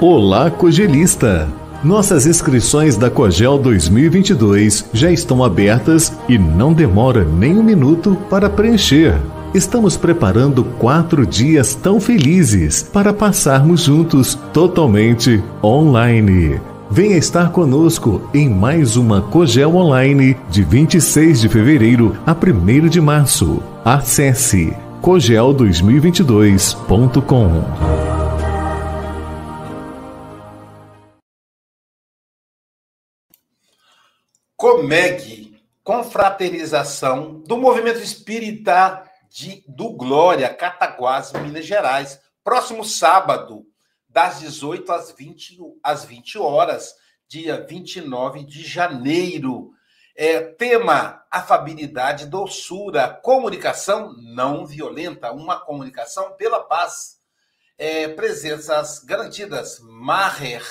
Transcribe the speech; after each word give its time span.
Olá, 0.00 0.48
Cogelista! 0.48 1.48
Nossas 1.82 2.24
inscrições 2.24 2.96
da 2.96 3.10
Cogel 3.10 3.58
2022 3.58 4.84
já 4.92 5.10
estão 5.10 5.42
abertas 5.42 6.16
e 6.28 6.38
não 6.38 6.72
demora 6.72 7.24
nem 7.24 7.58
um 7.58 7.64
minuto 7.64 8.16
para 8.30 8.48
preencher. 8.48 9.16
Estamos 9.52 9.96
preparando 9.96 10.62
quatro 10.62 11.26
dias 11.26 11.74
tão 11.74 12.00
felizes 12.00 12.80
para 12.80 13.12
passarmos 13.12 13.82
juntos 13.82 14.38
totalmente 14.52 15.42
online. 15.64 16.60
Venha 16.88 17.16
estar 17.16 17.50
conosco 17.50 18.22
em 18.32 18.48
mais 18.48 18.96
uma 18.96 19.20
Cogel 19.20 19.74
Online 19.74 20.36
de 20.48 20.62
26 20.62 21.40
de 21.40 21.48
fevereiro 21.48 22.14
a 22.24 22.32
1 22.32 22.86
de 22.86 23.00
março. 23.00 23.60
Acesse 23.84 24.72
cogel2022.com. 25.02 27.87
Comeg, 34.58 35.56
confraternização 35.84 37.38
do 37.46 37.56
movimento 37.56 38.00
espírita 38.00 39.08
de, 39.30 39.62
do 39.68 39.90
Glória, 39.90 40.52
Cataguás, 40.52 41.30
Minas 41.30 41.64
Gerais. 41.64 42.20
Próximo 42.42 42.84
sábado, 42.84 43.64
das 44.08 44.40
18 44.40 44.90
às 44.90 45.12
20, 45.12 45.58
às 45.80 46.04
20 46.04 46.38
horas, 46.40 46.92
dia 47.28 47.64
29 47.64 48.42
de 48.42 48.66
janeiro. 48.66 49.70
É, 50.16 50.40
tema: 50.40 51.24
afabilidade, 51.30 52.26
doçura, 52.26 53.10
comunicação 53.22 54.12
não 54.20 54.66
violenta, 54.66 55.30
uma 55.30 55.60
comunicação 55.60 56.32
pela 56.32 56.64
paz. 56.64 57.20
É, 57.78 58.08
presenças 58.08 59.04
garantidas: 59.04 59.78
Maher, 59.78 60.64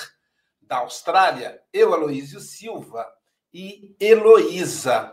da 0.60 0.80
Austrália, 0.80 1.62
eu, 1.72 1.94
Aloísio 1.94 2.38
Silva, 2.38 3.16
e 3.52 3.94
Heloísa, 4.00 5.12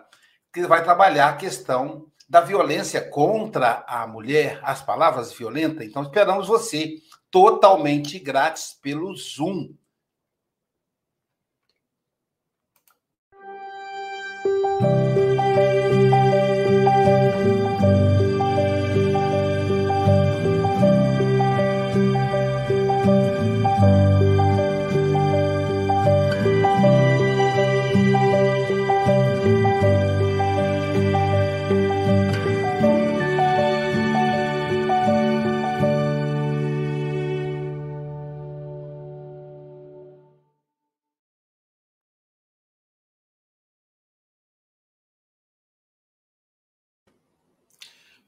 que 0.54 0.66
vai 0.66 0.84
trabalhar 0.84 1.30
a 1.30 1.36
questão 1.36 2.08
da 2.28 2.42
violência 2.42 3.02
contra 3.10 3.84
a 3.88 4.08
mulher, 4.08 4.60
as 4.64 4.82
palavras 4.82 5.32
violentas. 5.34 5.86
Então, 5.86 6.04
esperamos 6.04 6.48
você 6.48 6.96
totalmente 7.30 8.18
grátis 8.20 8.78
pelo 8.82 9.16
Zoom. 9.16 9.74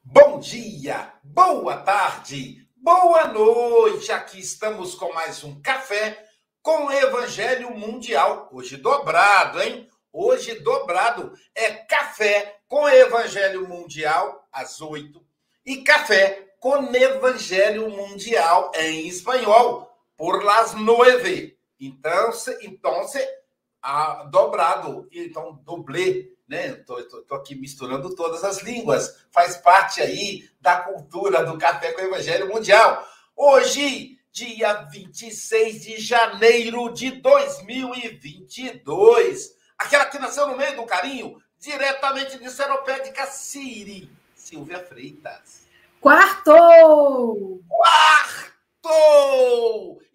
Bom 0.10 0.40
dia, 0.40 1.12
boa 1.22 1.76
tarde, 1.76 2.66
boa 2.78 3.28
noite. 3.28 4.10
Aqui 4.10 4.40
estamos 4.40 4.96
com 4.96 5.12
mais 5.12 5.44
um 5.44 5.62
café 5.62 6.26
com 6.62 6.90
Evangelho 6.90 7.72
Mundial. 7.72 8.48
Hoje 8.54 8.78
dobrado, 8.78 9.62
hein? 9.62 9.86
Hoje 10.14 10.62
dobrado 10.62 11.34
é 11.54 11.72
café 11.72 12.58
com 12.70 12.88
Evangelho 12.88 13.68
Mundial 13.68 14.48
às 14.50 14.80
oito 14.80 15.22
e 15.66 15.84
café 15.84 16.54
com 16.58 16.96
Evangelho 16.96 17.90
Mundial 17.90 18.72
em 18.76 19.10
espanhol 19.10 19.92
por 20.16 20.42
las 20.42 20.74
nueve. 20.74 21.60
Então, 21.78 22.32
então, 22.62 23.04
a, 23.82 24.26
dobrado, 24.26 25.08
então 25.12 25.60
dublê 25.64 26.38
né? 26.48 26.74
Tô, 26.74 27.04
tô, 27.04 27.22
tô, 27.24 27.36
aqui 27.36 27.54
misturando 27.56 28.16
todas 28.16 28.44
as 28.44 28.62
línguas. 28.62 29.26
Faz 29.32 29.58
parte 29.58 30.02
aí 30.02 30.48
da 30.62 30.80
cultura 30.80 31.44
do 31.44 31.58
café 31.58 31.92
com 31.92 32.02
o 32.02 32.06
Evangelho 32.06 32.48
Mundial. 32.48 33.06
Hoje, 33.36 34.18
dia 34.32 34.74
26 34.84 35.82
de 35.82 36.00
janeiro 36.00 36.94
de 36.94 37.12
2022. 37.12 39.58
Aquela 39.78 40.06
que 40.06 40.18
nasceu 40.18 40.48
no 40.48 40.56
meio 40.58 40.78
do 40.78 40.86
carinho, 40.86 41.38
diretamente 41.60 42.40
de 42.40 42.50
Seropédica 42.50 43.26
Siri, 43.28 44.10
Silvia 44.34 44.80
Freitas. 44.80 45.68
Quarto! 46.00 47.62
Quarto! 47.68 48.54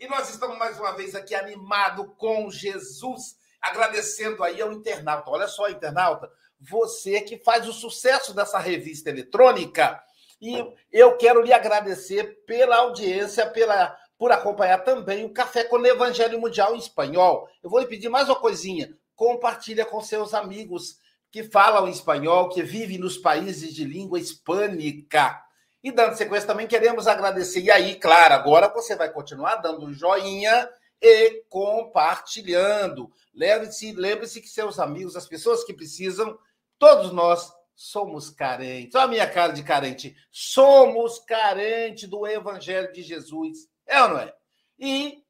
E 0.01 0.09
nós 0.09 0.31
estamos 0.31 0.57
mais 0.59 0.81
uma 0.81 0.93
vez 0.93 1.15
aqui 1.15 1.35
animado 1.35 2.07
com 2.17 2.51
Jesus 2.51 3.37
agradecendo 3.63 4.43
aí 4.43 4.61
ao 4.61 4.73
internauta. 4.73 5.31
Olha 5.31 5.47
só, 5.47 5.69
internauta, 5.69 6.29
você 6.61 7.21
que 7.21 7.39
faz 7.39 7.69
o 7.69 7.73
sucesso 7.73 8.35
dessa 8.35 8.59
revista 8.59 9.09
eletrônica. 9.09 10.03
E 10.41 10.65
eu 10.91 11.17
quero 11.17 11.41
lhe 11.41 11.53
agradecer 11.53 12.45
pela 12.45 12.77
audiência, 12.77 13.47
pela 13.47 13.97
por 14.19 14.31
acompanhar 14.31 14.79
também 14.85 15.25
o 15.25 15.33
Café 15.33 15.65
com 15.65 15.77
o 15.77 15.87
Evangelho 15.87 16.41
Mundial 16.41 16.77
em 16.77 16.79
espanhol. 16.79 17.49
Eu 17.61 17.69
vou 17.69 17.81
lhe 17.81 17.87
pedir 17.87 18.09
mais 18.09 18.29
uma 18.29 18.39
coisinha. 18.39 18.97
Compartilha 19.17 19.85
com 19.85 20.01
seus 20.01 20.33
amigos 20.33 20.97
que 21.29 21.43
falam 21.43 21.89
espanhol, 21.89 22.49
que 22.49 22.63
vivem 22.63 22.99
nos 22.99 23.19
países 23.19 23.75
de 23.75 23.85
língua 23.85 24.21
hispânica. 24.21 25.43
E 25.83 25.91
dando 25.91 26.15
sequência 26.15 26.47
também, 26.47 26.69
queremos 26.69 27.09
agradecer. 27.09 27.63
E 27.63 27.71
aí, 27.71 27.97
claro, 27.97 28.35
agora 28.35 28.69
você 28.69 28.95
vai 28.95 29.11
continuar 29.11 29.57
dando 29.57 29.87
um 29.87 29.93
joinha 29.93 30.69
e 31.03 31.43
compartilhando. 31.49 33.11
Lembre-se, 33.35 33.93
lembre-se 33.93 34.41
que 34.41 34.49
seus 34.49 34.79
amigos, 34.79 35.17
as 35.17 35.27
pessoas 35.27 35.65
que 35.65 35.75
precisam, 35.75 36.39
todos 36.79 37.13
nós 37.13 37.53
somos 37.75 38.31
carentes. 38.31 38.95
Olha 38.95 39.05
a 39.05 39.09
minha 39.09 39.29
cara 39.29 39.53
de 39.53 39.65
carente. 39.65 40.17
Somos 40.31 41.19
carentes 41.19 42.09
do 42.09 42.25
Evangelho 42.27 42.93
de 42.93 43.03
Jesus. 43.03 43.69
É 43.85 44.01
ou 44.03 44.11
não 44.11 44.19
é? 44.19 44.33
E 44.79 45.25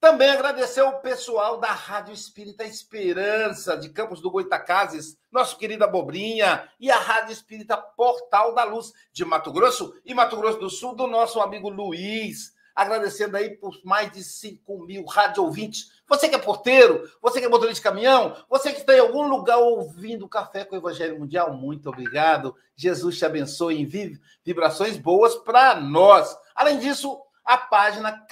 também 0.00 0.30
agradecer 0.30 0.82
o 0.82 1.00
pessoal 1.00 1.60
da 1.60 1.70
Rádio 1.70 2.14
Espírita 2.14 2.64
Esperança, 2.64 3.76
de 3.76 3.90
Campos 3.90 4.20
do 4.20 4.30
Goitacazes, 4.30 5.16
nosso 5.30 5.56
querido 5.58 5.84
Abobrinha, 5.84 6.68
e 6.80 6.90
a 6.90 6.98
Rádio 6.98 7.32
Espírita 7.32 7.76
Portal 7.76 8.54
da 8.54 8.64
Luz, 8.64 8.92
de 9.12 9.24
Mato 9.24 9.52
Grosso 9.52 9.94
e 10.04 10.14
Mato 10.14 10.36
Grosso 10.36 10.58
do 10.58 10.70
Sul, 10.70 10.96
do 10.96 11.06
nosso 11.06 11.40
amigo 11.40 11.68
Luiz 11.68 12.52
agradecendo 12.74 13.36
aí 13.36 13.50
por 13.50 13.78
mais 13.84 14.10
de 14.12 14.22
5 14.22 14.84
mil 14.84 15.04
rádio 15.04 15.44
ouvintes. 15.44 15.90
Você 16.08 16.28
que 16.28 16.34
é 16.34 16.38
porteiro, 16.38 17.10
você 17.20 17.40
que 17.40 17.46
é 17.46 17.48
motorista 17.48 17.76
de 17.76 17.82
caminhão, 17.82 18.36
você 18.48 18.72
que 18.72 18.80
está 18.80 18.94
em 18.94 19.00
algum 19.00 19.26
lugar 19.28 19.58
ouvindo 19.58 20.28
Café 20.28 20.64
com 20.64 20.74
o 20.74 20.78
Evangelho 20.78 21.18
Mundial, 21.18 21.54
muito 21.54 21.88
obrigado. 21.88 22.54
Jesus 22.76 23.18
te 23.18 23.24
abençoe 23.24 23.80
em 23.80 24.18
vibrações 24.44 24.96
boas 24.96 25.34
para 25.36 25.74
nós. 25.74 26.36
Além 26.54 26.78
disso, 26.78 27.20
a 27.44 27.56
página 27.56 28.26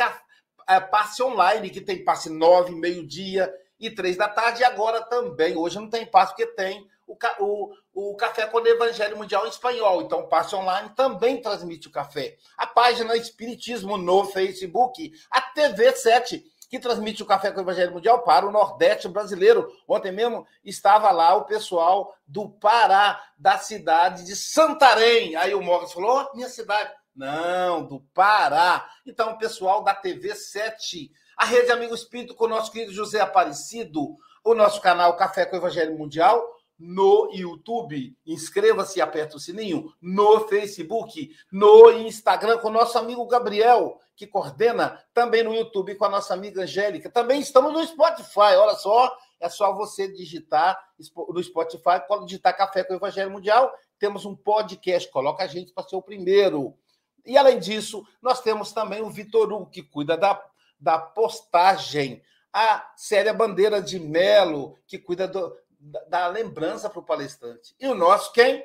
é, 0.69 0.79
Passe 0.81 1.23
Online, 1.23 1.71
que 1.71 1.81
tem 1.81 2.05
passe 2.05 2.31
9, 2.31 2.75
meio-dia 2.75 3.53
e 3.79 3.91
3 3.91 4.17
da 4.17 4.29
tarde, 4.29 4.61
e 4.61 4.65
agora 4.65 5.03
também. 5.03 5.57
Hoje 5.57 5.79
não 5.79 5.89
tem 5.89 6.07
passe, 6.07 6.33
porque 6.33 6.47
tem 6.47 6.87
o, 7.07 7.17
o, 7.41 7.75
o 7.93 8.15
Café 8.17 8.47
com 8.47 8.59
o 8.59 8.67
Evangelho 8.67 9.17
Mundial 9.17 9.47
em 9.47 9.51
espanhol. 9.51 10.03
Então, 10.03 10.21
o 10.21 10.29
Passe 10.29 10.55
Online 10.55 10.91
também 10.91 11.41
transmite 11.41 11.89
o 11.89 11.93
café. 11.93 12.37
A 12.57 12.67
página 12.67 13.17
Espiritismo 13.17 13.97
no 13.97 14.25
Facebook, 14.27 15.13
a 15.31 15.41
TV 15.41 15.93
7, 15.93 16.45
que 16.69 16.79
transmite 16.79 17.21
o 17.23 17.27
Café 17.27 17.51
com 17.51 17.59
o 17.59 17.63
Evangelho 17.63 17.93
Mundial 17.93 18.23
para 18.23 18.47
o 18.47 18.53
Nordeste 18.53 19.09
brasileiro. 19.09 19.69
Ontem 19.89 20.13
mesmo 20.13 20.47
estava 20.65 21.11
lá 21.11 21.35
o 21.35 21.45
pessoal 21.45 22.15
do 22.27 22.49
Pará, 22.49 23.21
da 23.37 23.59
cidade 23.59 24.25
de 24.25 24.37
Santarém. 24.37 25.35
Aí 25.35 25.53
o 25.53 25.61
Morris 25.61 25.93
falou: 25.93 26.29
oh, 26.31 26.37
minha 26.37 26.49
cidade. 26.49 26.93
Não, 27.15 27.85
do 27.85 28.01
Pará. 28.15 28.89
Então, 29.05 29.33
o 29.33 29.39
pessoal 29.39 29.83
da 29.83 29.93
TV 29.93 30.33
7, 30.35 31.11
a 31.37 31.45
Rede 31.45 31.73
Amigo 31.73 31.93
Espírito 31.93 32.37
com 32.37 32.45
o 32.45 32.49
nosso 32.49 32.71
querido 32.71 32.93
José 32.93 33.21
Aparecido, 33.21 34.17
o 34.45 34.55
nosso 34.55 34.81
canal 34.81 35.17
Café 35.17 35.45
com 35.45 35.57
o 35.57 35.59
Evangelho 35.59 35.99
Mundial 35.99 36.41
no 36.81 37.31
YouTube, 37.31 38.17
inscreva-se 38.27 38.99
e 38.99 39.03
aperta 39.03 39.37
o 39.37 39.41
sininho, 39.41 39.93
no 40.01 40.49
Facebook, 40.49 41.31
no 41.53 41.91
Instagram 41.91 42.57
com 42.57 42.69
o 42.69 42.73
nosso 42.73 42.97
amigo 42.97 43.27
Gabriel, 43.27 44.01
que 44.17 44.27
coordena 44.27 44.99
também 45.13 45.43
no 45.43 45.55
YouTube 45.55 45.95
com 45.97 46.07
a 46.07 46.09
nossa 46.09 46.33
amiga 46.33 46.63
Angélica. 46.63 47.11
Também 47.11 47.39
estamos 47.39 47.71
no 47.73 47.87
Spotify, 47.87 48.57
olha 48.57 48.75
só, 48.77 49.15
é 49.39 49.51
só 49.51 49.75
você 49.75 50.11
digitar 50.11 50.79
no 50.99 51.43
Spotify, 51.43 52.01
digitar 52.25 52.57
Café 52.57 52.83
com 52.83 52.95
o 52.95 52.97
Evangelho 52.97 53.31
Mundial, 53.31 53.71
temos 53.99 54.25
um 54.25 54.35
podcast, 54.35 55.11
coloca 55.11 55.45
a 55.45 55.47
gente 55.47 55.75
para 55.75 55.87
ser 55.87 55.97
o 55.97 56.03
primeiro. 56.03 56.75
E 57.27 57.37
além 57.37 57.59
disso, 57.59 58.03
nós 58.23 58.41
temos 58.41 58.73
também 58.73 59.03
o 59.03 59.11
Vitor 59.11 59.53
Hugo, 59.53 59.67
que 59.67 59.83
cuida 59.83 60.17
da, 60.17 60.43
da 60.81 60.99
postagem. 60.99 62.23
A 62.51 62.93
Célia 62.97 63.35
Bandeira 63.35 63.81
de 63.81 64.01
Melo, 64.01 64.77
que 64.87 64.99
cuida 64.99 65.29
do, 65.29 65.55
da, 65.81 66.27
lembrança 66.29 66.91
para 66.91 67.01
o 67.01 67.05
palestrante. 67.05 67.75
E 67.81 67.87
o 67.89 67.95
nosso 67.95 68.33
quem? 68.33 68.65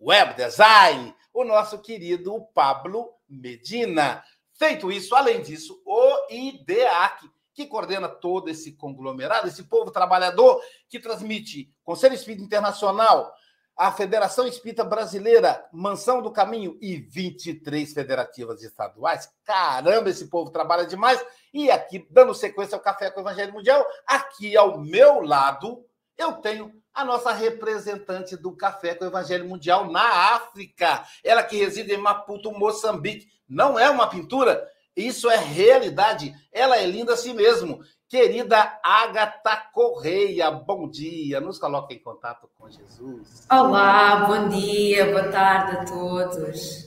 Web 0.00 0.34
Design, 0.34 1.14
o 1.32 1.44
nosso 1.44 1.78
querido 1.78 2.44
Pablo 2.52 3.14
Medina. 3.28 4.22
Feito 4.52 4.90
isso, 4.90 5.14
além 5.14 5.42
disso, 5.42 5.80
o 5.86 6.32
IDEAC, 6.32 7.30
que 7.54 7.66
coordena 7.66 8.08
todo 8.08 8.48
esse 8.48 8.72
conglomerado, 8.72 9.48
esse 9.48 9.64
povo 9.64 9.90
trabalhador 9.90 10.60
que 10.88 11.00
transmite 11.00 11.72
Conselho 11.82 12.14
Espírita 12.14 12.44
Internacional, 12.44 13.32
a 13.76 13.92
Federação 13.92 14.46
Espírita 14.46 14.82
Brasileira, 14.82 15.66
Mansão 15.72 16.22
do 16.22 16.30
Caminho 16.30 16.78
e 16.80 16.96
23 16.96 17.92
federativas 17.92 18.62
estaduais. 18.62 19.30
Caramba, 19.44 20.08
esse 20.08 20.28
povo 20.28 20.50
trabalha 20.50 20.86
demais. 20.86 21.22
E 21.52 21.70
aqui, 21.70 22.06
dando 22.10 22.34
sequência 22.34 22.74
ao 22.74 22.82
Café 22.82 23.10
com 23.10 23.20
o 23.20 23.22
Evangelho 23.22 23.52
Mundial, 23.52 23.86
aqui 24.06 24.56
ao 24.56 24.78
meu 24.78 25.20
lado, 25.20 25.84
eu 26.16 26.32
tenho 26.34 26.72
a 26.94 27.04
nossa 27.04 27.32
representante 27.32 28.36
do 28.36 28.52
Café 28.56 28.94
com 28.94 29.04
o 29.04 29.08
Evangelho 29.08 29.46
Mundial 29.46 29.90
na 29.90 30.34
África. 30.34 31.04
Ela 31.22 31.42
que 31.42 31.56
reside 31.56 31.92
em 31.92 31.98
Maputo, 31.98 32.50
Moçambique. 32.52 33.28
Não 33.48 33.78
é 33.78 33.90
uma 33.90 34.08
pintura, 34.08 34.66
isso 34.96 35.30
é 35.30 35.36
realidade. 35.36 36.34
Ela 36.50 36.78
é 36.78 36.86
linda 36.86 37.12
assim 37.12 37.34
mesmo. 37.34 37.80
Querida 38.08 38.78
Agatha 38.82 39.56
Correia, 39.72 40.50
bom 40.50 40.88
dia. 40.88 41.40
Nos 41.40 41.58
coloca 41.58 41.92
em 41.92 41.98
contato 41.98 42.48
com 42.56 42.70
Jesus. 42.70 43.46
Olá, 43.50 44.26
bom 44.26 44.48
dia, 44.48 45.06
boa 45.06 45.28
tarde 45.28 45.76
a 45.76 45.84
todos. 45.84 46.85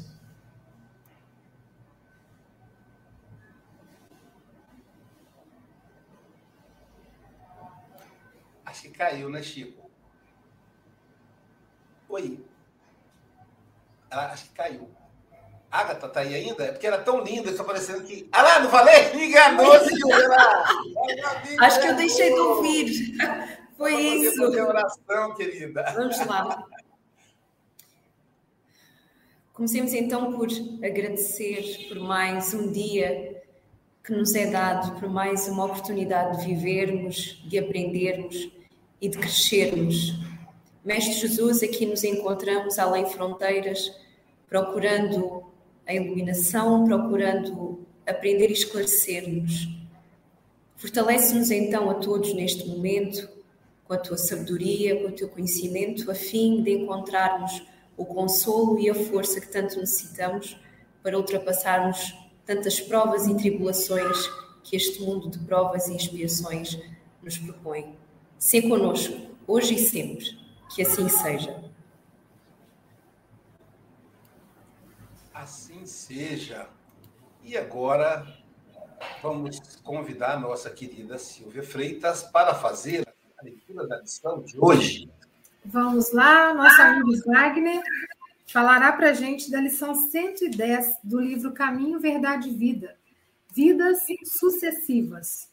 Caiu, 9.00 9.30
né, 9.30 9.42
Chico? 9.42 9.90
Oi. 12.10 12.44
Acho 14.12 14.44
que 14.46 14.54
caiu. 14.54 14.90
Agatha 15.72 16.10
tá 16.10 16.20
aí 16.20 16.36
ainda? 16.36 16.66
É 16.66 16.72
porque 16.72 16.88
era 16.88 16.98
tão 16.98 17.24
linda, 17.24 17.50
está 17.50 17.64
parecendo 17.64 18.04
que. 18.04 18.28
Ah 18.32 18.42
lá, 18.42 18.60
não 18.60 18.70
falei? 18.70 19.14
Me 19.14 19.28
enganou, 19.28 19.80
senhora! 19.80 20.64
Acho 21.60 21.80
que 21.80 21.88
eu 21.88 21.96
deixei 21.96 22.34
de 22.34 22.40
ouvir. 22.40 23.16
Foi 23.78 23.94
Vamos 23.94 24.24
isso. 24.24 24.44
Fazer 24.44 24.62
oração, 24.62 25.36
querida. 25.36 25.94
Vamos 25.96 26.26
lá. 26.26 26.68
Comecemos 29.54 29.94
então 29.94 30.34
por 30.34 30.48
agradecer 30.84 31.88
por 31.88 32.00
mais 32.00 32.54
um 32.54 32.72
dia 32.72 33.42
que 34.04 34.12
nos 34.12 34.34
é 34.36 34.48
dado, 34.48 35.00
por 35.00 35.08
mais 35.08 35.48
uma 35.48 35.66
oportunidade 35.66 36.40
de 36.42 36.54
vivermos, 36.54 37.42
de 37.48 37.60
aprendermos 37.60 38.59
e 39.02 39.10
de 39.10 39.18
crescermos. 39.18 40.20
Mestre 40.84 41.14
Jesus, 41.14 41.64
aqui 41.64 41.86
nos 41.86 42.04
encontramos 42.04 42.80
além 42.80 43.06
fronteiras, 43.06 43.92
procurando 44.48 45.44
a 45.88 45.94
iluminação, 45.94 46.86
procurando 46.86 47.86
aprender 48.06 48.50
e 48.50 48.54
esclarecer-nos. 48.54 49.68
Fortalece-nos 50.78 51.52
então 51.52 51.90
a 51.90 51.96
todos 51.96 52.34
neste 52.34 52.68
momento 52.68 53.30
com 53.86 53.94
a 53.94 53.98
tua 53.98 54.18
sabedoria, 54.18 55.02
com 55.02 55.10
o 55.10 55.12
teu 55.12 55.28
conhecimento, 55.28 56.10
a 56.10 56.16
fim 56.16 56.62
de 56.64 56.72
encontrarmos 56.72 57.64
o 57.98 58.06
consolo 58.06 58.80
e 58.80 58.90
a 58.90 58.96
força 58.96 59.42
que 59.42 59.52
tanto 59.52 59.80
necessitamos 59.80 60.56
para 61.04 61.18
ultrapassarmos 61.18 62.16
tantas 62.46 62.80
provas 62.80 63.28
e 63.28 63.36
tribulações 63.36 64.30
que 64.64 64.76
este 64.76 65.02
mundo 65.02 65.30
de 65.30 65.40
provas 65.40 65.88
e 65.88 65.96
expiações 65.96 66.80
nos 67.22 67.38
propõe. 67.38 67.99
Sê 68.40 68.62
conosco, 68.62 69.36
hoje 69.46 69.76
e 69.76 69.80
sempre, 69.80 70.26
que 70.74 70.82
assim 70.82 71.10
seja. 71.10 71.62
Assim 75.34 75.86
seja. 75.86 76.70
E 77.44 77.58
agora 77.58 78.26
vamos 79.22 79.60
convidar 79.84 80.36
a 80.36 80.40
nossa 80.40 80.70
querida 80.70 81.20
Silvia 81.20 81.64
Freitas 81.64 82.24
para 82.24 82.56
fazer 82.56 83.06
a 83.38 83.44
leitura 83.44 83.86
da 83.86 84.00
lição 84.00 84.42
de 84.42 84.58
hoje. 84.58 85.12
Vamos 85.66 86.14
lá, 86.14 86.54
nosso 86.54 86.82
amigo 86.82 87.12
Wagner 87.26 87.84
falará 88.48 88.94
para 88.94 89.10
a 89.10 89.14
gente 89.14 89.52
da 89.52 89.60
lição 89.60 89.94
110 89.94 91.00
do 91.04 91.20
livro 91.20 91.52
Caminho, 91.52 92.00
Verdade 92.00 92.48
e 92.48 92.56
Vida. 92.56 92.98
Vidas 93.54 94.00
sucessivas. 94.24 95.50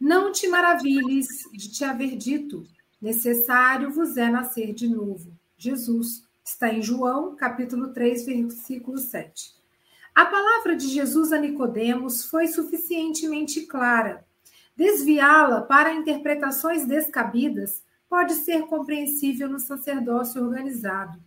Não 0.00 0.32
te 0.32 0.48
maravilhes 0.48 1.28
de 1.52 1.70
te 1.70 1.84
haver 1.84 2.16
dito, 2.16 2.66
necessário 3.00 3.90
vos 3.90 4.16
é 4.16 4.28
nascer 4.28 4.74
de 4.74 4.88
novo. 4.88 5.32
Jesus 5.56 6.24
está 6.44 6.68
em 6.68 6.82
João, 6.82 7.36
capítulo 7.36 7.92
3, 7.92 8.26
versículo 8.26 8.98
7. 8.98 9.54
A 10.14 10.26
palavra 10.26 10.76
de 10.76 10.88
Jesus 10.88 11.32
a 11.32 11.38
Nicodemos 11.38 12.24
foi 12.24 12.48
suficientemente 12.48 13.66
clara. 13.66 14.26
Desviá-la 14.76 15.62
para 15.62 15.94
interpretações 15.94 16.86
descabidas 16.86 17.82
pode 18.08 18.34
ser 18.34 18.62
compreensível 18.66 19.48
no 19.48 19.60
sacerdócio 19.60 20.42
organizado, 20.42 21.22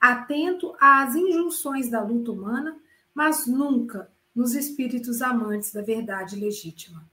atento 0.00 0.74
às 0.80 1.14
injunções 1.14 1.90
da 1.90 2.02
luta 2.02 2.30
humana, 2.30 2.76
mas 3.12 3.46
nunca 3.46 4.10
nos 4.34 4.54
espíritos 4.54 5.20
amantes 5.20 5.72
da 5.72 5.82
verdade 5.82 6.36
legítima. 6.36 7.11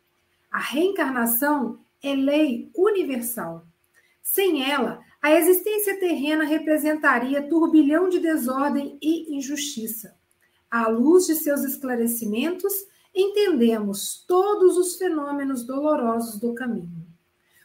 A 0.51 0.59
reencarnação 0.59 1.79
é 2.01 2.13
lei 2.15 2.71
universal. 2.75 3.65
Sem 4.21 4.69
ela, 4.69 4.99
a 5.21 5.31
existência 5.31 5.99
terrena 5.99 6.43
representaria 6.43 7.47
turbilhão 7.47 8.09
de 8.09 8.19
desordem 8.19 8.97
e 9.01 9.35
injustiça. 9.35 10.15
À 10.69 10.87
luz 10.87 11.25
de 11.25 11.35
seus 11.35 11.63
esclarecimentos, 11.63 12.73
entendemos 13.13 14.23
todos 14.27 14.77
os 14.77 14.95
fenômenos 14.95 15.65
dolorosos 15.65 16.39
do 16.39 16.53
caminho. 16.53 17.05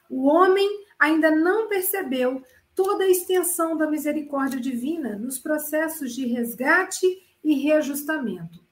O 0.09 0.27
homem 0.27 0.69
ainda 0.99 1.31
não 1.31 1.69
percebeu 1.69 2.43
toda 2.75 3.05
a 3.05 3.11
extensão 3.11 3.77
da 3.77 3.89
misericórdia 3.89 4.61
divina 4.61 5.17
nos 5.17 5.39
processos 5.39 6.15
de 6.15 6.27
resgate 6.27 7.07
e 7.43 7.55
reajustamento. 7.55 8.64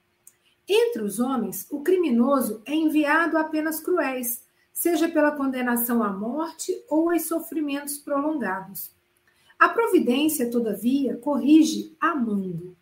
Entre 0.69 1.03
os 1.03 1.19
homens, 1.19 1.67
o 1.71 1.81
criminoso 1.81 2.63
é 2.65 2.75
enviado 2.75 3.37
a 3.37 3.45
penas 3.45 3.81
cruéis, 3.81 4.43
seja 4.73 5.09
pela 5.09 5.33
condenação 5.33 6.03
à 6.03 6.11
morte 6.11 6.73
ou 6.89 7.11
aos 7.11 7.23
sofrimentos 7.23 7.99
prolongados. 7.99 8.91
A 9.59 9.69
providência, 9.69 10.51
todavia, 10.51 11.17
corrige 11.17 11.95
amando. 12.01 12.77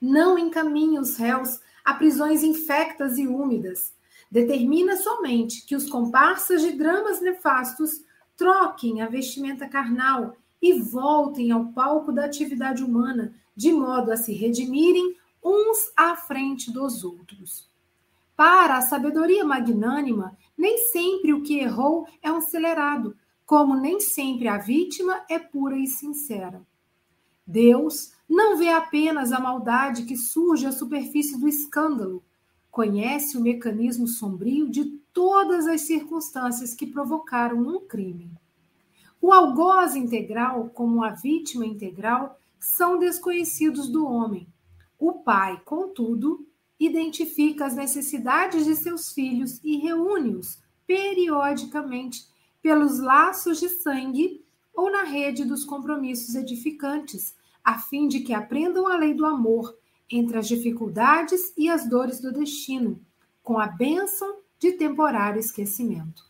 Não 0.00 0.38
encaminha 0.38 1.00
os 1.00 1.16
réus 1.16 1.60
a 1.84 1.94
prisões 1.94 2.42
infectas 2.42 3.18
e 3.18 3.26
úmidas. 3.26 3.94
Determina 4.30 4.96
somente 4.96 5.64
que 5.64 5.76
os 5.76 5.88
comparsas 5.88 6.62
de 6.62 6.72
dramas 6.72 7.20
nefastos 7.20 8.04
troquem 8.36 9.00
a 9.00 9.08
vestimenta 9.08 9.68
carnal 9.68 10.36
e 10.60 10.74
voltem 10.74 11.50
ao 11.50 11.66
palco 11.66 12.12
da 12.12 12.24
atividade 12.24 12.82
humana, 12.82 13.34
de 13.54 13.72
modo 13.72 14.10
a 14.10 14.16
se 14.16 14.32
redimirem 14.32 15.16
uns 15.46 15.92
à 15.96 16.16
frente 16.16 16.72
dos 16.72 17.04
outros. 17.04 17.70
Para 18.34 18.76
a 18.76 18.82
sabedoria 18.82 19.44
magnânima, 19.44 20.36
nem 20.58 20.78
sempre 20.90 21.32
o 21.32 21.42
que 21.42 21.60
errou 21.60 22.06
é 22.20 22.30
um 22.32 22.38
acelerado, 22.38 23.16
como 23.46 23.76
nem 23.76 24.00
sempre 24.00 24.48
a 24.48 24.58
vítima 24.58 25.24
é 25.30 25.38
pura 25.38 25.78
e 25.78 25.86
sincera. 25.86 26.66
Deus 27.46 28.12
não 28.28 28.58
vê 28.58 28.70
apenas 28.70 29.30
a 29.30 29.38
maldade 29.38 30.02
que 30.02 30.16
surge 30.16 30.66
à 30.66 30.72
superfície 30.72 31.38
do 31.38 31.48
escândalo, 31.48 32.24
conhece 32.70 33.38
o 33.38 33.40
mecanismo 33.40 34.08
sombrio 34.08 34.68
de 34.68 34.84
todas 35.12 35.66
as 35.66 35.82
circunstâncias 35.82 36.74
que 36.74 36.86
provocaram 36.86 37.58
um 37.58 37.80
crime. 37.80 38.30
O 39.22 39.32
algoz 39.32 39.94
integral, 39.94 40.70
como 40.74 41.02
a 41.02 41.10
vítima 41.10 41.64
integral, 41.64 42.38
são 42.58 42.98
desconhecidos 42.98 43.88
do 43.88 44.04
homem. 44.04 44.46
O 44.98 45.14
pai, 45.14 45.60
contudo, 45.64 46.46
identifica 46.78 47.66
as 47.66 47.74
necessidades 47.74 48.64
de 48.64 48.76
seus 48.76 49.12
filhos 49.12 49.60
e 49.64 49.76
reúne-os 49.76 50.58
periodicamente 50.86 52.26
pelos 52.62 53.00
laços 53.00 53.60
de 53.60 53.68
sangue 53.68 54.44
ou 54.72 54.90
na 54.90 55.02
rede 55.02 55.44
dos 55.44 55.64
compromissos 55.64 56.34
edificantes, 56.34 57.34
a 57.64 57.78
fim 57.78 58.06
de 58.06 58.20
que 58.20 58.34
aprendam 58.34 58.86
a 58.86 58.96
lei 58.96 59.14
do 59.14 59.24
amor 59.24 59.76
entre 60.10 60.38
as 60.38 60.46
dificuldades 60.46 61.52
e 61.56 61.68
as 61.68 61.88
dores 61.88 62.20
do 62.20 62.32
destino, 62.32 63.00
com 63.42 63.58
a 63.58 63.66
bênção 63.66 64.40
de 64.58 64.72
temporário 64.72 65.40
esquecimento. 65.40 66.24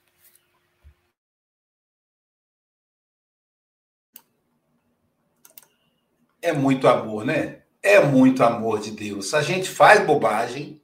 É 6.40 6.52
muito 6.52 6.86
amor, 6.86 7.24
né? 7.24 7.65
É 7.82 8.00
muito 8.00 8.42
amor 8.42 8.80
de 8.80 8.90
Deus. 8.90 9.34
A 9.34 9.42
gente 9.42 9.68
faz 9.68 10.04
bobagem, 10.04 10.80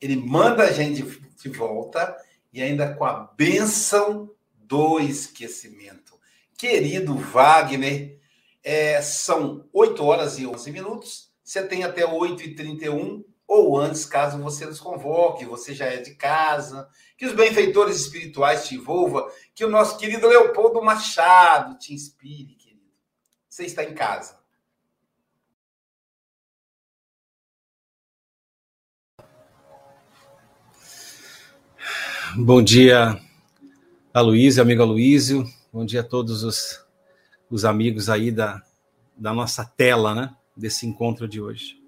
ele 0.00 0.16
manda 0.16 0.64
a 0.64 0.72
gente 0.72 1.02
de 1.02 1.48
volta 1.48 2.16
e 2.52 2.62
ainda 2.62 2.94
com 2.94 3.04
a 3.04 3.32
bênção 3.36 4.30
do 4.54 5.00
esquecimento. 5.00 6.18
Querido 6.56 7.14
Wagner, 7.16 8.18
é, 8.62 9.00
são 9.02 9.68
8 9.72 10.04
horas 10.04 10.38
e 10.38 10.46
11 10.46 10.70
minutos. 10.70 11.32
Você 11.42 11.62
tem 11.62 11.84
até 11.84 12.06
8 12.06 12.42
e 12.42 12.54
31 12.54 13.24
ou 13.46 13.78
antes, 13.78 14.06
caso 14.06 14.42
você 14.42 14.64
nos 14.64 14.80
convoque, 14.80 15.44
você 15.44 15.74
já 15.74 15.86
é 15.86 15.98
de 15.98 16.14
casa, 16.14 16.88
que 17.16 17.26
os 17.26 17.34
benfeitores 17.34 17.96
espirituais 17.96 18.66
te 18.66 18.74
envolvam, 18.74 19.28
que 19.54 19.64
o 19.64 19.70
nosso 19.70 19.98
querido 19.98 20.26
Leopoldo 20.26 20.82
Machado 20.82 21.78
te 21.78 21.92
inspire, 21.92 22.54
querido. 22.54 22.90
Você 23.48 23.64
está 23.64 23.84
em 23.84 23.94
casa. 23.94 24.43
Bom 32.36 32.60
dia, 32.60 33.20
Aloysio, 34.12 34.60
amigo 34.60 34.82
Aloysio. 34.82 35.48
Bom 35.72 35.84
dia 35.84 36.00
a 36.00 36.04
todos 36.04 36.42
os, 36.42 36.84
os 37.48 37.64
amigos 37.64 38.08
aí 38.08 38.32
da, 38.32 38.60
da 39.16 39.32
nossa 39.32 39.64
tela, 39.64 40.16
né? 40.16 40.36
Desse 40.56 40.84
encontro 40.84 41.28
de 41.28 41.40
hoje. 41.40 41.80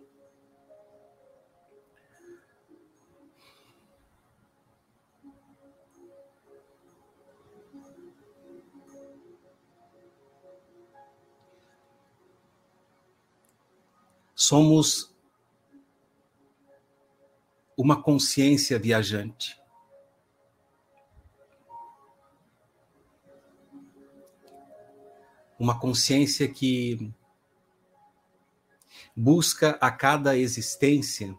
Somos 14.33 15.12
uma 17.76 18.00
consciência 18.00 18.79
viajante. 18.79 19.65
Uma 25.59 25.79
consciência 25.79 26.49
que 26.49 27.13
busca 29.17 29.79
a 29.81 29.91
cada 29.91 30.37
existência 30.37 31.37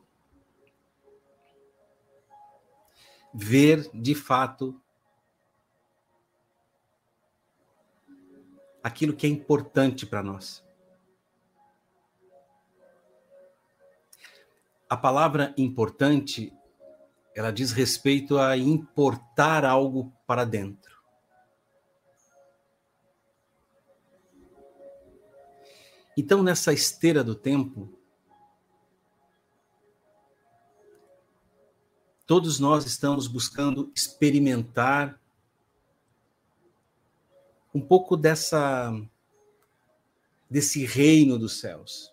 ver 3.34 3.90
de 3.94 4.16
fato 4.16 4.82
aquilo 8.84 9.16
que 9.16 9.28
é 9.28 9.30
importante 9.30 10.06
para 10.06 10.24
nós. 10.24 10.66
A 14.90 14.96
palavra 14.96 15.54
importante, 15.58 16.54
ela 17.36 17.52
diz 17.52 17.74
respeito 17.74 18.40
a 18.40 18.58
importar 18.58 19.66
algo 19.66 20.12
para 20.26 20.46
dentro. 20.46 20.97
Então, 26.20 26.42
nessa 26.42 26.74
esteira 26.74 27.24
do 27.24 27.36
tempo, 27.36 27.88
todos 32.26 32.60
nós 32.60 32.88
estamos 32.88 33.28
buscando 33.28 33.92
experimentar 33.96 35.22
um 37.72 37.80
pouco 37.80 38.18
dessa 38.18 38.92
desse 40.50 40.86
reino 40.86 41.38
dos 41.38 41.60
céus. 41.60 42.12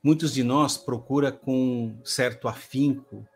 Muitos 0.00 0.32
de 0.32 0.44
nós 0.44 0.76
procura 0.76 1.32
com 1.32 1.98
certo 2.04 2.46
afinco 2.46 3.26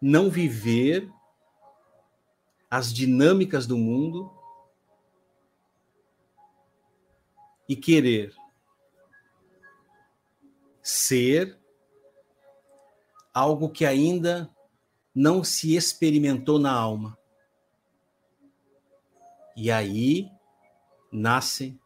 não 0.00 0.30
viver 0.30 1.12
as 2.74 2.92
dinâmicas 2.92 3.68
do 3.68 3.78
mundo 3.78 4.36
e 7.68 7.76
querer 7.76 8.34
ser 10.82 11.56
algo 13.32 13.70
que 13.70 13.86
ainda 13.86 14.52
não 15.14 15.44
se 15.44 15.76
experimentou 15.76 16.58
na 16.58 16.72
alma. 16.72 17.16
E 19.56 19.70
aí 19.70 20.28
nasce 21.12 21.78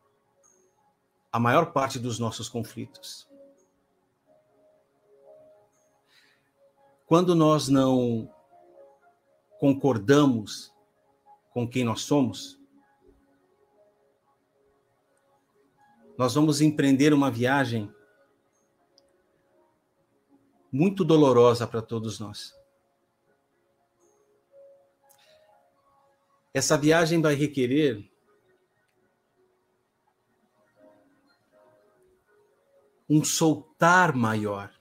a 1.31 1.39
maior 1.39 1.71
parte 1.71 1.99
dos 1.99 2.19
nossos 2.19 2.49
conflitos. 2.49 3.29
Quando 7.05 7.35
nós 7.35 7.69
não 7.69 8.35
concordamos 9.59 10.78
com 11.59 11.69
quem 11.69 11.83
nós 11.83 12.03
somos, 12.03 12.57
nós 16.17 16.33
vamos 16.33 16.61
empreender 16.61 17.13
uma 17.13 17.33
viagem 17.33 17.93
muito 20.71 21.05
dolorosa 21.05 21.67
para 21.67 21.83
todos 21.83 22.21
nós. 22.21 22.57
Essa 26.55 26.79
viagem 26.79 27.21
vai 27.21 27.35
requerer 27.35 28.09
um 33.11 33.25
soltar 33.25 34.15
maior. 34.15 34.73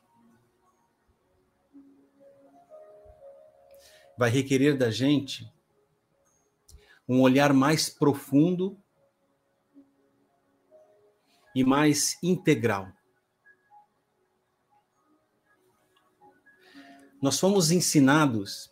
Vai 4.15 4.29
requerer 4.29 4.77
da 4.77 4.91
gente 4.91 5.56
um 7.07 7.21
olhar 7.21 7.53
mais 7.53 7.89
profundo 7.89 8.77
e 11.55 11.63
mais 11.63 12.21
integral. 12.21 12.91
Nós 17.21 17.39
fomos 17.39 17.71
ensinados 17.71 18.71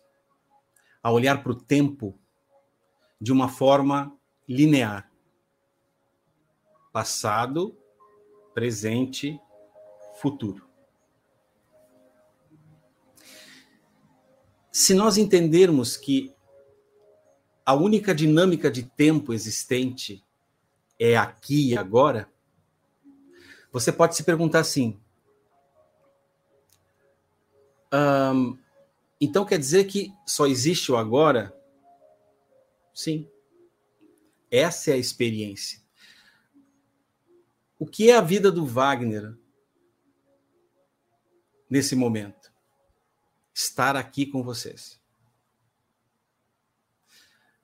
a 1.02 1.10
olhar 1.10 1.42
para 1.42 1.52
o 1.52 1.60
tempo 1.60 2.18
de 3.20 3.32
uma 3.32 3.48
forma 3.48 4.16
linear. 4.46 5.10
Passado, 6.92 7.76
presente, 8.54 9.40
futuro. 10.20 10.68
Se 14.70 14.94
nós 14.94 15.16
entendermos 15.16 15.96
que 15.96 16.35
a 17.66 17.74
única 17.74 18.14
dinâmica 18.14 18.70
de 18.70 18.84
tempo 18.84 19.34
existente 19.34 20.24
é 20.96 21.16
aqui 21.16 21.72
e 21.72 21.76
agora, 21.76 22.30
você 23.72 23.90
pode 23.90 24.14
se 24.14 24.22
perguntar 24.22 24.60
assim: 24.60 24.98
então 29.20 29.44
quer 29.44 29.58
dizer 29.58 29.84
que 29.84 30.12
só 30.24 30.46
existe 30.46 30.92
o 30.92 30.96
agora? 30.96 31.52
Sim. 32.94 33.28
Essa 34.48 34.92
é 34.92 34.94
a 34.94 34.98
experiência. 34.98 35.80
O 37.78 37.86
que 37.86 38.10
é 38.10 38.16
a 38.16 38.22
vida 38.22 38.50
do 38.50 38.64
Wagner 38.64 39.36
nesse 41.68 41.96
momento? 41.96 42.52
Estar 43.52 43.96
aqui 43.96 44.24
com 44.24 44.42
vocês. 44.42 44.95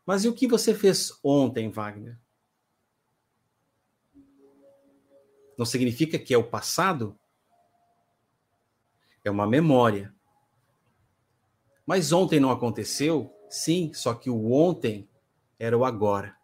Mas 0.04 0.24
e 0.24 0.28
o 0.28 0.34
que 0.34 0.48
você 0.48 0.74
fez 0.74 1.18
ontem, 1.22 1.70
Wagner? 1.70 2.18
Não 5.56 5.64
significa 5.64 6.18
que 6.18 6.34
é 6.34 6.38
o 6.38 6.48
passado? 6.48 7.18
É 9.24 9.30
uma 9.30 9.46
memória. 9.46 10.12
Mas 11.86 12.12
ontem 12.12 12.40
não 12.40 12.50
aconteceu? 12.50 13.32
Sim, 13.48 13.92
só 13.92 14.14
que 14.14 14.30
o 14.30 14.52
ontem 14.52 15.08
era 15.58 15.76
o 15.76 15.84
agora. 15.84 16.36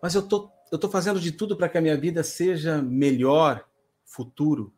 Mas 0.00 0.16
eu 0.16 0.26
tô, 0.26 0.50
eu 0.72 0.78
tô 0.78 0.88
fazendo 0.88 1.20
de 1.20 1.30
tudo 1.30 1.56
para 1.56 1.68
que 1.68 1.78
a 1.78 1.80
minha 1.80 1.96
vida 1.96 2.24
seja 2.24 2.82
melhor, 2.82 3.68
futuro. 4.04 4.74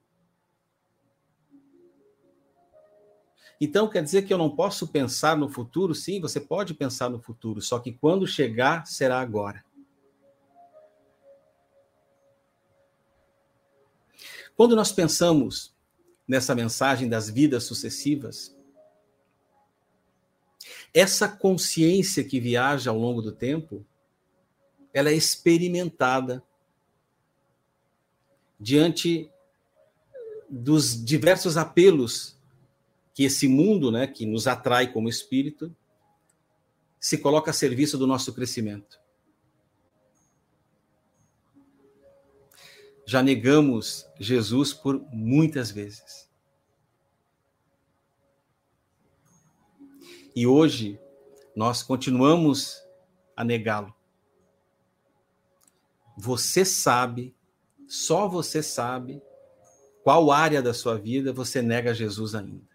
Então, 3.64 3.88
quer 3.88 4.02
dizer 4.02 4.26
que 4.26 4.32
eu 4.32 4.36
não 4.36 4.54
posso 4.54 4.88
pensar 4.88 5.38
no 5.38 5.48
futuro? 5.48 5.94
Sim, 5.94 6.20
você 6.20 6.38
pode 6.38 6.74
pensar 6.74 7.08
no 7.08 7.18
futuro, 7.18 7.62
só 7.62 7.78
que 7.78 7.94
quando 7.94 8.26
chegar, 8.26 8.86
será 8.86 9.18
agora. 9.18 9.64
Quando 14.54 14.76
nós 14.76 14.92
pensamos 14.92 15.74
nessa 16.28 16.54
mensagem 16.54 17.08
das 17.08 17.30
vidas 17.30 17.64
sucessivas, 17.64 18.54
essa 20.92 21.26
consciência 21.26 22.22
que 22.22 22.38
viaja 22.38 22.90
ao 22.90 22.98
longo 22.98 23.22
do 23.22 23.32
tempo 23.32 23.82
ela 24.92 25.08
é 25.08 25.14
experimentada 25.14 26.44
diante 28.60 29.30
dos 30.50 31.02
diversos 31.02 31.56
apelos 31.56 32.34
que 33.14 33.22
esse 33.22 33.46
mundo, 33.46 33.92
né, 33.92 34.08
que 34.08 34.26
nos 34.26 34.48
atrai 34.48 34.92
como 34.92 35.08
espírito, 35.08 35.74
se 36.98 37.16
coloca 37.16 37.52
a 37.52 37.54
serviço 37.54 37.96
do 37.96 38.08
nosso 38.08 38.34
crescimento. 38.34 39.00
Já 43.06 43.22
negamos 43.22 44.04
Jesus 44.18 44.72
por 44.72 45.00
muitas 45.12 45.70
vezes. 45.70 46.28
E 50.34 50.46
hoje 50.46 50.98
nós 51.54 51.82
continuamos 51.82 52.82
a 53.36 53.44
negá-lo. 53.44 53.94
Você 56.16 56.64
sabe, 56.64 57.36
só 57.86 58.26
você 58.26 58.62
sabe, 58.62 59.22
qual 60.02 60.32
área 60.32 60.60
da 60.60 60.74
sua 60.74 60.98
vida 60.98 61.32
você 61.32 61.62
nega 61.62 61.94
Jesus 61.94 62.34
ainda. 62.34 62.73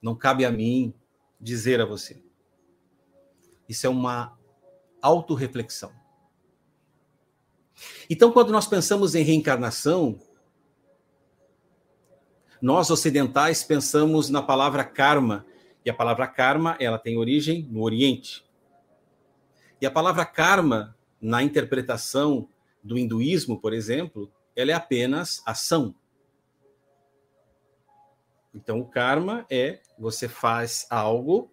Não 0.00 0.14
cabe 0.14 0.44
a 0.44 0.50
mim 0.50 0.94
dizer 1.40 1.80
a 1.80 1.84
você. 1.84 2.22
Isso 3.68 3.86
é 3.86 3.90
uma 3.90 4.38
autorreflexão. 5.02 5.92
Então, 8.08 8.32
quando 8.32 8.52
nós 8.52 8.66
pensamos 8.66 9.14
em 9.14 9.22
reencarnação, 9.22 10.18
nós 12.60 12.90
ocidentais 12.90 13.62
pensamos 13.62 14.30
na 14.30 14.42
palavra 14.42 14.84
karma, 14.84 15.44
e 15.84 15.90
a 15.90 15.94
palavra 15.94 16.26
karma, 16.26 16.76
ela 16.80 16.98
tem 16.98 17.16
origem 17.16 17.68
no 17.70 17.82
Oriente. 17.82 18.44
E 19.80 19.86
a 19.86 19.90
palavra 19.90 20.24
karma, 20.24 20.96
na 21.20 21.42
interpretação 21.42 22.48
do 22.82 22.98
hinduísmo, 22.98 23.60
por 23.60 23.72
exemplo, 23.72 24.32
ela 24.54 24.70
é 24.70 24.74
apenas 24.74 25.42
ação. 25.46 25.94
Então, 28.56 28.80
o 28.80 28.88
karma 28.88 29.44
é 29.50 29.80
você 29.98 30.26
faz 30.26 30.86
algo 30.88 31.52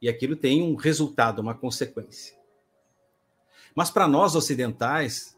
e 0.00 0.08
aquilo 0.08 0.36
tem 0.36 0.62
um 0.62 0.76
resultado, 0.76 1.40
uma 1.40 1.56
consequência. 1.56 2.38
Mas 3.74 3.90
para 3.90 4.06
nós 4.06 4.36
ocidentais, 4.36 5.36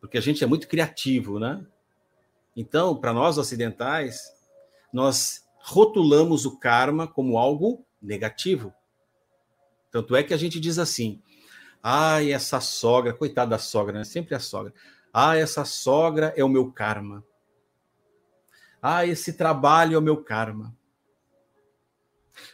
porque 0.00 0.16
a 0.16 0.20
gente 0.20 0.44
é 0.44 0.46
muito 0.46 0.68
criativo, 0.68 1.40
né? 1.40 1.66
Então, 2.56 2.94
para 2.96 3.12
nós 3.12 3.36
ocidentais, 3.36 4.32
nós 4.92 5.44
rotulamos 5.58 6.46
o 6.46 6.56
karma 6.56 7.08
como 7.08 7.36
algo 7.36 7.84
negativo. 8.00 8.72
Tanto 9.90 10.14
é 10.14 10.22
que 10.22 10.32
a 10.32 10.36
gente 10.36 10.60
diz 10.60 10.78
assim: 10.78 11.20
ai, 11.82 12.32
essa 12.32 12.60
sogra, 12.60 13.12
coitada 13.12 13.50
da 13.50 13.58
sogra, 13.58 13.98
né? 13.98 14.04
Sempre 14.04 14.36
a 14.36 14.40
sogra. 14.40 14.72
Ah, 15.12 15.36
essa 15.36 15.64
sogra 15.64 16.32
é 16.36 16.44
o 16.44 16.48
meu 16.48 16.70
karma. 16.70 17.24
Ah, 18.84 19.06
esse 19.06 19.34
trabalho 19.34 19.94
é 19.94 19.98
o 19.98 20.02
meu 20.02 20.24
karma. 20.24 20.76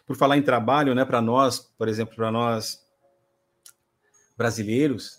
Por 0.07 0.15
falar 0.15 0.37
em 0.37 0.43
trabalho, 0.43 0.95
né, 0.95 1.03
para 1.03 1.23
nós, 1.23 1.59
por 1.59 1.89
exemplo, 1.89 2.15
para 2.15 2.31
nós 2.31 2.87
brasileiros, 4.37 5.19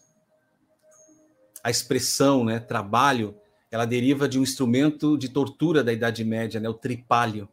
a 1.64 1.72
expressão, 1.72 2.46
né, 2.46 2.60
trabalho, 2.60 3.36
ela 3.72 3.86
deriva 3.86 4.30
de 4.30 4.38
um 4.38 4.44
instrumento 4.44 5.18
de 5.18 5.30
tortura 5.30 5.84
da 5.84 5.92
Idade 5.92 6.24
Média, 6.24 6.60
né, 6.60 6.70
o 6.70 6.76
tripalho. 6.76 7.50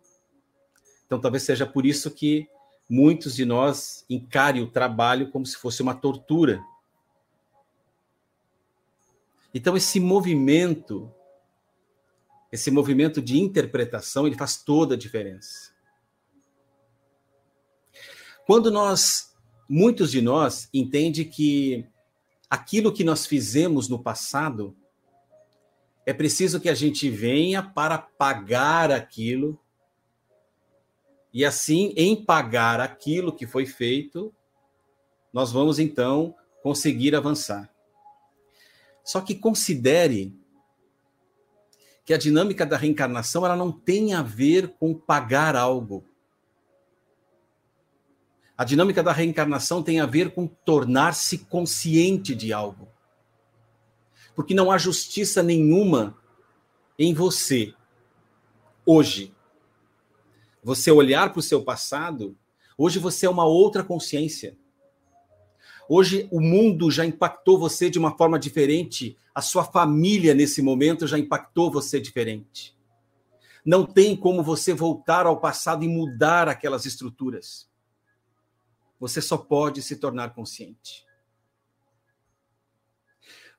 Então, 1.07 1.19
talvez 1.19 1.43
seja 1.43 1.65
por 1.65 1.87
isso 1.87 2.11
que 2.11 2.47
muitos 2.89 3.35
de 3.35 3.47
nós 3.47 4.05
encarem 4.11 4.63
o 4.63 4.71
trabalho 4.71 5.31
como 5.31 5.47
se 5.47 5.57
fosse 5.57 5.81
uma 5.81 5.95
tortura. 5.95 6.63
Então, 9.55 9.77
esse 9.77 9.99
movimento, 9.99 11.11
esse 12.57 12.71
movimento 12.71 13.21
de 13.21 13.39
interpretação, 13.39 14.27
ele 14.27 14.37
faz 14.37 14.57
toda 14.57 14.95
a 14.95 14.99
diferença. 14.99 15.71
Quando 18.47 18.71
nós, 18.71 19.37
muitos 19.69 20.11
de 20.11 20.23
nós, 20.23 20.69
entende 20.73 21.25
que 21.25 21.87
aquilo 22.49 22.93
que 22.93 23.05
nós 23.05 23.27
fizemos 23.27 23.89
no 23.89 24.03
passado, 24.03 24.75
é 26.07 26.15
preciso 26.15 26.59
que 26.59 26.71
a 26.71 26.75
gente 26.75 27.11
venha 27.11 27.63
para 27.63 27.99
pagar 27.99 28.91
aquilo, 28.91 29.61
e 31.33 31.45
assim, 31.45 31.93
em 31.95 32.25
pagar 32.25 32.81
aquilo 32.81 33.35
que 33.35 33.47
foi 33.47 33.67
feito, 33.67 34.35
nós 35.31 35.53
vamos 35.53 35.79
então 35.79 36.35
conseguir 36.63 37.15
avançar. 37.15 37.71
Só 39.05 39.21
que 39.21 39.35
considere 39.35 40.35
que 42.07 42.15
a 42.15 42.19
dinâmica 42.19 42.65
da 42.65 42.77
reencarnação 42.77 43.45
ela 43.45 43.57
não 43.57 43.73
tem 43.73 44.15
a 44.15 44.23
ver 44.23 44.69
com 44.79 44.95
pagar 44.95 45.57
algo. 45.57 46.05
A 48.57 48.65
dinâmica 48.65 49.03
da 49.03 49.11
reencarnação 49.11 49.83
tem 49.83 49.99
a 49.99 50.07
ver 50.07 50.31
com 50.31 50.47
tornar-se 50.47 51.39
consciente 51.39 52.33
de 52.33 52.53
algo. 52.53 52.89
Porque 54.37 54.55
não 54.55 54.71
há 54.71 54.79
justiça 54.79 55.43
nenhuma 55.43 56.17
em 56.97 57.13
você, 57.13 57.75
hoje. 58.87 59.35
Você 60.63 60.93
olhar 60.93 61.33
para 61.33 61.41
o 61.41 61.43
seu 61.43 61.65
passado, 61.65 62.39
hoje 62.79 63.01
você 63.01 63.27
é 63.27 63.31
uma 63.31 63.45
outra 63.45 63.83
consciência. 63.83 64.57
Hoje 65.89 66.29
o 66.31 66.41
mundo 66.41 66.91
já 66.91 67.05
impactou 67.05 67.59
você 67.59 67.89
de 67.89 67.99
uma 67.99 68.17
forma 68.17 68.39
diferente, 68.39 69.17
a 69.35 69.41
sua 69.41 69.65
família 69.65 70.35
nesse 70.35 70.61
momento 70.63 71.07
já 71.07 71.19
impactou 71.19 71.71
você 71.71 72.01
diferente. 72.01 72.77
Não 73.65 73.85
tem 73.85 74.17
como 74.17 74.43
você 74.43 74.73
voltar 74.73 75.27
ao 75.27 75.41
passado 75.41 75.85
e 75.85 75.89
mudar 75.89 76.49
aquelas 76.49 76.87
estruturas. 76.87 77.69
Você 78.99 79.21
só 79.21 79.37
pode 79.37 79.83
se 79.83 79.97
tornar 79.97 80.35
consciente. 80.35 81.05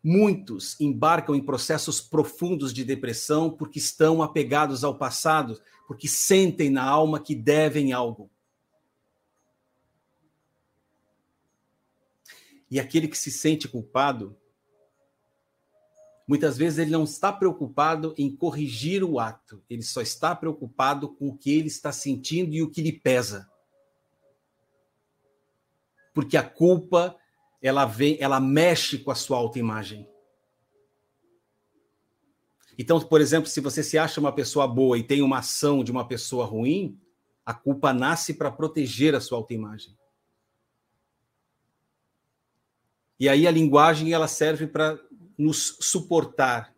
Muitos 0.04 0.80
embarcam 0.80 1.36
em 1.36 1.44
processos 1.44 2.00
profundos 2.00 2.74
de 2.74 2.84
depressão 2.84 3.50
porque 3.50 3.80
estão 3.80 4.22
apegados 4.22 4.84
ao 4.84 4.98
passado, 4.98 5.60
porque 5.88 6.08
sentem 6.08 6.70
na 6.70 6.84
alma 6.84 7.20
que 7.20 7.36
devem 7.36 7.92
algo. 7.92 8.32
E 12.70 12.80
aquele 12.80 13.08
que 13.08 13.18
se 13.18 13.32
sente 13.32 13.68
culpado, 13.68 14.36
muitas 16.28 16.58
vezes 16.58 16.80
ele 16.80 16.92
não 16.92 17.04
está 17.04 17.32
preocupado 17.32 18.14
em 18.18 18.36
corrigir 18.36 19.04
o 19.04 19.20
ato, 19.20 19.64
ele 19.70 19.84
só 19.84 20.02
está 20.02 20.36
preocupado 20.36 21.10
com 21.10 21.30
o 21.30 21.38
que 21.38 21.52
ele 21.52 21.68
está 21.68 21.92
sentindo 21.92 22.54
e 22.54 22.62
o 22.62 22.70
que 22.70 22.82
lhe 22.82 22.92
pesa 22.92 23.50
porque 26.18 26.36
a 26.36 26.42
culpa 26.42 27.16
ela 27.62 27.86
vem, 27.86 28.18
ela 28.20 28.40
mexe 28.40 28.98
com 28.98 29.12
a 29.12 29.16
sua 29.16 29.38
autoimagem. 29.38 30.10
Então, 32.76 33.00
por 33.00 33.22
exemplo, 33.22 33.48
se 33.48 33.62
você 33.62 33.84
se 33.84 34.00
acha 34.00 34.20
uma 34.20 34.34
pessoa 34.34 34.68
boa 34.68 34.98
e 34.98 35.04
tem 35.04 35.22
uma 35.22 35.38
ação 35.38 35.84
de 35.84 35.92
uma 35.92 36.08
pessoa 36.08 36.44
ruim, 36.44 37.00
a 37.46 37.54
culpa 37.54 37.94
nasce 37.94 38.34
para 38.34 38.50
proteger 38.50 39.14
a 39.14 39.22
sua 39.22 39.38
autoimagem. 39.38 39.96
E 43.20 43.28
aí 43.28 43.48
a 43.48 43.52
linguagem 43.52 44.14
ela 44.14 44.28
serve 44.28 44.68
para 44.68 45.00
nos 45.38 45.78
suportar. 45.80 46.74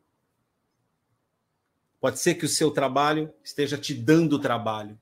Pode 1.99 2.19
ser 2.19 2.35
que 2.35 2.45
o 2.45 2.49
seu 2.49 2.71
trabalho 2.71 3.33
esteja 3.43 3.77
te 3.77 3.93
dando 3.93 4.39
trabalho. 4.39 4.99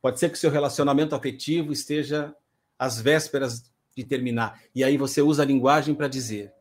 Pode 0.00 0.18
ser 0.18 0.30
que 0.30 0.36
o 0.36 0.40
seu 0.40 0.50
relacionamento 0.50 1.14
afetivo 1.14 1.72
esteja 1.72 2.34
às 2.78 3.00
vésperas 3.00 3.70
de 3.96 4.04
terminar. 4.04 4.62
E 4.74 4.82
aí 4.82 4.96
você 4.96 5.22
usa 5.22 5.42
a 5.42 5.46
linguagem 5.46 5.94
para 5.94 6.08
dizer: 6.08 6.52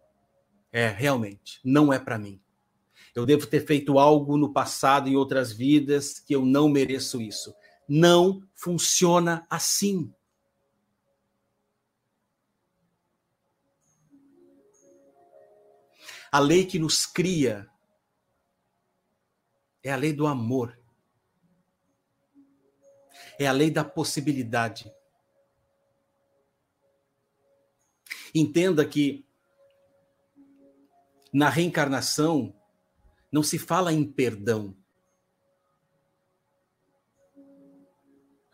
é, 0.72 0.88
realmente, 0.88 1.60
não 1.64 1.92
é 1.92 2.00
para 2.00 2.18
mim. 2.18 2.42
Eu 3.16 3.26
devo 3.26 3.46
ter 3.46 3.66
feito 3.66 4.00
algo 4.00 4.38
no 4.38 4.52
passado, 4.52 5.08
em 5.08 5.16
outras 5.16 5.52
vidas, 5.52 6.20
que 6.20 6.34
eu 6.34 6.44
não 6.46 6.68
mereço 6.68 7.22
isso. 7.22 7.54
Não 7.88 8.42
funciona 8.56 9.46
assim. 9.50 10.12
A 16.34 16.40
lei 16.40 16.66
que 16.66 16.80
nos 16.80 17.06
cria 17.06 17.70
é 19.84 19.92
a 19.92 19.96
lei 19.96 20.12
do 20.12 20.26
amor. 20.26 20.76
É 23.38 23.46
a 23.46 23.52
lei 23.52 23.70
da 23.70 23.84
possibilidade. 23.84 24.92
Entenda 28.34 28.84
que 28.84 29.24
na 31.32 31.50
reencarnação 31.50 32.52
não 33.32 33.44
se 33.44 33.60
fala 33.60 33.94
em 33.94 34.04
perdão. 34.04 34.76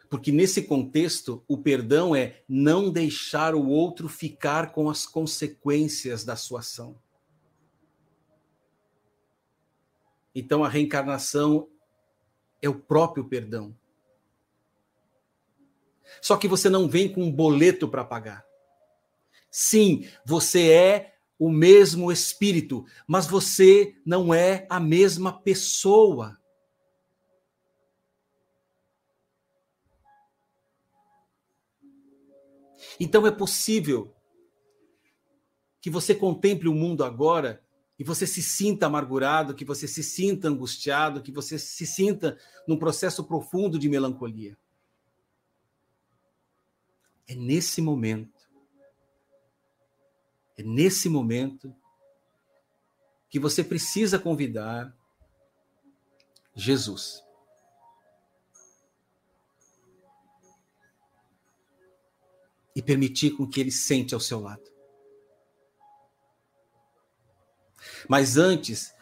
Porque 0.09 0.33
nesse 0.33 0.63
contexto, 0.63 1.45
o 1.47 1.57
perdão 1.57 2.13
é 2.13 2.43
não 2.45 2.91
deixar 2.91 3.55
o 3.55 3.69
outro 3.69 4.09
ficar 4.09 4.73
com 4.73 4.89
as 4.89 5.05
consequências 5.05 6.25
da 6.25 6.35
sua 6.35 6.59
ação. 6.59 7.01
Então 10.39 10.63
a 10.63 10.69
reencarnação 10.69 11.69
é 12.61 12.69
o 12.69 12.79
próprio 12.79 13.27
perdão. 13.27 13.75
Só 16.21 16.37
que 16.37 16.47
você 16.47 16.69
não 16.69 16.87
vem 16.87 17.11
com 17.11 17.23
um 17.23 17.31
boleto 17.31 17.87
para 17.87 18.03
pagar. 18.03 18.45
Sim, 19.51 20.09
você 20.25 20.71
é 20.71 21.15
o 21.37 21.49
mesmo 21.49 22.11
espírito, 22.11 22.85
mas 23.07 23.27
você 23.27 23.95
não 24.05 24.33
é 24.33 24.65
a 24.69 24.79
mesma 24.79 25.31
pessoa. 25.41 26.37
Então 32.99 33.25
é 33.25 33.31
possível 33.31 34.13
que 35.81 35.89
você 35.89 36.13
contemple 36.13 36.67
o 36.67 36.73
mundo 36.73 37.03
agora 37.03 37.63
e 37.99 38.03
você 38.03 38.25
se 38.25 38.41
sinta 38.41 38.85
amargurado, 38.85 39.53
que 39.53 39.65
você 39.65 39.85
se 39.85 40.01
sinta 40.01 40.47
angustiado, 40.47 41.21
que 41.21 41.33
você 41.33 41.59
se 41.59 41.85
sinta 41.85 42.39
num 42.65 42.79
processo 42.79 43.25
profundo 43.25 43.77
de 43.77 43.89
melancolia. 43.89 44.57
É 47.27 47.35
nesse 47.35 47.81
momento, 47.81 48.49
é 50.57 50.63
nesse 50.63 51.09
momento 51.09 51.75
que 53.29 53.37
você 53.37 53.61
precisa 53.63 54.17
convidar 54.17 54.97
Jesus. 56.55 57.23
e 62.75 62.81
permitir 62.81 63.31
com 63.31 63.45
que 63.45 63.59
ele 63.59 63.71
sente 63.71 64.13
ao 64.13 64.21
seu 64.21 64.39
lado. 64.39 64.63
Mas 68.09 68.35
antes, 68.35 68.93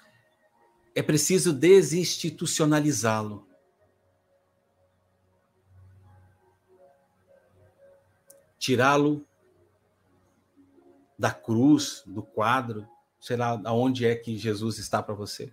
é 0.93 1.01
preciso 1.01 1.51
desinstitucionalizá-lo. 1.51 3.47
Tirá-lo 8.59 9.25
da 11.17 11.31
cruz, 11.31 12.03
do 12.05 12.21
quadro, 12.21 12.87
sei 13.19 13.37
lá 13.37 13.59
aonde 13.65 14.05
é 14.05 14.15
que 14.15 14.37
Jesus 14.37 14.77
está 14.77 15.01
para 15.01 15.15
você. 15.15 15.51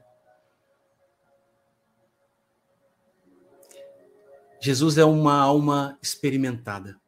Jesus 4.61 4.99
é 4.99 5.05
uma 5.05 5.39
alma 5.39 5.99
experimentada. 6.03 7.01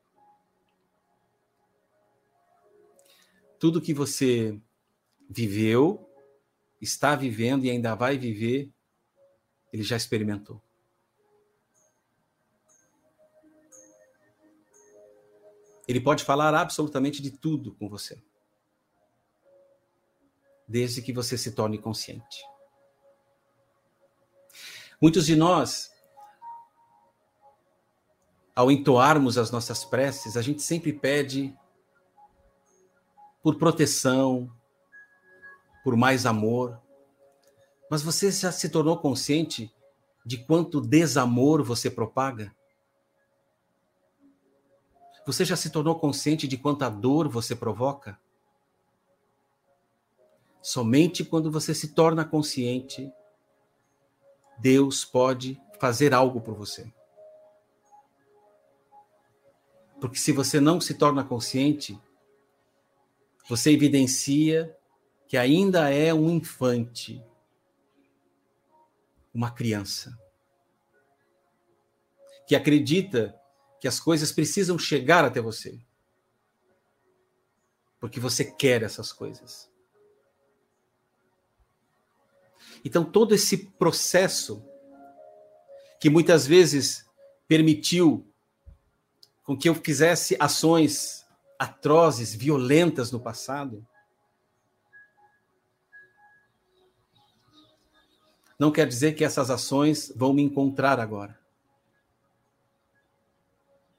tudo 3.58 3.80
que 3.80 3.94
você 3.94 4.58
viveu, 5.28 6.05
está 6.80 7.14
vivendo 7.14 7.64
e 7.64 7.70
ainda 7.70 7.94
vai 7.94 8.18
viver, 8.18 8.70
ele 9.72 9.82
já 9.82 9.96
experimentou. 9.96 10.62
Ele 15.88 16.00
pode 16.00 16.24
falar 16.24 16.54
absolutamente 16.54 17.22
de 17.22 17.30
tudo 17.30 17.74
com 17.74 17.88
você. 17.88 18.20
Desde 20.66 21.00
que 21.00 21.12
você 21.12 21.38
se 21.38 21.52
torne 21.52 21.78
consciente. 21.78 22.42
Muitos 25.00 25.26
de 25.26 25.36
nós, 25.36 25.92
ao 28.54 28.70
entoarmos 28.70 29.38
as 29.38 29.50
nossas 29.50 29.84
preces, 29.84 30.36
a 30.36 30.42
gente 30.42 30.62
sempre 30.62 30.92
pede 30.92 31.56
por 33.42 33.56
proteção, 33.56 34.50
por 35.86 35.94
mais 35.94 36.26
amor. 36.26 36.82
Mas 37.88 38.02
você 38.02 38.28
já 38.32 38.50
se 38.50 38.68
tornou 38.68 38.98
consciente 38.98 39.72
de 40.24 40.36
quanto 40.36 40.80
desamor 40.80 41.62
você 41.62 41.88
propaga? 41.88 42.52
Você 45.24 45.44
já 45.44 45.54
se 45.54 45.70
tornou 45.70 45.96
consciente 45.96 46.48
de 46.48 46.56
quanta 46.56 46.88
dor 46.88 47.28
você 47.28 47.54
provoca? 47.54 48.18
Somente 50.60 51.24
quando 51.24 51.52
você 51.52 51.72
se 51.72 51.94
torna 51.94 52.24
consciente, 52.24 53.12
Deus 54.58 55.04
pode 55.04 55.56
fazer 55.78 56.12
algo 56.12 56.40
por 56.40 56.56
você. 56.56 56.92
Porque 60.00 60.18
se 60.18 60.32
você 60.32 60.58
não 60.58 60.80
se 60.80 60.94
torna 60.94 61.22
consciente, 61.22 61.96
você 63.48 63.70
evidencia 63.70 64.75
que 65.28 65.36
ainda 65.36 65.90
é 65.90 66.14
um 66.14 66.30
infante, 66.30 67.22
uma 69.34 69.50
criança, 69.50 70.16
que 72.46 72.54
acredita 72.54 73.38
que 73.80 73.88
as 73.88 73.98
coisas 73.98 74.30
precisam 74.30 74.78
chegar 74.78 75.24
até 75.24 75.40
você, 75.40 75.78
porque 77.98 78.20
você 78.20 78.44
quer 78.44 78.82
essas 78.82 79.12
coisas. 79.12 79.70
Então, 82.84 83.04
todo 83.04 83.34
esse 83.34 83.66
processo 83.70 84.64
que 85.98 86.08
muitas 86.08 86.46
vezes 86.46 87.04
permitiu 87.48 88.24
com 89.42 89.56
que 89.56 89.68
eu 89.68 89.74
fizesse 89.74 90.36
ações 90.38 91.26
atrozes, 91.58 92.34
violentas 92.34 93.10
no 93.10 93.20
passado, 93.20 93.86
não 98.58 98.72
quer 98.72 98.86
dizer 98.86 99.14
que 99.14 99.24
essas 99.24 99.50
ações 99.50 100.12
vão 100.16 100.32
me 100.32 100.42
encontrar 100.42 100.98
agora. 100.98 101.38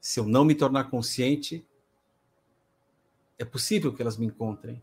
Se 0.00 0.18
eu 0.18 0.24
não 0.24 0.44
me 0.44 0.54
tornar 0.54 0.90
consciente, 0.90 1.66
é 3.38 3.44
possível 3.44 3.94
que 3.94 4.02
elas 4.02 4.16
me 4.16 4.26
encontrem. 4.26 4.82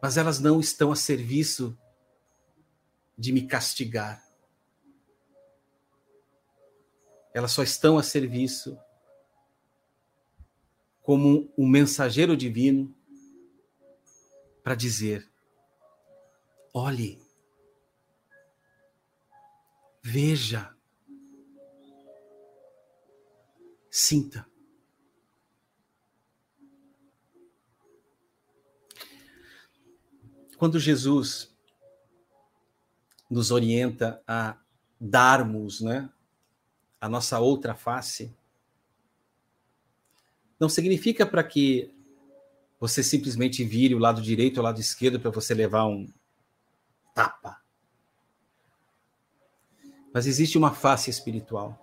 Mas 0.00 0.16
elas 0.16 0.38
não 0.38 0.60
estão 0.60 0.92
a 0.92 0.96
serviço 0.96 1.76
de 3.16 3.32
me 3.32 3.46
castigar. 3.46 4.24
Elas 7.32 7.52
só 7.52 7.62
estão 7.62 7.98
a 7.98 8.02
serviço 8.02 8.78
como 11.02 11.52
um 11.58 11.66
mensageiro 11.66 12.36
divino 12.36 12.94
para 14.62 14.74
dizer: 14.74 15.28
olhe, 16.72 17.23
veja, 20.04 20.76
sinta. 23.90 24.46
Quando 30.58 30.78
Jesus 30.78 31.56
nos 33.30 33.50
orienta 33.50 34.22
a 34.28 34.58
darmos, 35.00 35.80
né, 35.80 36.10
a 37.00 37.08
nossa 37.08 37.40
outra 37.40 37.74
face, 37.74 38.30
não 40.60 40.68
significa 40.68 41.24
para 41.24 41.42
que 41.42 41.90
você 42.78 43.02
simplesmente 43.02 43.64
vire 43.64 43.94
o 43.94 43.98
lado 43.98 44.20
direito 44.20 44.58
ou 44.58 44.62
o 44.62 44.64
lado 44.64 44.80
esquerdo 44.80 45.18
para 45.18 45.30
você 45.30 45.54
levar 45.54 45.86
um 45.86 46.06
tapa. 47.14 47.63
Mas 50.14 50.28
existe 50.28 50.56
uma 50.56 50.72
face 50.72 51.10
espiritual. 51.10 51.76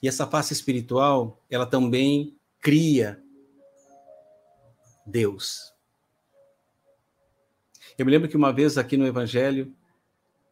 E 0.00 0.06
essa 0.06 0.24
face 0.24 0.52
espiritual, 0.52 1.42
ela 1.50 1.66
também 1.66 2.36
cria 2.60 3.20
Deus. 5.04 5.74
Eu 7.98 8.06
me 8.06 8.12
lembro 8.12 8.28
que 8.28 8.36
uma 8.36 8.52
vez 8.52 8.78
aqui 8.78 8.96
no 8.96 9.06
Evangelho 9.06 9.74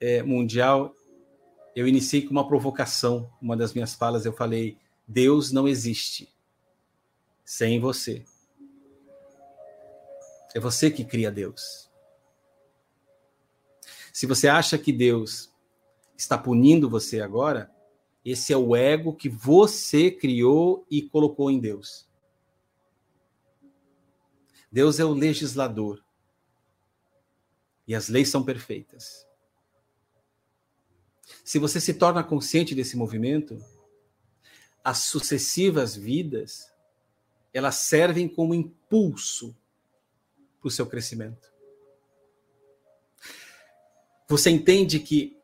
é, 0.00 0.24
Mundial, 0.24 0.94
eu 1.74 1.86
iniciei 1.86 2.22
com 2.22 2.32
uma 2.32 2.46
provocação. 2.46 3.32
Uma 3.40 3.56
das 3.56 3.72
minhas 3.72 3.94
falas, 3.94 4.26
eu 4.26 4.32
falei: 4.32 4.76
Deus 5.06 5.52
não 5.52 5.68
existe 5.68 6.28
sem 7.44 7.78
você. 7.78 8.24
É 10.52 10.58
você 10.58 10.90
que 10.90 11.04
cria 11.04 11.30
Deus. 11.30 11.89
Se 14.12 14.26
você 14.26 14.48
acha 14.48 14.78
que 14.78 14.92
Deus 14.92 15.52
está 16.16 16.36
punindo 16.36 16.88
você 16.88 17.20
agora, 17.20 17.70
esse 18.24 18.52
é 18.52 18.56
o 18.56 18.76
ego 18.76 19.14
que 19.14 19.28
você 19.28 20.10
criou 20.10 20.86
e 20.90 21.02
colocou 21.02 21.50
em 21.50 21.58
Deus. 21.58 22.08
Deus 24.70 25.00
é 25.00 25.04
o 25.04 25.12
legislador. 25.12 26.04
E 27.86 27.94
as 27.94 28.08
leis 28.08 28.28
são 28.28 28.44
perfeitas. 28.44 29.26
Se 31.44 31.58
você 31.58 31.80
se 31.80 31.94
torna 31.94 32.22
consciente 32.22 32.74
desse 32.74 32.96
movimento, 32.96 33.58
as 34.84 34.98
sucessivas 34.98 35.96
vidas 35.96 36.70
elas 37.52 37.76
servem 37.76 38.28
como 38.28 38.54
impulso 38.54 39.56
para 40.60 40.68
o 40.68 40.70
seu 40.70 40.86
crescimento. 40.86 41.52
Você 44.30 44.48
entende 44.48 45.00
que 45.00 45.36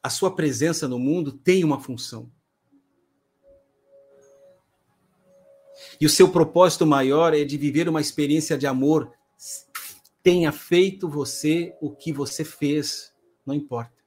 a 0.00 0.08
sua 0.08 0.32
presença 0.32 0.86
no 0.86 0.96
mundo 0.96 1.32
tem 1.32 1.64
uma 1.64 1.80
função. 1.80 2.30
E 6.00 6.06
o 6.06 6.08
seu 6.08 6.30
propósito 6.30 6.86
maior 6.86 7.34
é 7.34 7.42
de 7.42 7.58
viver 7.58 7.88
uma 7.88 8.00
experiência 8.00 8.56
de 8.56 8.64
amor. 8.64 9.12
Tenha 10.22 10.52
feito 10.52 11.08
você 11.08 11.76
o 11.80 11.90
que 11.90 12.12
você 12.12 12.44
fez, 12.44 13.12
não 13.44 13.56
importa. 13.56 14.04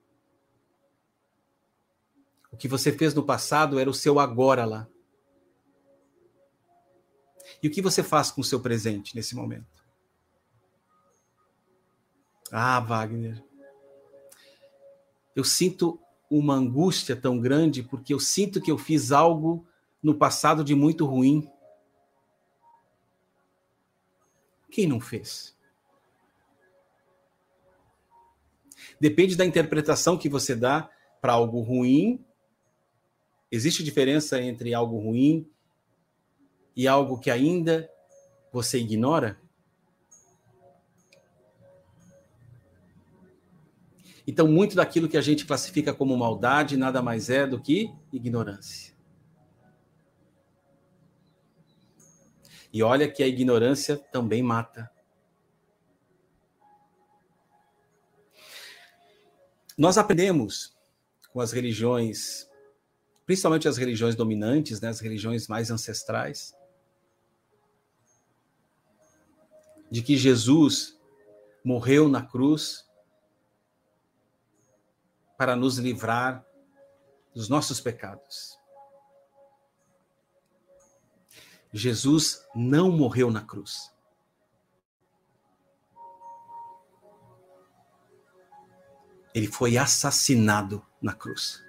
O 2.53 2.55
que 2.55 2.69
você 2.69 2.93
fez 2.93 3.13
no 3.13 3.25
passado 3.25 3.79
era 3.79 3.89
o 3.89 3.93
seu 3.93 4.17
agora 4.17 4.63
lá. 4.63 4.87
E 7.61 7.67
o 7.67 7.71
que 7.71 7.81
você 7.81 8.01
faz 8.01 8.31
com 8.31 8.39
o 8.39 8.45
seu 8.45 8.61
presente 8.61 9.13
nesse 9.13 9.35
momento? 9.35 9.83
Ah, 12.49 12.79
Wagner. 12.79 13.50
Eu 15.35 15.43
sinto 15.43 15.99
uma 16.29 16.53
angústia 16.53 17.15
tão 17.15 17.39
grande 17.39 17.83
porque 17.83 18.13
eu 18.13 18.19
sinto 18.19 18.61
que 18.61 18.71
eu 18.71 18.77
fiz 18.77 19.11
algo 19.11 19.65
no 20.01 20.15
passado 20.15 20.63
de 20.63 20.75
muito 20.75 21.05
ruim. 21.05 21.49
Quem 24.69 24.87
não 24.87 24.99
fez? 24.99 25.55
Depende 28.99 29.35
da 29.35 29.43
interpretação 29.43 30.15
que 30.15 30.29
você 30.29 30.55
dá 30.55 30.87
para 31.19 31.33
algo 31.33 31.59
ruim. 31.61 32.23
Existe 33.51 33.83
diferença 33.83 34.39
entre 34.39 34.73
algo 34.73 34.99
ruim 34.99 35.49
e 36.75 36.87
algo 36.87 37.19
que 37.19 37.31
ainda 37.31 37.89
você 38.53 38.77
ignora? 38.77 39.40
Então, 44.25 44.47
muito 44.47 44.75
daquilo 44.75 45.09
que 45.09 45.17
a 45.17 45.21
gente 45.21 45.45
classifica 45.45 45.93
como 45.93 46.15
maldade 46.15 46.77
nada 46.77 47.01
mais 47.01 47.29
é 47.29 47.47
do 47.47 47.59
que 47.59 47.93
ignorância. 48.13 48.93
E 52.73 52.81
olha 52.81 53.11
que 53.11 53.21
a 53.21 53.27
ignorância 53.27 53.97
também 53.97 54.41
mata. 54.41 54.89
Nós 59.77 59.97
aprendemos 59.97 60.77
com 61.33 61.41
as 61.41 61.51
religiões, 61.51 62.47
principalmente 63.25 63.67
as 63.67 63.77
religiões 63.77 64.15
dominantes, 64.15 64.79
né, 64.79 64.89
as 64.89 64.99
religiões 64.99 65.47
mais 65.47 65.71
ancestrais, 65.71 66.53
de 69.89 70.01
que 70.01 70.15
Jesus 70.15 70.97
morreu 71.63 72.07
na 72.07 72.21
cruz 72.21 72.89
para 75.41 75.55
nos 75.55 75.79
livrar 75.79 76.45
dos 77.33 77.49
nossos 77.49 77.81
pecados. 77.81 78.59
Jesus 81.73 82.47
não 82.53 82.91
morreu 82.91 83.31
na 83.31 83.41
cruz. 83.41 83.91
Ele 89.33 89.47
foi 89.47 89.79
assassinado 89.79 90.85
na 91.01 91.15
cruz. 91.15 91.59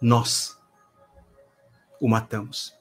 Nós 0.00 0.56
o 2.00 2.06
matamos. 2.08 2.72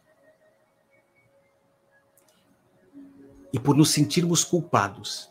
E 3.52 3.60
por 3.60 3.76
nos 3.76 3.90
sentirmos 3.90 4.44
culpados, 4.44 5.31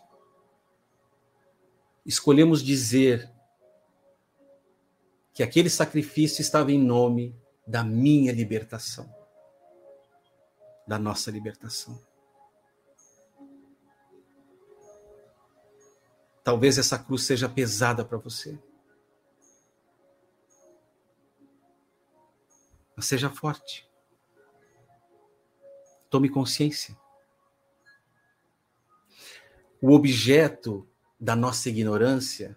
escolhemos 2.11 2.61
dizer 2.61 3.33
que 5.33 5.45
aquele 5.45 5.71
sacrifício 5.71 6.43
estava 6.43 6.73
em 6.73 6.79
nome 6.79 7.41
da 7.65 7.85
minha 7.85 8.33
libertação, 8.33 9.09
da 10.89 10.99
nossa 10.99 11.31
libertação. 11.31 12.05
Talvez 16.43 16.79
essa 16.79 16.99
cruz 16.99 17.23
seja 17.23 17.49
pesada 17.49 18.05
para 18.05 18.19
você. 18.19 18.59
Mas 22.97 23.05
seja 23.07 23.31
forte. 23.31 23.89
Tome 26.11 26.29
consciência. 26.29 26.99
O 29.81 29.93
objeto 29.93 30.90
da 31.21 31.37
nossa 31.37 31.69
ignorância 31.69 32.57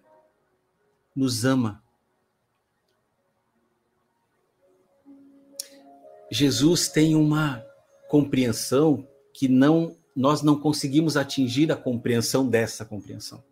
nos 1.16 1.44
ama. 1.44 1.84
Jesus 6.32 6.88
tem 6.88 7.16
uma 7.16 7.64
compreensão 8.08 9.08
que 9.34 9.48
não 9.48 9.98
nós 10.16 10.44
não 10.44 10.60
conseguimos 10.60 11.18
atingir 11.18 11.72
a 11.72 11.76
compreensão 11.76 12.48
dessa 12.48 12.86
compreensão. 12.86 13.44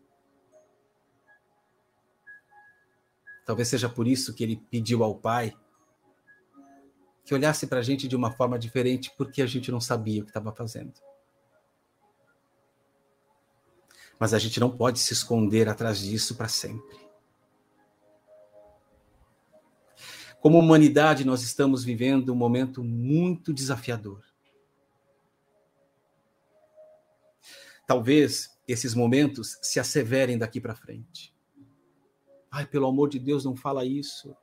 Talvez 3.45 3.67
seja 3.67 3.89
por 3.89 4.07
isso 4.07 4.33
que 4.33 4.43
ele 4.43 4.57
pediu 4.69 5.03
ao 5.03 5.15
Pai 5.15 5.53
que 7.25 7.33
olhasse 7.33 7.65
para 7.65 7.79
a 7.79 7.83
gente 7.83 8.07
de 8.07 8.15
uma 8.15 8.31
forma 8.31 8.59
diferente, 8.59 9.11
porque 9.17 9.41
a 9.41 9.47
gente 9.47 9.71
não 9.71 9.81
sabia 9.81 10.21
o 10.21 10.25
que 10.25 10.29
estava 10.29 10.51
fazendo. 10.53 10.93
Mas 14.21 14.35
a 14.35 14.37
gente 14.37 14.59
não 14.59 14.69
pode 14.69 14.99
se 14.99 15.13
esconder 15.13 15.67
atrás 15.67 15.97
disso 15.97 16.35
para 16.35 16.47
sempre. 16.47 16.95
Como 20.39 20.59
humanidade, 20.59 21.25
nós 21.25 21.41
estamos 21.41 21.83
vivendo 21.83 22.31
um 22.31 22.35
momento 22.35 22.83
muito 22.83 23.51
desafiador. 23.51 24.23
Talvez 27.87 28.55
esses 28.67 28.93
momentos 28.93 29.57
se 29.59 29.79
asseverem 29.79 30.37
daqui 30.37 30.61
para 30.61 30.75
frente. 30.75 31.35
Ai, 32.51 32.67
pelo 32.67 32.85
amor 32.85 33.09
de 33.09 33.17
Deus, 33.17 33.43
não 33.43 33.55
fala 33.55 33.83
isso. 33.83 34.37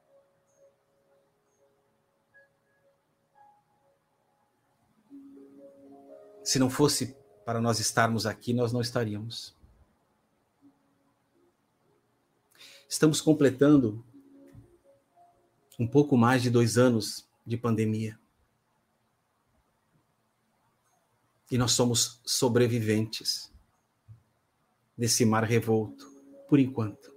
Se 6.42 6.58
não 6.58 6.68
fosse 6.68 7.16
para 7.46 7.60
nós 7.60 7.78
estarmos 7.78 8.26
aqui, 8.26 8.52
nós 8.52 8.72
não 8.72 8.80
estaríamos. 8.80 9.56
Estamos 12.88 13.20
completando 13.20 14.02
um 15.78 15.86
pouco 15.86 16.16
mais 16.16 16.42
de 16.42 16.48
dois 16.48 16.78
anos 16.78 17.28
de 17.46 17.56
pandemia. 17.56 18.18
E 21.50 21.58
nós 21.58 21.72
somos 21.72 22.20
sobreviventes 22.24 23.52
desse 24.96 25.24
mar 25.24 25.44
revolto, 25.44 26.10
por 26.48 26.58
enquanto. 26.58 27.14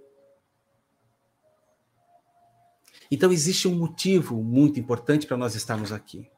Então, 3.10 3.32
existe 3.32 3.66
um 3.66 3.74
motivo 3.74 4.42
muito 4.42 4.78
importante 4.78 5.26
para 5.26 5.36
nós 5.36 5.54
estarmos 5.54 5.90
aqui. 5.90 6.30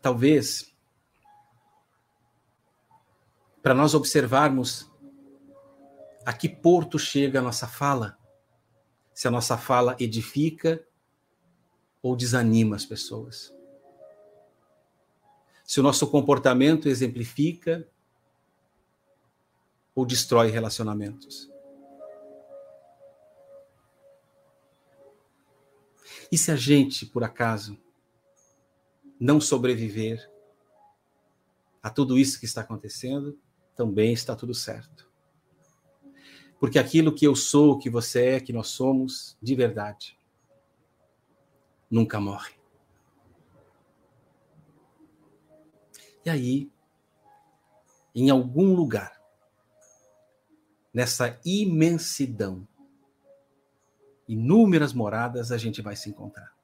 Talvez 0.00 0.72
para 3.62 3.74
nós 3.74 3.94
observarmos 3.94 4.93
a 6.24 6.32
que 6.32 6.48
porto 6.48 6.98
chega 6.98 7.38
a 7.38 7.42
nossa 7.42 7.66
fala? 7.66 8.18
Se 9.12 9.28
a 9.28 9.30
nossa 9.30 9.56
fala 9.56 9.96
edifica 9.98 10.84
ou 12.02 12.16
desanima 12.16 12.76
as 12.76 12.84
pessoas? 12.84 13.54
Se 15.64 15.80
o 15.80 15.82
nosso 15.82 16.06
comportamento 16.10 16.88
exemplifica 16.88 17.88
ou 19.94 20.04
destrói 20.04 20.50
relacionamentos? 20.50 21.50
E 26.30 26.36
se 26.36 26.50
a 26.50 26.56
gente, 26.56 27.06
por 27.06 27.22
acaso, 27.22 27.78
não 29.20 29.40
sobreviver 29.40 30.30
a 31.82 31.90
tudo 31.90 32.18
isso 32.18 32.40
que 32.40 32.46
está 32.46 32.62
acontecendo, 32.62 33.38
também 33.76 34.12
está 34.12 34.34
tudo 34.34 34.54
certo. 34.54 35.13
Porque 36.64 36.78
aquilo 36.78 37.14
que 37.14 37.26
eu 37.26 37.36
sou, 37.36 37.76
que 37.76 37.90
você 37.90 38.26
é, 38.36 38.40
que 38.40 38.50
nós 38.50 38.68
somos, 38.68 39.36
de 39.42 39.54
verdade, 39.54 40.18
nunca 41.90 42.18
morre. 42.18 42.54
E 46.24 46.30
aí, 46.30 46.72
em 48.14 48.30
algum 48.30 48.74
lugar, 48.74 49.20
nessa 50.90 51.38
imensidão, 51.44 52.66
inúmeras 54.26 54.94
moradas 54.94 55.52
a 55.52 55.58
gente 55.58 55.82
vai 55.82 55.94
se 55.94 56.08
encontrar. 56.08 56.56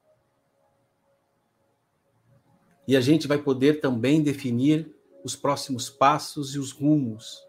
E 2.87 2.97
a 2.97 3.01
gente 3.01 3.27
vai 3.27 3.37
poder 3.37 3.79
também 3.79 4.23
definir 4.23 4.91
os 5.23 5.35
próximos 5.35 5.91
passos 5.91 6.55
e 6.55 6.57
os 6.57 6.71
rumos 6.71 7.39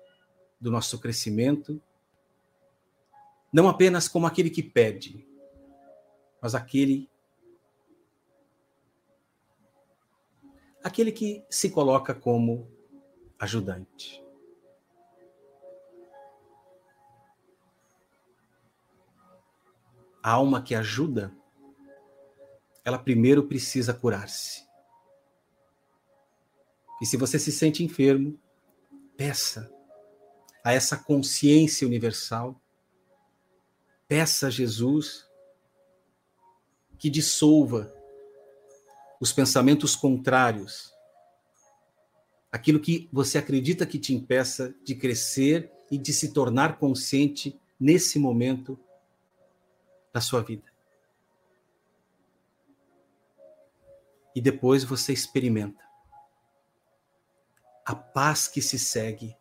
do 0.60 0.70
nosso 0.70 1.00
crescimento, 1.00 1.80
não 3.52 3.68
apenas 3.68 4.08
como 4.08 4.26
aquele 4.26 4.48
que 4.48 4.62
pede, 4.62 5.28
mas 6.40 6.54
aquele 6.54 7.10
aquele 10.82 11.12
que 11.12 11.44
se 11.48 11.70
coloca 11.70 12.14
como 12.14 12.68
ajudante. 13.38 14.22
A 20.22 20.30
alma 20.30 20.62
que 20.62 20.74
ajuda, 20.74 21.36
ela 22.84 22.98
primeiro 22.98 23.46
precisa 23.48 23.92
curar-se. 23.92 24.64
E 27.00 27.06
se 27.06 27.16
você 27.16 27.38
se 27.38 27.50
sente 27.50 27.82
enfermo, 27.82 28.38
peça 29.16 29.68
a 30.64 30.72
essa 30.72 30.96
consciência 30.96 31.86
universal, 31.86 32.61
peça 34.12 34.48
a 34.48 34.50
Jesus 34.50 35.26
que 36.98 37.08
dissolva 37.08 37.90
os 39.18 39.32
pensamentos 39.32 39.96
contrários, 39.96 40.92
aquilo 42.50 42.78
que 42.78 43.08
você 43.10 43.38
acredita 43.38 43.86
que 43.86 43.98
te 43.98 44.12
impeça 44.12 44.74
de 44.84 44.94
crescer 44.94 45.72
e 45.90 45.96
de 45.96 46.12
se 46.12 46.34
tornar 46.34 46.76
consciente 46.78 47.58
nesse 47.80 48.18
momento 48.18 48.78
da 50.12 50.20
sua 50.20 50.42
vida. 50.42 50.70
E 54.36 54.42
depois 54.42 54.84
você 54.84 55.14
experimenta 55.14 55.82
a 57.82 57.94
paz 57.94 58.46
que 58.46 58.60
se 58.60 58.78
segue 58.78 59.34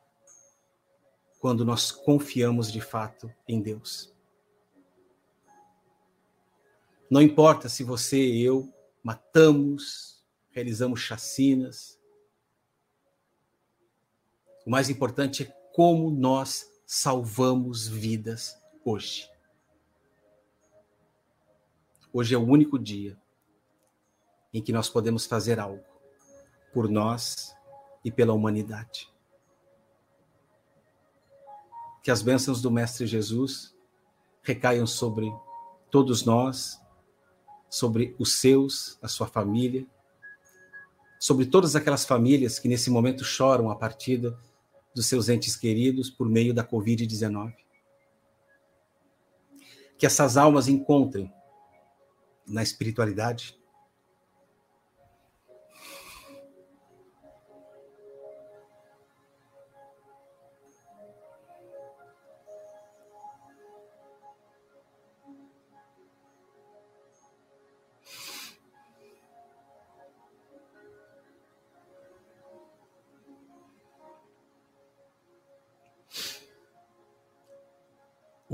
quando 1.41 1.65
nós 1.65 1.91
confiamos 1.91 2.71
de 2.71 2.79
fato 2.79 3.29
em 3.45 3.61
Deus. 3.61 4.11
Não 7.11 7.21
importa 7.21 7.67
se 7.67 7.83
você 7.83 8.25
e 8.25 8.41
eu 8.41 8.73
matamos, 9.03 10.23
realizamos 10.49 11.01
chacinas. 11.01 11.99
O 14.65 14.69
mais 14.69 14.89
importante 14.89 15.43
é 15.43 15.45
como 15.73 16.09
nós 16.09 16.71
salvamos 16.85 17.85
vidas 17.85 18.57
hoje. 18.85 19.29
Hoje 22.13 22.33
é 22.33 22.37
o 22.37 22.47
único 22.47 22.79
dia 22.79 23.19
em 24.53 24.61
que 24.61 24.71
nós 24.71 24.87
podemos 24.87 25.25
fazer 25.25 25.59
algo 25.59 25.83
por 26.73 26.87
nós 26.87 27.53
e 28.05 28.09
pela 28.11 28.31
humanidade. 28.31 29.11
Que 32.01 32.09
as 32.09 32.21
bênçãos 32.21 32.61
do 32.61 32.71
Mestre 32.71 33.05
Jesus 33.05 33.75
recaiam 34.41 34.87
sobre 34.87 35.29
todos 35.89 36.23
nós, 36.23 36.80
sobre 37.71 38.13
os 38.19 38.33
seus, 38.33 38.99
a 39.01 39.07
sua 39.07 39.25
família, 39.25 39.87
sobre 41.17 41.45
todas 41.45 41.73
aquelas 41.73 42.03
famílias 42.03 42.59
que 42.59 42.67
nesse 42.67 42.89
momento 42.89 43.23
choram 43.23 43.71
a 43.71 43.75
partida 43.75 44.37
dos 44.93 45.05
seus 45.05 45.29
entes 45.29 45.55
queridos 45.55 46.09
por 46.09 46.27
meio 46.27 46.53
da 46.53 46.67
Covid-19. 46.67 47.55
Que 49.97 50.05
essas 50.05 50.35
almas 50.35 50.67
encontrem 50.67 51.31
na 52.45 52.61
espiritualidade 52.61 53.57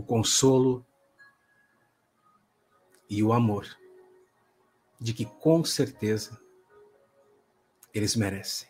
consolo 0.07 0.83
e 3.09 3.21
o 3.21 3.31
amor 3.31 3.67
de 4.99 5.13
que 5.13 5.25
com 5.25 5.63
certeza 5.63 6.39
eles 7.93 8.15
merecem. 8.15 8.67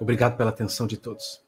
Obrigado 0.00 0.36
pela 0.36 0.50
atenção 0.50 0.86
de 0.86 0.96
todos. 0.96 1.46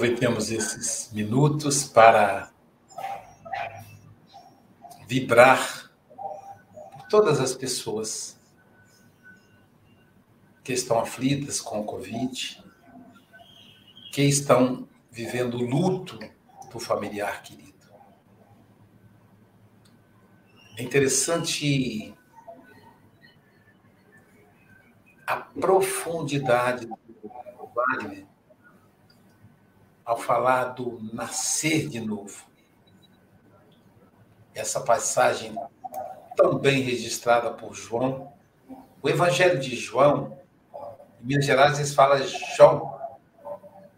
Aproveitemos 0.00 0.50
esses 0.50 1.12
minutos 1.12 1.84
para 1.84 2.50
vibrar 5.06 5.92
por 6.90 7.06
todas 7.10 7.38
as 7.38 7.54
pessoas 7.54 8.40
que 10.64 10.72
estão 10.72 10.98
aflitas 10.98 11.60
com 11.60 11.80
o 11.80 11.84
Covid, 11.84 12.64
que 14.10 14.22
estão 14.22 14.88
vivendo 15.10 15.58
o 15.58 15.68
luto 15.68 16.18
do 16.72 16.80
familiar 16.80 17.42
querido. 17.42 17.86
É 20.78 20.82
interessante 20.82 22.14
a 25.26 25.36
profundidade 25.36 26.86
do 26.86 26.98
Wagner 27.74 28.29
ao 30.10 30.16
falar 30.16 30.70
do 30.70 30.98
nascer 31.12 31.88
de 31.88 32.00
novo. 32.00 32.44
Essa 34.52 34.80
passagem 34.80 35.54
também 36.36 36.82
registrada 36.82 37.52
por 37.52 37.74
João. 37.74 38.32
O 39.00 39.08
Evangelho 39.08 39.60
de 39.60 39.76
João, 39.76 40.36
em 41.22 41.26
Minas 41.28 41.46
Gerais 41.46 41.78
eles 41.78 41.94
falam 41.94 42.18
João. 42.56 42.98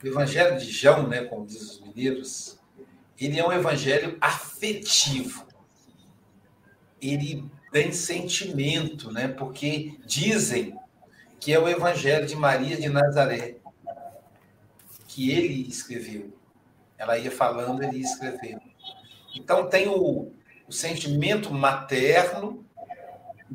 O 0.04 0.06
Evangelho 0.06 0.58
de 0.58 0.70
João, 0.70 1.08
né, 1.08 1.24
como 1.24 1.46
dizem 1.46 1.62
os 1.62 1.80
mineiros, 1.80 2.60
ele 3.18 3.40
é 3.40 3.48
um 3.48 3.52
evangelho 3.52 4.18
afetivo. 4.20 5.46
Ele 7.00 7.50
tem 7.72 7.90
sentimento, 7.90 9.10
né? 9.10 9.28
Porque 9.28 9.98
dizem 10.04 10.78
que 11.40 11.54
é 11.54 11.58
o 11.58 11.66
evangelho 11.66 12.26
de 12.26 12.36
Maria 12.36 12.76
de 12.76 12.90
Nazaré 12.90 13.61
que 15.12 15.30
ele 15.30 15.68
escreveu. 15.68 16.32
Ela 16.96 17.18
ia 17.18 17.30
falando, 17.30 17.82
ele 17.82 17.98
ia 17.98 18.04
escrevendo. 18.04 18.62
Então 19.36 19.68
tem 19.68 19.86
o, 19.86 20.32
o 20.66 20.72
sentimento 20.72 21.52
materno, 21.52 22.64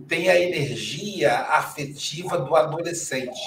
tem 0.07 0.29
a 0.29 0.39
energia 0.39 1.35
afetiva 1.35 2.37
do 2.37 2.55
adolescente. 2.55 3.41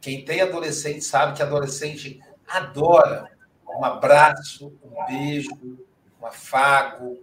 Quem 0.00 0.24
tem 0.24 0.40
adolescente 0.40 1.02
sabe 1.02 1.36
que 1.36 1.42
adolescente 1.42 2.20
adora 2.46 3.28
um 3.68 3.84
abraço, 3.84 4.72
um 4.84 5.04
beijo, 5.06 5.50
um 6.20 6.26
afago. 6.26 7.18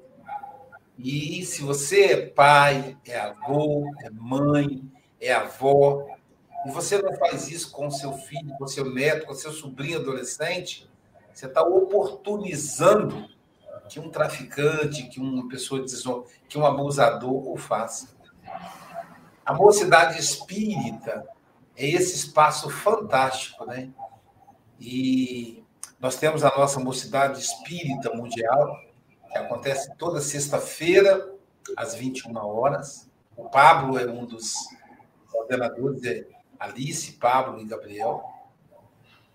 E 0.97 1.45
se 1.45 1.62
você 1.62 2.06
é 2.06 2.26
pai, 2.28 2.97
é 3.06 3.18
avô, 3.18 3.89
é 4.04 4.10
mãe, 4.10 4.84
é 5.20 5.32
avó, 5.32 6.06
e 6.66 6.72
você 6.72 7.01
não 7.01 7.14
faz 7.16 7.49
isso 7.49 7.72
com 7.72 7.89
seu 7.91 8.14
filho, 8.14 8.55
com 8.57 8.68
seu 8.68 8.89
neto, 8.89 9.26
com 9.26 9.34
seu 9.34 9.51
sobrinho 9.51 9.99
adolescente, 9.99 10.89
você 11.34 11.45
está 11.47 11.61
oportunizando 11.61 13.28
que 13.89 13.99
um 13.99 14.09
traficante, 14.09 15.03
que 15.09 15.20
uma 15.20 15.47
pessoa 15.49 15.84
que 16.47 16.57
um 16.57 16.66
abusador 16.66 17.51
o 17.51 17.57
faça. 17.57 18.16
A 19.45 19.53
mocidade 19.53 20.20
espírita 20.20 21.28
é 21.76 21.88
esse 21.88 22.16
espaço 22.16 22.70
fantástico, 22.70 23.66
né? 23.66 23.89
E 24.80 25.64
Nós 25.99 26.18
temos 26.18 26.43
a 26.43 26.49
nossa 26.49 26.82
Mocidade 26.82 27.39
Espírita 27.39 28.14
Mundial, 28.14 28.78
que 29.32 29.38
acontece 29.38 29.95
toda 29.95 30.20
sexta-feira, 30.20 31.34
às 31.78 31.95
21 31.95 32.36
horas. 32.36 33.09
O 33.38 33.45
Pablo 33.45 33.97
é 33.97 34.05
um 34.05 34.26
dos 34.26 34.53
coordenadores, 35.32 36.03
é 36.03 36.26
Alice, 36.64 37.11
Pablo 37.14 37.59
e 37.59 37.66
Gabriel. 37.66 38.24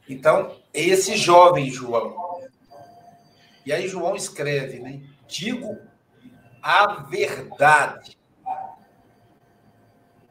Então, 0.09 0.57
esse 0.72 1.14
jovem 1.14 1.70
João. 1.70 2.41
E 3.66 3.72
aí 3.72 3.87
João 3.87 4.16
escreve, 4.16 4.79
né? 4.79 5.03
Digo 5.26 5.76
a 6.62 7.03
verdade. 7.03 8.16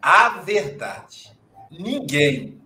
A 0.01 0.29
verdade. 0.39 1.37
Ninguém 1.69 2.59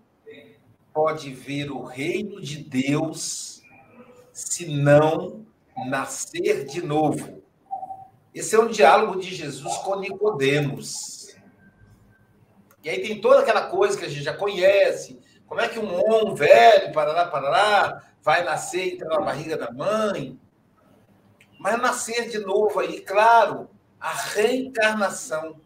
pode 0.93 1.34
ver 1.34 1.69
o 1.69 1.84
reino 1.84 2.39
de 2.39 2.63
Deus 2.63 3.61
se 4.32 4.65
não 4.65 5.45
nascer 5.89 6.65
de 6.65 6.82
novo. 6.82 7.43
Esse 8.34 8.55
é 8.55 8.59
um 8.59 8.69
diálogo 8.69 9.19
de 9.19 9.36
Jesus 9.36 9.75
com 9.79 9.99
Nicodemos. 9.99 11.20
E 12.84 12.89
aí 12.89 13.01
tem 13.01 13.21
toda 13.21 13.41
aquela 13.41 13.67
coisa 13.67 13.97
que 13.97 14.05
a 14.05 14.09
gente 14.09 14.23
já 14.23 14.34
conhece. 14.34 15.19
Como 15.45 15.61
é 15.61 15.67
que 15.67 15.79
um 15.79 15.93
homem 15.93 16.34
velho, 16.34 16.93
parará, 16.93 17.27
parará, 17.27 18.03
vai 18.21 18.43
nascer 18.43 18.86
e 18.86 18.93
entrar 18.93 19.09
na 19.09 19.25
barriga 19.25 19.57
da 19.57 19.71
mãe? 19.71 20.39
Mas 21.59 21.79
nascer 21.79 22.29
de 22.29 22.39
novo 22.39 22.79
aí, 22.79 23.01
claro, 23.01 23.69
a 23.99 24.11
reencarnação. 24.11 25.61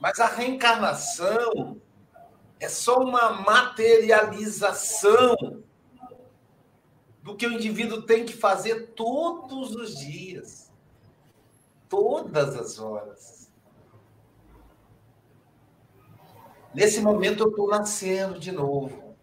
Mas 0.00 0.18
a 0.18 0.26
reencarnação 0.26 1.80
é 2.58 2.68
só 2.68 2.98
uma 2.98 3.30
materialização 3.30 5.62
do 7.22 7.36
que 7.36 7.46
o 7.46 7.52
indivíduo 7.52 8.02
tem 8.02 8.24
que 8.24 8.32
fazer 8.32 8.92
todos 8.94 9.74
os 9.74 9.98
dias, 9.98 10.72
todas 11.88 12.56
as 12.56 12.78
horas. 12.78 13.35
Nesse 16.76 17.00
momento 17.00 17.42
eu 17.42 17.48
estou 17.48 17.68
nascendo 17.68 18.38
de 18.38 18.52
novo. 18.52 19.16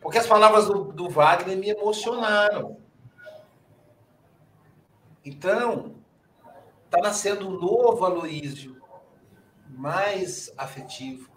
Porque 0.00 0.18
as 0.18 0.26
palavras 0.26 0.66
do, 0.66 0.92
do 0.92 1.08
Wagner 1.08 1.56
me 1.56 1.70
emocionaram. 1.70 2.78
Então, 5.24 5.94
está 6.84 6.98
nascendo 7.00 7.46
um 7.48 7.60
novo 7.60 8.04
Aloísio, 8.04 8.82
mais 9.68 10.52
afetivo, 10.58 11.30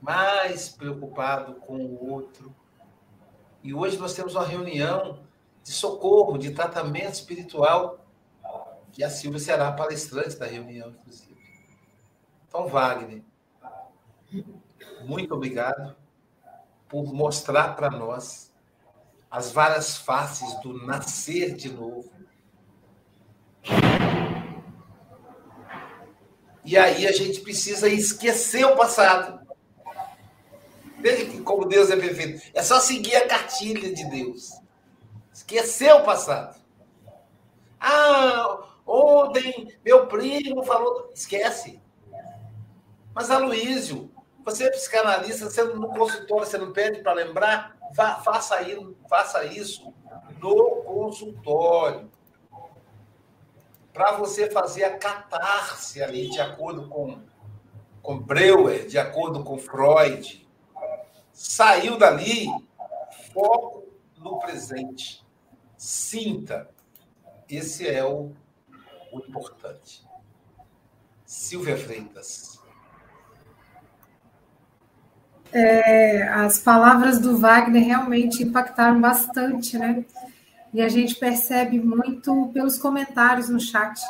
mais 0.00 0.70
preocupado 0.70 1.56
com 1.56 1.76
o 1.76 2.10
outro. 2.10 2.56
E 3.62 3.74
hoje 3.74 3.98
nós 3.98 4.14
temos 4.14 4.36
uma 4.36 4.46
reunião 4.46 5.22
de 5.62 5.72
socorro, 5.72 6.38
de 6.38 6.52
tratamento 6.52 7.12
espiritual, 7.12 8.06
que 8.90 9.04
a 9.04 9.10
Silvia 9.10 9.38
será 9.38 9.70
palestrante 9.70 10.38
da 10.38 10.46
reunião, 10.46 10.92
inclusive. 10.92 11.27
Então, 12.48 12.66
Wagner, 12.66 13.22
muito 15.02 15.34
obrigado 15.34 15.94
por 16.88 17.12
mostrar 17.12 17.76
para 17.76 17.90
nós 17.90 18.52
as 19.30 19.52
várias 19.52 19.96
faces 19.96 20.54
do 20.60 20.72
nascer 20.86 21.54
de 21.54 21.70
novo 21.70 22.10
E 26.68 26.76
aí 26.76 27.06
a 27.06 27.12
gente 27.12 27.40
precisa 27.40 27.88
esquecer 27.88 28.62
o 28.66 28.76
passado. 28.76 29.40
Veja 30.98 31.24
que 31.24 31.40
como 31.40 31.64
Deus 31.64 31.90
é 31.90 31.96
perfeito. 31.96 32.42
É 32.52 32.62
só 32.62 32.78
seguir 32.78 33.16
a 33.16 33.26
cartilha 33.26 33.90
de 33.90 34.04
Deus. 34.10 34.52
Esquecer 35.32 35.90
o 35.94 36.04
passado. 36.04 36.60
Ah, 37.80 38.68
ontem 38.86 39.72
meu 39.82 40.08
primo 40.08 40.62
falou. 40.62 41.10
Esquece. 41.14 41.80
Mas, 43.18 43.32
Aloísio, 43.32 44.12
você 44.44 44.68
é 44.68 44.70
psicanalista, 44.70 45.50
você 45.50 45.64
no 45.64 45.88
consultório, 45.88 46.46
você 46.46 46.56
não 46.56 46.72
pede 46.72 47.02
para 47.02 47.14
lembrar? 47.14 47.76
Vá, 47.92 48.14
faça, 48.20 48.54
aí, 48.54 48.78
faça 49.08 49.44
isso 49.44 49.92
no 50.40 50.84
consultório 50.84 52.08
para 53.92 54.12
você 54.12 54.48
fazer 54.48 54.84
a 54.84 54.96
catarse 54.96 56.00
ali, 56.00 56.30
de 56.30 56.40
acordo 56.40 56.88
com, 56.88 57.20
com 58.00 58.20
Breuer, 58.20 58.86
de 58.86 58.96
acordo 58.96 59.42
com 59.42 59.58
Freud. 59.58 60.48
Saiu 61.32 61.98
dali, 61.98 62.46
foco 63.34 63.88
no 64.16 64.38
presente. 64.38 65.26
Sinta. 65.76 66.70
Esse 67.50 67.88
é 67.88 68.04
o, 68.04 68.30
o 69.10 69.18
importante. 69.18 70.06
Silvia 71.26 71.76
Freitas. 71.76 72.57
É, 75.52 76.28
as 76.28 76.58
palavras 76.58 77.18
do 77.18 77.38
Wagner 77.38 77.84
realmente 77.84 78.42
impactaram 78.42 79.00
bastante, 79.00 79.78
né? 79.78 80.04
E 80.72 80.82
a 80.82 80.88
gente 80.88 81.14
percebe 81.14 81.80
muito 81.80 82.50
pelos 82.52 82.78
comentários 82.78 83.48
no 83.48 83.58
chat. 83.58 84.00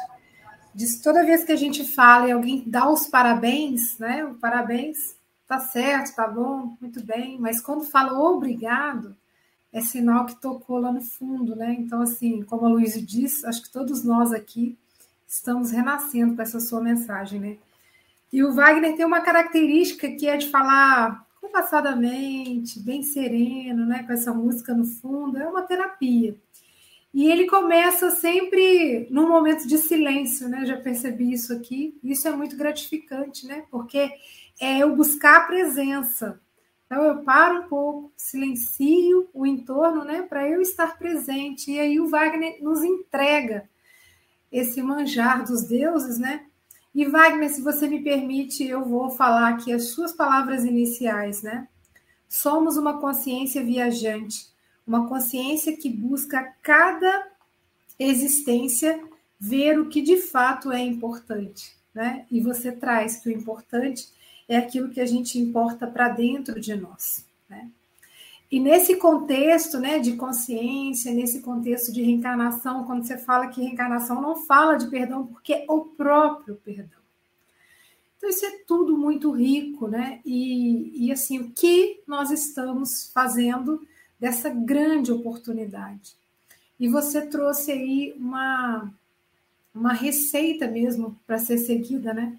Diz 0.74 1.00
toda 1.00 1.24
vez 1.24 1.44
que 1.44 1.52
a 1.52 1.56
gente 1.56 1.84
fala 1.84 2.28
e 2.28 2.32
alguém 2.32 2.64
dá 2.66 2.88
os 2.88 3.06
parabéns, 3.06 3.98
né? 3.98 4.24
O 4.24 4.34
parabéns, 4.34 5.14
tá 5.46 5.60
certo, 5.60 6.14
tá 6.14 6.26
bom, 6.26 6.76
muito 6.80 7.04
bem. 7.04 7.38
Mas 7.38 7.60
quando 7.60 7.84
fala 7.84 8.18
obrigado, 8.18 9.16
é 9.72 9.80
sinal 9.80 10.26
que 10.26 10.40
tocou 10.40 10.78
lá 10.78 10.90
no 10.90 11.00
fundo, 11.00 11.54
né? 11.54 11.76
Então, 11.78 12.02
assim, 12.02 12.42
como 12.42 12.66
a 12.66 12.68
Luísa 12.68 13.00
disse, 13.00 13.46
acho 13.46 13.62
que 13.62 13.70
todos 13.70 14.02
nós 14.02 14.32
aqui 14.32 14.76
estamos 15.26 15.70
renascendo 15.70 16.34
com 16.34 16.42
essa 16.42 16.58
sua 16.58 16.80
mensagem, 16.80 17.38
né? 17.38 17.56
E 18.32 18.42
o 18.42 18.52
Wagner 18.52 18.96
tem 18.96 19.06
uma 19.06 19.20
característica 19.20 20.10
que 20.10 20.26
é 20.26 20.36
de 20.36 20.50
falar 20.50 21.26
compassadamente, 21.48 22.80
bem 22.80 23.02
sereno, 23.02 23.86
né? 23.86 24.02
Com 24.04 24.12
essa 24.12 24.32
música 24.32 24.74
no 24.74 24.84
fundo, 24.84 25.38
é 25.38 25.46
uma 25.46 25.62
terapia. 25.62 26.36
E 27.12 27.30
ele 27.30 27.46
começa 27.46 28.10
sempre 28.10 29.08
num 29.10 29.28
momento 29.28 29.66
de 29.66 29.78
silêncio, 29.78 30.48
né? 30.48 30.64
Já 30.66 30.76
percebi 30.76 31.32
isso 31.32 31.52
aqui. 31.52 31.98
Isso 32.04 32.28
é 32.28 32.30
muito 32.30 32.56
gratificante, 32.56 33.46
né? 33.46 33.64
Porque 33.70 34.10
é 34.60 34.78
eu 34.78 34.94
buscar 34.94 35.38
a 35.38 35.46
presença. 35.46 36.40
Então 36.86 37.02
eu 37.02 37.22
paro 37.22 37.64
um 37.64 37.68
pouco, 37.68 38.12
silencio 38.16 39.28
o 39.34 39.44
entorno, 39.44 40.04
né, 40.04 40.22
para 40.22 40.48
eu 40.48 40.62
estar 40.62 40.98
presente. 40.98 41.70
E 41.70 41.78
aí 41.78 42.00
o 42.00 42.08
Wagner 42.08 42.62
nos 42.62 42.82
entrega 42.82 43.68
esse 44.50 44.80
manjar 44.80 45.44
dos 45.44 45.64
deuses, 45.64 46.18
né? 46.18 46.46
E 46.98 47.06
Wagner, 47.06 47.48
se 47.48 47.62
você 47.62 47.86
me 47.86 48.02
permite, 48.02 48.66
eu 48.66 48.84
vou 48.84 49.08
falar 49.08 49.50
aqui 49.50 49.72
as 49.72 49.84
suas 49.84 50.12
palavras 50.12 50.64
iniciais, 50.64 51.42
né? 51.42 51.68
Somos 52.28 52.76
uma 52.76 53.00
consciência 53.00 53.64
viajante 53.64 54.48
uma 54.88 55.06
consciência 55.06 55.76
que 55.76 55.90
busca 55.90 56.54
cada 56.62 57.28
existência 57.98 58.98
ver 59.38 59.78
o 59.78 59.90
que 59.90 60.00
de 60.00 60.16
fato 60.16 60.72
é 60.72 60.80
importante, 60.80 61.76
né? 61.94 62.24
E 62.30 62.40
você 62.40 62.72
traz 62.72 63.16
que 63.16 63.28
o 63.28 63.32
importante 63.32 64.08
é 64.48 64.56
aquilo 64.56 64.88
que 64.88 65.00
a 65.00 65.06
gente 65.06 65.38
importa 65.38 65.86
para 65.86 66.08
dentro 66.08 66.58
de 66.58 66.74
nós, 66.74 67.26
né? 67.50 67.68
E 68.50 68.58
nesse 68.58 68.96
contexto, 68.96 69.78
né, 69.78 69.98
de 69.98 70.16
consciência, 70.16 71.12
nesse 71.12 71.40
contexto 71.40 71.92
de 71.92 72.02
reencarnação, 72.02 72.84
quando 72.84 73.06
você 73.06 73.18
fala 73.18 73.48
que 73.48 73.60
reencarnação 73.60 74.22
não 74.22 74.36
fala 74.36 74.76
de 74.76 74.86
perdão, 74.86 75.26
porque 75.26 75.52
é 75.52 75.64
o 75.68 75.80
próprio 75.80 76.56
perdão. 76.56 76.98
Então, 78.16 78.30
isso 78.30 78.44
é 78.44 78.58
tudo 78.66 78.96
muito 78.96 79.30
rico, 79.30 79.86
né? 79.86 80.20
E, 80.24 81.06
e 81.06 81.12
assim, 81.12 81.38
o 81.38 81.50
que 81.50 82.02
nós 82.06 82.30
estamos 82.30 83.10
fazendo 83.12 83.86
dessa 84.18 84.48
grande 84.50 85.12
oportunidade. 85.12 86.16
E 86.80 86.88
você 86.88 87.26
trouxe 87.26 87.70
aí 87.70 88.14
uma, 88.18 88.92
uma 89.74 89.92
receita 89.92 90.66
mesmo 90.66 91.18
para 91.26 91.38
ser 91.38 91.58
seguida, 91.58 92.12
né? 92.12 92.36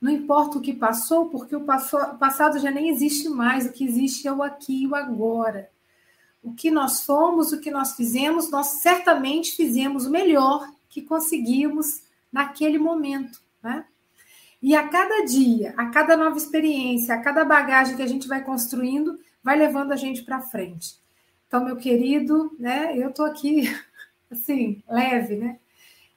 Não 0.00 0.12
importa 0.12 0.58
o 0.58 0.60
que 0.60 0.72
passou, 0.72 1.28
porque 1.28 1.56
o 1.56 1.64
passado 1.64 2.58
já 2.58 2.70
nem 2.70 2.88
existe 2.88 3.28
mais, 3.28 3.66
o 3.66 3.72
que 3.72 3.84
existe 3.84 4.28
é 4.28 4.32
o 4.32 4.42
aqui 4.42 4.82
e 4.82 4.86
o 4.86 4.94
agora. 4.94 5.70
O 6.42 6.54
que 6.54 6.70
nós 6.70 7.04
fomos, 7.04 7.52
o 7.52 7.60
que 7.60 7.70
nós 7.70 7.94
fizemos, 7.94 8.50
nós 8.50 8.66
certamente 8.80 9.56
fizemos 9.56 10.06
o 10.06 10.10
melhor 10.10 10.70
que 10.88 11.02
conseguimos 11.02 12.02
naquele 12.32 12.78
momento, 12.78 13.40
né? 13.62 13.84
E 14.60 14.74
a 14.74 14.88
cada 14.88 15.24
dia, 15.24 15.72
a 15.76 15.86
cada 15.86 16.16
nova 16.16 16.36
experiência, 16.36 17.14
a 17.14 17.20
cada 17.20 17.44
bagagem 17.44 17.96
que 17.96 18.02
a 18.02 18.06
gente 18.06 18.26
vai 18.26 18.42
construindo, 18.42 19.18
vai 19.42 19.56
levando 19.56 19.92
a 19.92 19.96
gente 19.96 20.22
para 20.22 20.40
frente. 20.40 20.96
Então, 21.46 21.64
meu 21.64 21.76
querido, 21.76 22.54
né, 22.58 22.96
eu 22.96 23.10
estou 23.10 23.24
aqui, 23.24 23.62
assim, 24.30 24.82
leve, 24.88 25.36
né? 25.36 25.58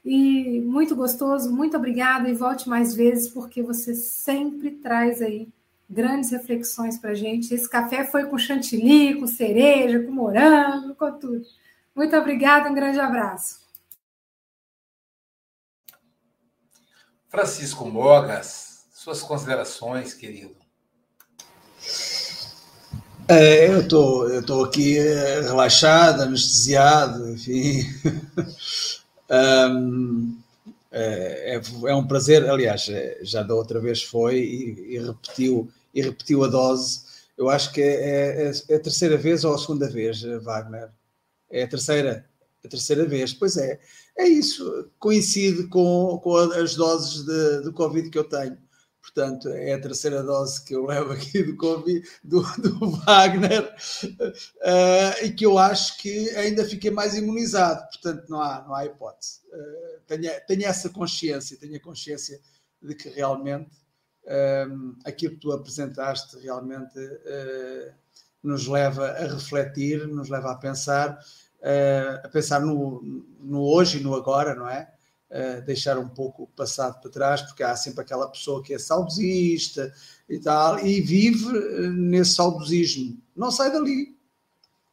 E 0.03 0.59
muito 0.61 0.95
gostoso, 0.95 1.51
muito 1.51 1.77
obrigada 1.77 2.27
e 2.27 2.33
volte 2.33 2.67
mais 2.67 2.95
vezes, 2.95 3.29
porque 3.29 3.61
você 3.61 3.93
sempre 3.93 4.71
traz 4.71 5.21
aí 5.21 5.47
grandes 5.87 6.31
reflexões 6.31 6.97
para 6.97 7.11
a 7.11 7.15
gente. 7.15 7.53
Esse 7.53 7.69
café 7.69 8.05
foi 8.05 8.25
com 8.25 8.37
chantilly, 8.37 9.19
com 9.19 9.27
cereja, 9.27 10.01
com 10.01 10.11
morango, 10.11 10.95
com 10.95 11.11
tudo. 11.19 11.43
Muito 11.95 12.15
obrigada, 12.15 12.69
um 12.69 12.73
grande 12.73 12.99
abraço. 12.99 13.59
Francisco 17.29 17.85
Mogas, 17.85 18.85
suas 18.93 19.21
considerações, 19.21 20.13
querido. 20.13 20.55
É, 23.27 23.69
eu 23.73 23.87
tô, 23.87 24.27
estou 24.29 24.65
aqui 24.65 24.97
é, 24.97 25.41
relaxado, 25.41 26.23
anestesiado, 26.23 27.29
enfim. 27.29 27.83
um, 29.31 30.37
é, 30.91 31.55
é, 31.55 31.61
é, 31.89 31.95
um 31.95 32.05
prazer, 32.05 32.49
aliás, 32.49 32.89
é, 32.89 33.19
já 33.21 33.41
da 33.41 33.55
outra 33.55 33.79
vez 33.79 34.03
foi 34.03 34.39
e, 34.39 34.95
e 34.95 34.99
repetiu 34.99 35.71
e 35.93 36.01
repetiu 36.01 36.43
a 36.43 36.47
dose. 36.47 37.01
Eu 37.37 37.49
acho 37.49 37.71
que 37.71 37.81
é, 37.81 38.49
é, 38.49 38.51
é, 38.69 38.75
a 38.75 38.79
terceira 38.79 39.17
vez 39.17 39.43
ou 39.43 39.53
a 39.53 39.57
segunda 39.57 39.89
vez, 39.89 40.21
Wagner. 40.43 40.89
É 41.49 41.63
a 41.63 41.67
terceira, 41.67 42.25
a 42.63 42.67
terceira 42.67 43.05
vez. 43.05 43.33
Pois 43.33 43.57
é, 43.57 43.79
é 44.17 44.27
isso. 44.27 44.89
Coincide 44.99 45.67
com, 45.67 46.19
com 46.23 46.35
as 46.35 46.75
doses 46.75 47.25
de, 47.25 47.63
de 47.63 47.71
Covid 47.71 48.09
que 48.09 48.17
eu 48.17 48.23
tenho. 48.23 48.57
Portanto, 49.01 49.49
é 49.49 49.73
a 49.73 49.81
terceira 49.81 50.21
dose 50.21 50.63
que 50.63 50.75
eu 50.75 50.85
levo 50.85 51.11
aqui 51.13 51.41
do 51.43 51.57
Covid, 51.57 52.07
do, 52.23 52.41
do 52.61 52.91
Wagner, 52.97 53.73
uh, 54.03 55.25
e 55.25 55.31
que 55.31 55.45
eu 55.45 55.57
acho 55.57 55.97
que 55.97 56.29
ainda 56.31 56.63
fiquei 56.63 56.91
mais 56.91 57.15
imunizado. 57.15 57.81
Portanto, 57.89 58.29
não 58.29 58.39
há, 58.39 58.63
não 58.67 58.75
há 58.75 58.85
hipótese. 58.85 59.39
Uh, 59.51 60.01
tenho, 60.07 60.31
tenho 60.47 60.65
essa 60.65 60.89
consciência, 60.89 61.57
tenho 61.57 61.75
a 61.75 61.79
consciência 61.79 62.39
de 62.81 62.95
que 62.95 63.09
realmente 63.09 63.71
um, 64.69 64.95
aquilo 65.05 65.33
que 65.33 65.39
tu 65.39 65.51
apresentaste 65.51 66.37
realmente 66.39 66.99
uh, 66.99 67.93
nos 68.43 68.67
leva 68.67 69.07
a 69.11 69.27
refletir, 69.27 70.07
nos 70.07 70.29
leva 70.29 70.51
a 70.51 70.55
pensar, 70.55 71.19
uh, 71.59 72.25
a 72.25 72.29
pensar 72.29 72.61
no, 72.61 73.01
no 73.39 73.61
hoje 73.61 73.99
e 73.99 74.03
no 74.03 74.15
agora, 74.15 74.55
não 74.55 74.67
é? 74.67 74.91
Uh, 75.31 75.61
deixar 75.61 75.97
um 75.97 76.09
pouco 76.09 76.43
o 76.43 76.47
passado 76.47 76.99
para 76.99 77.09
trás, 77.09 77.41
porque 77.41 77.63
há 77.63 77.73
sempre 77.73 78.01
aquela 78.01 78.27
pessoa 78.27 78.61
que 78.61 78.73
é 78.73 78.77
saudosista 78.77 79.93
e 80.27 80.37
tal, 80.37 80.85
e 80.85 80.99
vive 80.99 81.47
nesse 81.89 82.33
saudosismo. 82.33 83.17
Não 83.33 83.49
sai 83.49 83.71
dali. 83.71 84.13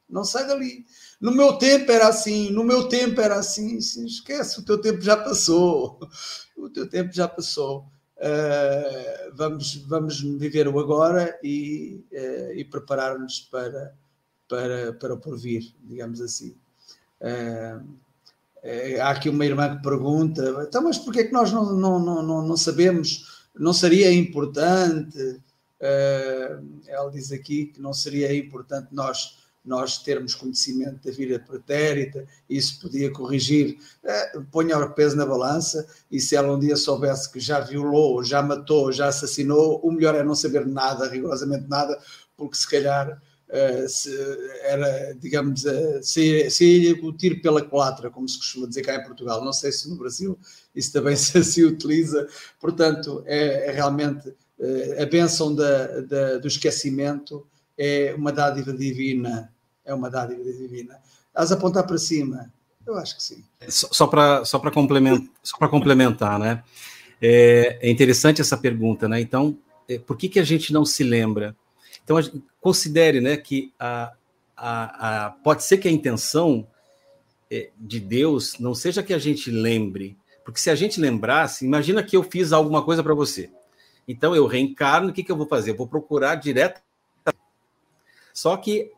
Não 0.08 0.24
sai 0.24 0.46
dali. 0.46 0.86
No 1.20 1.32
meu 1.32 1.58
tempo 1.58 1.90
era 1.90 2.08
assim, 2.08 2.50
no 2.50 2.64
meu 2.64 2.88
tempo 2.88 3.20
era 3.20 3.36
assim. 3.36 3.76
Esquece, 3.76 4.60
o 4.60 4.64
teu 4.64 4.80
tempo 4.80 5.00
já 5.00 5.16
passou. 5.16 5.98
O 6.56 6.68
teu 6.68 6.88
tempo 6.88 7.12
já 7.12 7.28
passou. 7.28 7.86
Uh, 8.16 9.32
vamos, 9.32 9.76
vamos 9.86 10.20
viver 10.20 10.66
o 10.66 10.80
agora 10.80 11.38
e, 11.40 12.04
uh, 12.10 12.52
e 12.52 12.64
preparar-nos 12.64 13.42
para, 13.42 13.94
para, 14.48 14.92
para 14.94 15.14
o 15.14 15.20
porvir, 15.20 15.72
digamos 15.84 16.20
assim. 16.20 16.56
Uh, 17.20 17.86
há 19.00 19.10
aqui 19.10 19.28
uma 19.28 19.46
irmã 19.46 19.76
que 19.76 19.82
pergunta: 19.82 20.64
então, 20.66 20.82
mas 20.82 20.98
porquê 20.98 21.20
é 21.20 21.24
que 21.24 21.32
nós 21.32 21.52
não, 21.52 21.74
não, 21.74 21.98
não, 21.98 22.42
não 22.42 22.56
sabemos? 22.56 23.46
Não 23.54 23.72
seria 23.72 24.12
importante? 24.12 25.40
ela 26.88 27.08
diz 27.08 27.30
aqui 27.30 27.66
que 27.66 27.80
não 27.80 27.94
seria 27.94 28.36
importante 28.36 28.88
nós 28.90 29.38
nós 29.68 29.98
termos 29.98 30.34
conhecimento 30.34 31.04
da 31.04 31.14
vida 31.14 31.38
pretérita, 31.38 32.26
isso 32.48 32.80
podia 32.80 33.12
corrigir. 33.12 33.78
É, 34.02 34.40
ponha 34.50 34.78
o 34.78 34.90
peso 34.94 35.14
na 35.14 35.26
balança 35.26 35.86
e 36.10 36.18
se 36.18 36.34
ela 36.34 36.54
um 36.54 36.58
dia 36.58 36.74
soubesse 36.74 37.30
que 37.30 37.38
já 37.38 37.60
violou, 37.60 38.24
já 38.24 38.42
matou, 38.42 38.90
já 38.90 39.08
assassinou, 39.08 39.78
o 39.82 39.92
melhor 39.92 40.14
é 40.14 40.24
não 40.24 40.34
saber 40.34 40.66
nada, 40.66 41.06
rigorosamente 41.06 41.68
nada, 41.68 42.00
porque 42.36 42.56
se 42.56 42.68
calhar 42.68 43.20
Uh, 43.20 43.27
era, 44.62 45.14
digamos, 45.14 45.64
se, 46.02 46.50
se 46.50 47.00
o 47.02 47.12
tiro 47.12 47.40
pela 47.40 47.62
culatra, 47.62 48.10
como 48.10 48.28
se 48.28 48.38
costuma 48.38 48.66
dizer 48.66 48.82
cá 48.82 48.96
em 48.96 49.04
Portugal. 49.04 49.44
Não 49.44 49.52
sei 49.52 49.72
se 49.72 49.88
no 49.88 49.96
Brasil 49.96 50.38
isso 50.74 50.92
também 50.92 51.14
se, 51.16 51.42
se 51.42 51.64
utiliza. 51.64 52.28
Portanto, 52.60 53.22
é, 53.26 53.68
é 53.68 53.72
realmente 53.72 54.28
uh, 54.28 55.02
a 55.02 55.06
bênção 55.06 55.54
da, 55.54 56.00
da, 56.02 56.38
do 56.38 56.48
esquecimento 56.48 57.46
é 57.76 58.14
uma 58.16 58.32
dádiva 58.32 58.72
divina 58.72 59.52
é 59.88 59.94
uma 59.94 60.10
dádiva 60.10 60.44
divina. 60.44 61.00
As 61.34 61.50
apontar 61.50 61.86
para 61.86 61.96
cima? 61.98 62.52
Eu 62.86 62.96
acho 62.96 63.16
que 63.16 63.22
sim. 63.22 63.42
Só, 63.68 63.88
só 63.90 64.06
para 64.06 64.44
só 64.44 64.58
complementar, 64.70 65.28
só 65.42 65.56
complementar, 65.68 66.38
né? 66.38 66.62
É, 67.20 67.78
é, 67.80 67.90
interessante 67.90 68.40
essa 68.40 68.56
pergunta, 68.56 69.08
né? 69.08 69.20
Então, 69.20 69.58
é, 69.88 69.98
por 69.98 70.16
que, 70.16 70.28
que 70.28 70.38
a 70.38 70.44
gente 70.44 70.72
não 70.72 70.84
se 70.84 71.02
lembra? 71.02 71.56
Então, 72.04 72.16
considere, 72.60 73.20
né, 73.20 73.36
que 73.36 73.72
a, 73.78 74.12
a, 74.56 75.26
a, 75.26 75.30
pode 75.30 75.64
ser 75.64 75.78
que 75.78 75.88
a 75.88 75.92
intenção 75.92 76.66
é, 77.50 77.70
de 77.78 78.00
Deus 78.00 78.58
não 78.58 78.74
seja 78.74 79.02
que 79.02 79.14
a 79.14 79.18
gente 79.18 79.50
lembre, 79.50 80.16
porque 80.44 80.60
se 80.60 80.70
a 80.70 80.74
gente 80.74 81.00
lembrasse, 81.00 81.64
imagina 81.64 82.02
que 82.02 82.16
eu 82.16 82.22
fiz 82.22 82.52
alguma 82.52 82.82
coisa 82.82 83.02
para 83.02 83.14
você. 83.14 83.50
Então 84.06 84.34
eu 84.34 84.46
reencarno, 84.46 85.10
o 85.10 85.12
que, 85.12 85.22
que 85.22 85.30
eu 85.30 85.36
vou 85.36 85.46
fazer? 85.46 85.72
Eu 85.72 85.76
vou 85.76 85.86
procurar 85.86 86.36
direto. 86.36 86.80
Só 88.32 88.56
que 88.56 88.90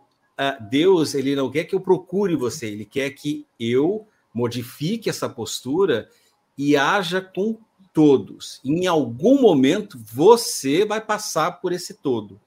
Deus 0.71 1.15
ele 1.15 1.35
não 1.35 1.51
quer 1.51 1.65
que 1.65 1.75
eu 1.75 1.81
procure 1.81 2.37
você, 2.37 2.67
ele 2.69 2.85
quer 2.85 3.11
que 3.11 3.47
eu 3.59 4.07
modifique 4.33 5.11
essa 5.11 5.29
postura 5.29 6.09
e 6.57 6.77
haja 6.77 7.21
com 7.21 7.59
todos. 7.93 8.61
Em 8.65 8.87
algum 8.87 9.41
momento 9.41 9.99
você 10.03 10.85
vai 10.85 11.01
passar 11.01 11.53
por 11.61 11.73
esse 11.73 11.95
todo. 11.95 12.41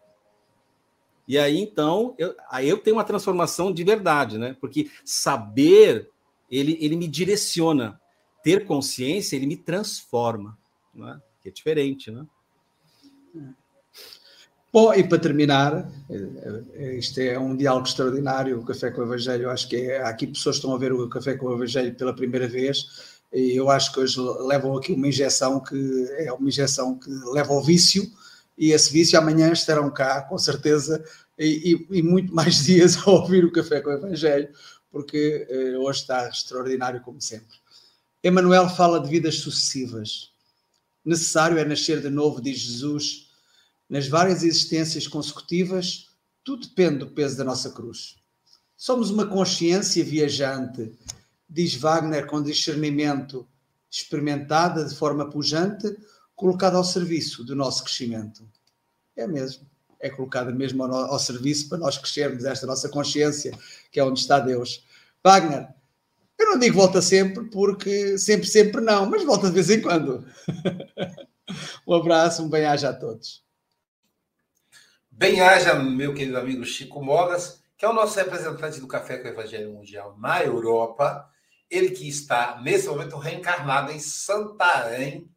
E 1.27 1.37
aí 1.37 1.57
então, 1.57 2.15
eu, 2.17 2.35
aí 2.49 2.67
eu 2.67 2.77
tenho 2.77 2.97
uma 2.97 3.03
transformação 3.03 3.71
de 3.71 3.83
verdade, 3.83 4.37
né? 4.37 4.55
Porque 4.59 4.89
saber 5.05 6.09
ele, 6.49 6.77
ele 6.81 6.95
me 6.95 7.07
direciona, 7.07 7.99
ter 8.43 8.65
consciência 8.65 9.35
ele 9.35 9.47
me 9.47 9.57
transforma, 9.57 10.57
né? 10.93 11.19
Que 11.41 11.49
é 11.49 11.51
diferente, 11.51 12.11
né? 12.11 12.25
Bom, 14.71 14.91
e 14.91 15.03
para 15.07 15.19
terminar, 15.19 15.87
eh, 16.09 16.63
eh, 16.73 16.95
isto 16.97 17.19
é 17.19 17.37
um 17.37 17.55
diálogo 17.55 17.87
extraordinário, 17.87 18.59
o 18.59 18.65
Café 18.65 18.89
com 18.89 19.01
o 19.01 19.03
Evangelho. 19.03 19.43
Eu 19.43 19.51
acho 19.51 19.69
que 19.69 19.75
é, 19.75 20.01
aqui 20.01 20.25
pessoas 20.25 20.55
estão 20.55 20.73
a 20.73 20.79
ver 20.79 20.91
o 20.91 21.07
Café 21.07 21.35
com 21.35 21.45
o 21.45 21.53
Evangelho 21.53 21.93
pela 21.93 22.11
primeira 22.11 22.47
vez, 22.47 23.21
e 23.31 23.55
eu 23.55 23.69
acho 23.69 23.93
que 23.93 23.99
hoje 23.99 24.19
levam 24.47 24.75
aqui 24.75 24.91
uma 24.91 25.07
injeção 25.07 25.59
que 25.59 26.07
é 26.17 26.33
uma 26.33 26.47
injeção 26.47 26.97
que 26.97 27.07
leva 27.31 27.53
ao 27.53 27.63
vício, 27.63 28.11
e 28.57 28.71
esse 28.71 28.91
vício 28.91 29.17
amanhã 29.17 29.51
estarão 29.51 29.89
cá, 29.91 30.21
com 30.21 30.37
certeza, 30.37 31.03
e, 31.37 31.87
e, 31.91 31.99
e 31.99 32.01
muito 32.01 32.33
mais 32.33 32.57
dias 32.65 32.97
a 32.97 33.09
ouvir 33.09 33.45
o 33.45 33.51
Café 33.51 33.81
com 33.81 33.89
o 33.89 33.93
Evangelho, 33.93 34.49
porque 34.91 35.47
eh, 35.49 35.77
hoje 35.77 36.01
está 36.01 36.29
extraordinário 36.29 37.01
como 37.01 37.19
sempre. 37.19 37.57
Emmanuel 38.23 38.69
fala 38.69 38.99
de 38.99 39.09
vidas 39.09 39.39
sucessivas. 39.39 40.31
Necessário 41.03 41.57
é 41.57 41.65
nascer 41.65 41.99
de 41.99 42.09
novo, 42.09 42.41
diz 42.41 42.59
Jesus 42.59 43.23
nas 43.89 44.07
várias 44.07 44.41
existências 44.43 45.07
consecutivas, 45.07 46.09
tudo 46.43 46.67
depende 46.67 46.99
do 46.99 47.11
peso 47.11 47.37
da 47.37 47.43
nossa 47.43 47.69
cruz. 47.69 48.15
Somos 48.75 49.11
uma 49.11 49.27
consciência 49.27 50.03
viajante, 50.03 50.91
diz 51.47 51.75
Wagner 51.75 52.25
com 52.25 52.41
discernimento, 52.41 53.47
experimentada 53.91 54.83
de 54.83 54.95
forma 54.95 55.29
pujante, 55.29 55.95
colocada 56.35 56.77
ao 56.77 56.83
serviço 56.83 57.43
do 57.43 57.55
nosso 57.55 57.83
crescimento. 57.83 58.47
É 59.15 59.27
mesmo, 59.27 59.69
é 59.99 60.09
colocada 60.09 60.51
mesmo 60.51 60.83
ao, 60.83 60.93
ao 60.93 61.19
serviço 61.19 61.69
para 61.69 61.77
nós 61.77 61.97
crescermos 61.97 62.45
esta 62.45 62.67
nossa 62.67 62.89
consciência, 62.89 63.57
que 63.91 63.99
é 63.99 64.03
onde 64.03 64.19
está 64.19 64.39
Deus. 64.39 64.85
Wagner, 65.23 65.69
eu 66.37 66.47
não 66.47 66.59
digo 66.59 66.75
volta 66.75 67.01
sempre, 67.01 67.45
porque 67.45 68.17
sempre, 68.17 68.47
sempre 68.47 68.81
não, 68.81 69.09
mas 69.09 69.23
volta 69.23 69.47
de 69.47 69.53
vez 69.53 69.69
em 69.69 69.81
quando. 69.81 70.25
um 71.87 71.93
abraço, 71.93 72.43
um 72.43 72.49
bem-aja 72.49 72.89
a 72.89 72.93
todos. 72.93 73.43
Bem-haja, 75.09 75.75
meu 75.75 76.13
querido 76.13 76.37
amigo 76.37 76.65
Chico 76.65 77.01
Mogas, 77.01 77.63
que 77.77 77.85
é 77.85 77.89
o 77.89 77.93
nosso 77.93 78.17
representante 78.17 78.79
do 78.79 78.87
Café 78.87 79.17
com 79.19 79.27
o 79.27 79.31
Evangelho 79.31 79.71
Mundial 79.71 80.17
na 80.19 80.43
Europa. 80.43 81.29
Ele 81.69 81.91
que 81.91 82.09
está, 82.09 82.59
nesse 82.61 82.87
momento, 82.87 83.17
reencarnado 83.17 83.91
em 83.91 83.99
Santarém, 83.99 85.29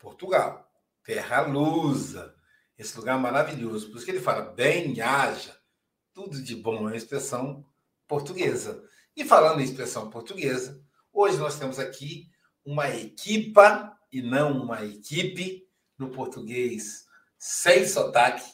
Portugal. 0.00 0.68
Terra 1.04 1.42
Lusa. 1.42 2.34
Esse 2.76 2.96
lugar 2.96 3.18
maravilhoso. 3.18 3.88
Por 3.88 3.96
isso 3.96 4.06
que 4.06 4.10
ele 4.10 4.20
fala 4.20 4.42
bem-haja. 4.42 5.56
Tudo 6.12 6.42
de 6.42 6.56
bom, 6.56 6.76
é 6.76 6.80
uma 6.80 6.96
expressão 6.96 7.64
portuguesa. 8.08 8.82
E 9.14 9.24
falando 9.24 9.60
em 9.60 9.64
expressão 9.64 10.10
portuguesa, 10.10 10.82
hoje 11.12 11.36
nós 11.36 11.58
temos 11.58 11.78
aqui 11.78 12.28
uma 12.64 12.88
equipa 12.88 13.96
e 14.10 14.22
não 14.22 14.62
uma 14.62 14.84
equipe 14.84 15.68
no 15.98 16.10
português 16.10 17.04
sem 17.38 17.86
sotaque. 17.86 18.44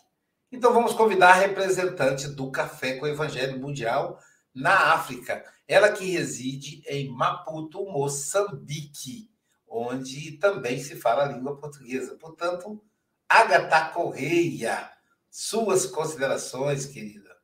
Então 0.50 0.72
vamos 0.72 0.92
convidar 0.92 1.30
a 1.30 1.34
representante 1.34 2.28
do 2.28 2.50
Café 2.50 2.96
com 2.96 3.06
o 3.06 3.08
Evangelho 3.08 3.58
Mundial 3.58 4.18
na 4.54 4.92
África. 4.94 5.44
Ela 5.66 5.90
que 5.92 6.10
reside 6.10 6.82
em 6.86 7.10
Maputo, 7.10 7.84
Moçambique, 7.84 9.30
onde 9.68 10.32
também 10.38 10.78
se 10.78 10.96
fala 10.96 11.24
a 11.24 11.32
língua 11.32 11.56
portuguesa. 11.56 12.16
Portanto, 12.16 12.82
Agatha 13.28 13.90
Correia, 13.92 14.90
suas 15.30 15.86
considerações, 15.86 16.86
querida. 16.86 17.36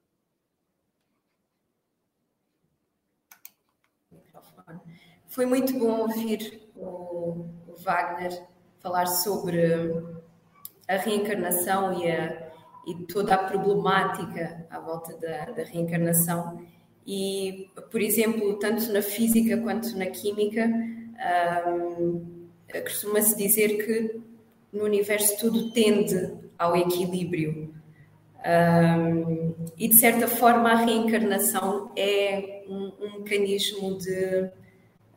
Foi 5.28 5.46
muito 5.46 5.72
bom 5.78 6.00
ouvir 6.00 6.70
o, 6.76 7.48
Wagner 7.82 8.46
falar 8.80 9.06
sobre 9.06 9.90
a 10.86 10.96
reencarnação 10.96 11.98
e, 11.98 12.10
a, 12.10 12.52
e 12.86 13.06
toda 13.06 13.34
a 13.34 13.44
problemática 13.44 14.66
à 14.68 14.78
volta 14.78 15.16
da, 15.16 15.46
da 15.46 15.64
reencarnação. 15.64 16.66
E, 17.06 17.70
por 17.90 18.00
exemplo, 18.00 18.58
tanto 18.58 18.92
na 18.92 19.00
física 19.00 19.56
quanto 19.56 19.96
na 19.96 20.06
química, 20.06 20.68
um, 21.68 22.48
costuma-se 22.82 23.36
dizer 23.36 23.84
que 23.84 24.20
no 24.72 24.84
universo 24.84 25.36
tudo 25.38 25.70
tende 25.70 26.32
ao 26.58 26.76
equilíbrio. 26.76 27.74
Um, 28.44 29.54
e 29.78 29.86
de 29.88 29.96
certa 29.96 30.26
forma 30.26 30.72
a 30.72 30.76
reencarnação 30.76 31.92
é 31.96 32.64
um, 32.68 32.92
um 33.00 33.18
mecanismo 33.18 33.96
de, 33.98 34.50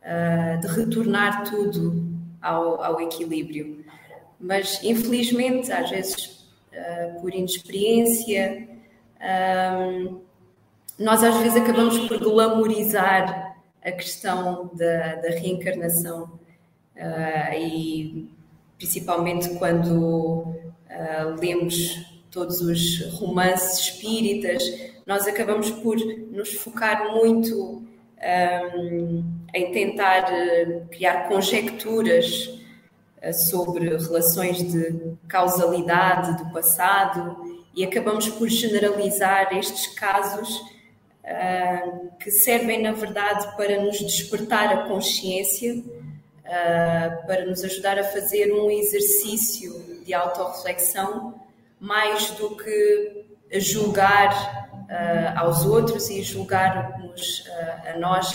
uh, 0.02 0.60
de 0.60 0.66
retornar 0.68 1.42
tudo 1.44 2.04
ao, 2.40 2.82
ao, 2.82 3.00
equilíbrio. 3.00 3.84
Mas 4.38 4.82
infelizmente, 4.84 5.72
às 5.72 5.90
vezes 5.90 6.46
uh, 6.72 7.20
por 7.20 7.34
inexperiência, 7.34 8.68
um, 9.20 10.20
nós 10.98 11.24
às 11.24 11.36
vezes 11.38 11.56
acabamos 11.56 11.98
por 12.06 12.18
glamorizar 12.18 13.45
a 13.86 13.92
questão 13.92 14.68
da, 14.74 15.14
da 15.14 15.28
reencarnação 15.30 16.24
uh, 16.96 17.54
e 17.54 18.28
principalmente 18.76 19.50
quando 19.50 20.40
uh, 20.42 21.40
lemos 21.40 22.04
todos 22.30 22.60
os 22.60 23.12
romances 23.12 23.78
espíritas, 23.78 24.62
nós 25.06 25.26
acabamos 25.26 25.70
por 25.70 25.96
nos 25.96 26.52
focar 26.54 27.12
muito 27.14 27.54
um, 27.56 27.86
ehm, 28.20 29.24
em 29.54 29.72
tentar 29.72 30.26
criar 30.90 31.28
conjecturas 31.28 32.60
sobre 33.32 33.96
relações 33.96 34.58
de 34.70 35.16
causalidade 35.28 36.36
do 36.36 36.52
passado 36.52 37.64
e 37.74 37.84
acabamos 37.84 38.28
por 38.28 38.48
generalizar 38.48 39.56
estes 39.56 39.86
casos 39.94 40.75
uh, 41.26 42.16
que 42.18 42.30
servem, 42.30 42.82
na 42.82 42.92
verdade, 42.92 43.56
para 43.56 43.80
nos 43.82 43.98
despertar 43.98 44.72
a 44.72 44.88
consciência 44.88 45.74
uh, 46.46 47.26
para 47.26 47.44
nos 47.44 47.64
ajudar 47.64 47.98
a 47.98 48.04
fazer 48.04 48.52
um 48.52 48.70
exercício 48.70 50.02
de 50.04 50.14
autorreflexão 50.14 51.34
mais 51.80 52.30
do 52.32 52.56
que 52.56 53.26
julgar 53.54 54.70
uh, 54.72 55.38
aos 55.38 55.64
outros 55.66 56.08
e 56.08 56.22
julgar-nos 56.22 57.44
a 57.92 57.98
nós, 57.98 58.32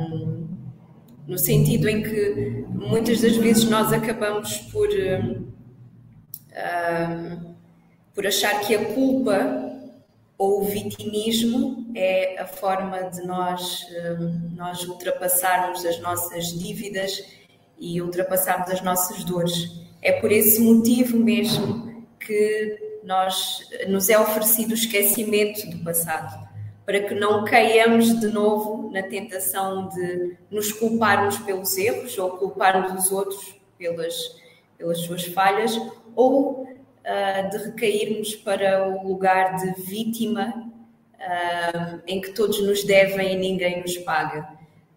um, 0.00 0.48
no 1.26 1.38
sentido 1.38 1.88
em 1.88 2.02
que 2.02 2.64
muitas 2.68 3.20
das 3.20 3.36
vezes 3.36 3.64
nós 3.64 3.92
acabamos 3.92 4.58
por, 4.72 4.88
um, 4.88 5.50
por 8.14 8.26
achar 8.26 8.60
que 8.60 8.74
a 8.74 8.84
culpa 8.86 9.69
ou 10.40 10.62
o 10.62 10.64
vitimismo 10.64 11.92
é 11.94 12.40
a 12.40 12.46
forma 12.46 12.98
de 13.10 13.26
nós, 13.26 13.84
hum, 14.18 14.52
nós 14.56 14.88
ultrapassarmos 14.88 15.84
as 15.84 16.00
nossas 16.00 16.46
dívidas 16.58 17.22
e 17.78 18.00
ultrapassarmos 18.00 18.70
as 18.70 18.80
nossas 18.80 19.22
dores. 19.22 19.70
É 20.00 20.12
por 20.12 20.32
esse 20.32 20.58
motivo 20.62 21.18
mesmo 21.18 22.06
que 22.18 23.00
nós, 23.04 23.68
nos 23.86 24.08
é 24.08 24.18
oferecido 24.18 24.70
o 24.70 24.74
esquecimento 24.74 25.68
do 25.68 25.84
passado, 25.84 26.48
para 26.86 27.00
que 27.00 27.14
não 27.14 27.44
caiamos 27.44 28.18
de 28.18 28.28
novo 28.28 28.90
na 28.90 29.02
tentação 29.02 29.90
de 29.90 30.38
nos 30.50 30.72
culparmos 30.72 31.36
pelos 31.36 31.76
erros 31.76 32.16
ou 32.16 32.30
culparmos 32.38 33.04
os 33.04 33.12
outros 33.12 33.56
pelas, 33.76 34.14
pelas 34.78 35.00
suas 35.00 35.26
falhas, 35.26 35.78
ou 36.16 36.66
de 37.50 37.56
recairmos 37.58 38.34
para 38.36 38.88
o 38.88 39.06
lugar 39.08 39.56
de 39.56 39.82
vítima 39.82 40.70
uh, 41.20 42.00
em 42.06 42.20
que 42.20 42.32
todos 42.32 42.62
nos 42.62 42.84
devem 42.84 43.32
e 43.34 43.36
ninguém 43.36 43.80
nos 43.80 43.96
paga. 43.98 44.48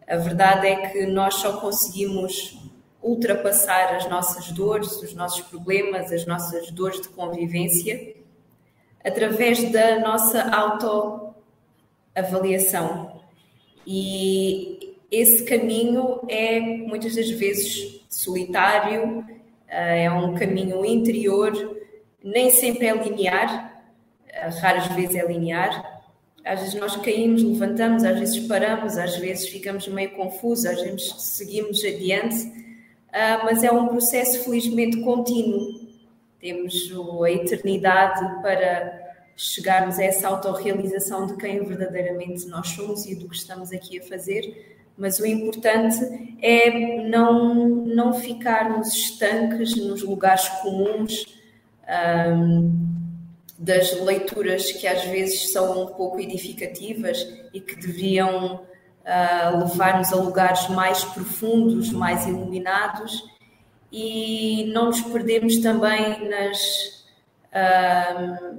A 0.08 0.18
verdade 0.18 0.68
é 0.68 0.88
que 0.90 1.06
nós 1.06 1.36
só 1.36 1.60
conseguimos 1.60 2.58
ultrapassar 3.02 3.96
as 3.96 4.08
nossas 4.10 4.52
dores, 4.52 5.02
os 5.02 5.14
nossos 5.14 5.42
problemas, 5.42 6.12
as 6.12 6.26
nossas 6.26 6.72
dores 6.72 7.02
de 7.02 7.10
convivência 7.10 8.16
através 9.04 9.72
da 9.72 10.00
nossa 10.00 10.50
autoavaliação. 12.16 13.22
E 13.86 14.96
esse 15.12 15.44
caminho 15.44 16.22
é 16.30 16.60
muitas 16.60 17.16
das 17.16 17.30
vezes 17.30 18.02
solitário, 18.10 19.26
ah, 19.70 19.96
é 19.96 20.10
um 20.10 20.34
caminho 20.36 20.86
interior 20.86 21.73
nem 22.24 22.50
sempre 22.50 22.88
é 22.88 22.94
linear, 22.96 23.84
raras 24.62 24.88
vezes 24.88 25.16
é 25.16 25.26
linear. 25.26 26.02
Às 26.46 26.60
vezes 26.60 26.76
nós 26.76 26.96
caímos, 26.98 27.44
levantamos, 27.44 28.04
às 28.04 28.20
vezes 28.20 28.48
paramos, 28.48 28.98
às 28.98 29.16
vezes 29.18 29.48
ficamos 29.48 29.88
meio 29.88 30.12
confusos, 30.12 30.66
às 30.66 30.82
vezes 30.82 31.14
seguimos 31.22 31.84
adiante, 31.84 32.52
ah, 33.12 33.42
mas 33.46 33.64
é 33.64 33.72
um 33.72 33.88
processo 33.88 34.44
felizmente 34.44 35.02
contínuo. 35.02 35.82
Temos 36.40 36.92
a 37.24 37.32
eternidade 37.32 38.42
para 38.42 39.04
chegarmos 39.36 39.98
a 40.00 40.04
essa 40.04 40.28
autorrealização 40.28 41.26
de 41.26 41.38
quem 41.38 41.64
verdadeiramente 41.64 42.46
nós 42.48 42.70
somos 42.70 43.06
e 43.06 43.16
do 43.16 43.28
que 43.28 43.36
estamos 43.36 43.72
aqui 43.72 44.00
a 44.00 44.04
fazer, 44.04 44.78
mas 44.98 45.20
o 45.20 45.26
importante 45.26 45.98
é 46.42 47.08
não, 47.08 47.56
não 47.86 48.14
ficarmos 48.14 48.94
estanques 48.94 49.76
nos 49.76 50.04
lugares 50.04 50.48
comuns, 50.62 51.33
um, 51.88 52.94
das 53.58 54.00
leituras 54.02 54.72
que 54.72 54.88
às 54.88 55.04
vezes 55.06 55.52
são 55.52 55.84
um 55.84 55.88
pouco 55.88 56.20
edificativas 56.20 57.26
e 57.54 57.60
que 57.60 57.76
deveriam 57.76 58.56
uh, 58.56 59.60
levar-nos 59.60 60.12
a 60.12 60.16
lugares 60.16 60.68
mais 60.70 61.04
profundos, 61.04 61.92
mais 61.92 62.26
iluminados, 62.28 63.24
e 63.92 64.72
não 64.74 64.88
nos 64.88 65.02
perdemos 65.02 65.58
também 65.60 66.28
nas, 66.28 67.06
uh, 67.54 68.58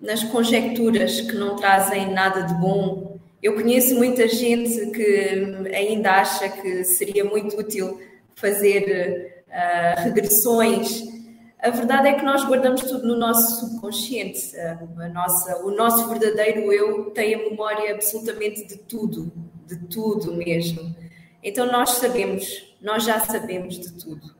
nas 0.00 0.24
conjecturas 0.24 1.20
que 1.20 1.36
não 1.36 1.56
trazem 1.56 2.12
nada 2.12 2.42
de 2.42 2.54
bom. 2.54 3.18
Eu 3.42 3.54
conheço 3.54 3.94
muita 3.94 4.28
gente 4.28 4.90
que 4.90 5.68
ainda 5.74 6.10
acha 6.12 6.48
que 6.48 6.84
seria 6.84 7.24
muito 7.24 7.56
útil 7.56 8.00
fazer 8.34 9.44
uh, 9.48 10.02
regressões 10.02 11.19
a 11.62 11.70
verdade 11.70 12.08
é 12.08 12.14
que 12.14 12.24
nós 12.24 12.44
guardamos 12.44 12.82
tudo 12.82 13.06
no 13.06 13.16
nosso 13.18 13.60
subconsciente. 13.60 14.56
A 14.58 15.08
nossa, 15.08 15.58
o 15.62 15.70
nosso 15.70 16.08
verdadeiro 16.08 16.72
eu 16.72 17.10
tem 17.10 17.34
a 17.34 17.38
memória 17.38 17.94
absolutamente 17.94 18.66
de 18.66 18.76
tudo, 18.76 19.30
de 19.66 19.76
tudo 19.88 20.34
mesmo. 20.34 20.94
Então 21.42 21.70
nós 21.70 21.90
sabemos, 21.90 22.74
nós 22.80 23.04
já 23.04 23.20
sabemos 23.20 23.78
de 23.78 23.92
tudo. 23.92 24.34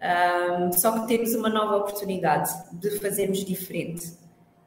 Um, 0.00 0.72
só 0.72 1.00
que 1.00 1.08
temos 1.08 1.34
uma 1.34 1.48
nova 1.48 1.76
oportunidade 1.76 2.50
de 2.72 2.90
fazermos 2.98 3.44
diferente, 3.44 4.12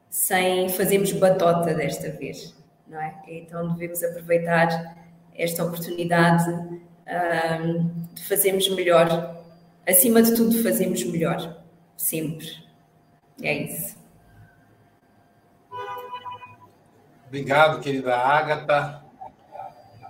sem 0.08 0.68
fazermos 0.70 1.12
batota 1.12 1.74
desta 1.74 2.10
vez, 2.10 2.54
não 2.86 3.00
é? 3.00 3.14
Então 3.28 3.72
devemos 3.72 4.02
aproveitar 4.02 4.96
esta 5.34 5.64
oportunidade 5.64 6.50
um, 6.50 7.90
de 8.14 8.24
fazermos 8.24 8.68
melhor. 8.70 9.42
Acima 9.86 10.22
de 10.22 10.34
tudo, 10.34 10.62
fazemos 10.62 11.02
melhor 11.04 11.61
sempre. 12.02 12.48
É 13.40 13.62
isso. 13.62 13.96
Obrigado, 17.28 17.80
querida 17.80 18.16
Ágata. 18.16 19.02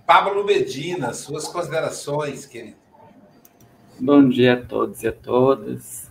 Pablo 0.06 0.44
Medina, 0.44 1.12
suas 1.12 1.46
considerações, 1.46 2.46
querido. 2.46 2.76
Bom 4.00 4.28
dia 4.28 4.54
a 4.54 4.62
todos 4.64 5.02
e 5.02 5.08
a 5.08 5.12
todas. 5.12 6.10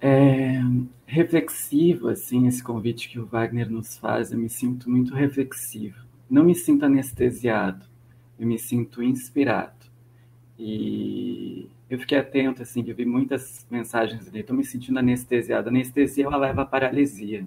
É, 0.00 0.60
reflexivo, 1.06 2.08
assim, 2.08 2.48
esse 2.48 2.62
convite 2.62 3.08
que 3.08 3.18
o 3.18 3.26
Wagner 3.26 3.70
nos 3.70 3.96
faz, 3.98 4.32
eu 4.32 4.38
me 4.38 4.48
sinto 4.48 4.90
muito 4.90 5.14
reflexivo. 5.14 6.04
Não 6.28 6.42
me 6.42 6.54
sinto 6.54 6.84
anestesiado, 6.84 7.86
eu 8.38 8.46
me 8.46 8.58
sinto 8.58 9.02
inspirado. 9.02 9.86
E 10.58 11.70
eu 11.88 11.98
fiquei 11.98 12.18
atento, 12.18 12.62
assim, 12.62 12.84
eu 12.86 12.94
vi 12.94 13.04
muitas 13.04 13.66
mensagens 13.70 14.26
ali, 14.28 14.40
estou 14.40 14.56
me 14.56 14.64
sentindo 14.64 14.98
anestesiado. 14.98 15.68
Anestesia, 15.68 16.24
ela 16.24 16.36
leva 16.36 16.62
à 16.62 16.66
paralisia. 16.66 17.46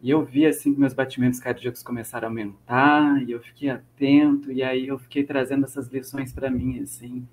E 0.00 0.10
eu 0.10 0.24
vi, 0.24 0.46
assim, 0.46 0.74
que 0.74 0.80
meus 0.80 0.94
batimentos 0.94 1.40
cardíacos 1.40 1.82
começaram 1.82 2.28
a 2.28 2.30
aumentar, 2.30 3.22
e 3.22 3.32
eu 3.32 3.40
fiquei 3.40 3.70
atento, 3.70 4.52
e 4.52 4.62
aí 4.62 4.86
eu 4.88 4.98
fiquei 4.98 5.24
trazendo 5.24 5.64
essas 5.64 5.88
lições 5.88 6.32
para 6.32 6.50
mim, 6.50 6.80
assim. 6.80 7.26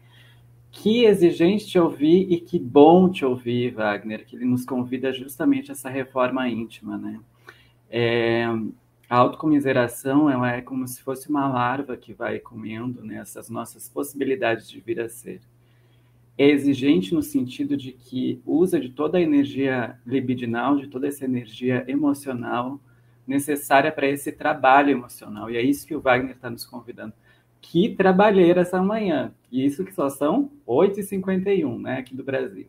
Que 0.72 1.06
exigente 1.06 1.68
te 1.68 1.78
ouvir 1.80 2.32
e 2.32 2.40
que 2.40 2.58
bom 2.58 3.10
te 3.10 3.26
ouvir, 3.26 3.74
Wagner, 3.74 4.26
que 4.26 4.36
ele 4.36 4.46
nos 4.46 4.66
convida 4.66 5.12
justamente 5.12 5.72
a 5.72 5.74
essa 5.74 5.90
reforma 5.90 6.48
íntima, 6.48 6.98
né? 6.98 7.20
É, 7.90 8.46
a 9.10 9.18
autocomiseração 9.18 10.30
ela 10.30 10.54
é 10.54 10.62
como 10.62 10.88
se 10.88 11.02
fosse 11.02 11.30
uma 11.30 11.48
larva 11.50 11.98
que 11.98 12.14
vai 12.14 12.40
comendo 12.40 13.04
né, 13.04 13.18
essas 13.18 13.50
nossas 13.50 13.90
possibilidades 13.90 14.70
de 14.70 14.80
vir 14.80 15.02
a 15.02 15.10
ser. 15.10 15.42
É 16.42 16.50
exigente 16.50 17.14
no 17.14 17.22
sentido 17.22 17.78
de 17.78 17.92
que 17.92 18.42
usa 18.44 18.80
de 18.80 18.90
toda 18.90 19.20
a 19.20 19.22
energia 19.22 20.00
libidinal, 20.04 20.76
de 20.76 20.88
toda 20.88 21.08
essa 21.08 21.24
energia 21.24 21.86
emocional 21.88 22.80
necessária 23.28 23.92
para 23.92 24.08
esse 24.08 24.32
trabalho 24.32 24.90
emocional. 24.90 25.52
E 25.52 25.58
é 25.58 25.62
isso 25.62 25.86
que 25.86 25.94
o 25.94 26.02
Wagner 26.02 26.36
está 26.36 26.50
nos 26.50 26.66
convidando. 26.66 27.14
Que 27.62 27.90
trabalheira 27.90 28.62
essa 28.62 28.82
manhã. 28.82 29.32
E 29.52 29.64
isso 29.64 29.86
que 29.86 29.94
só 29.94 30.10
são 30.10 30.50
8h51, 30.66 31.80
né, 31.80 32.00
aqui 32.00 32.16
do 32.16 32.24
Brasil. 32.24 32.66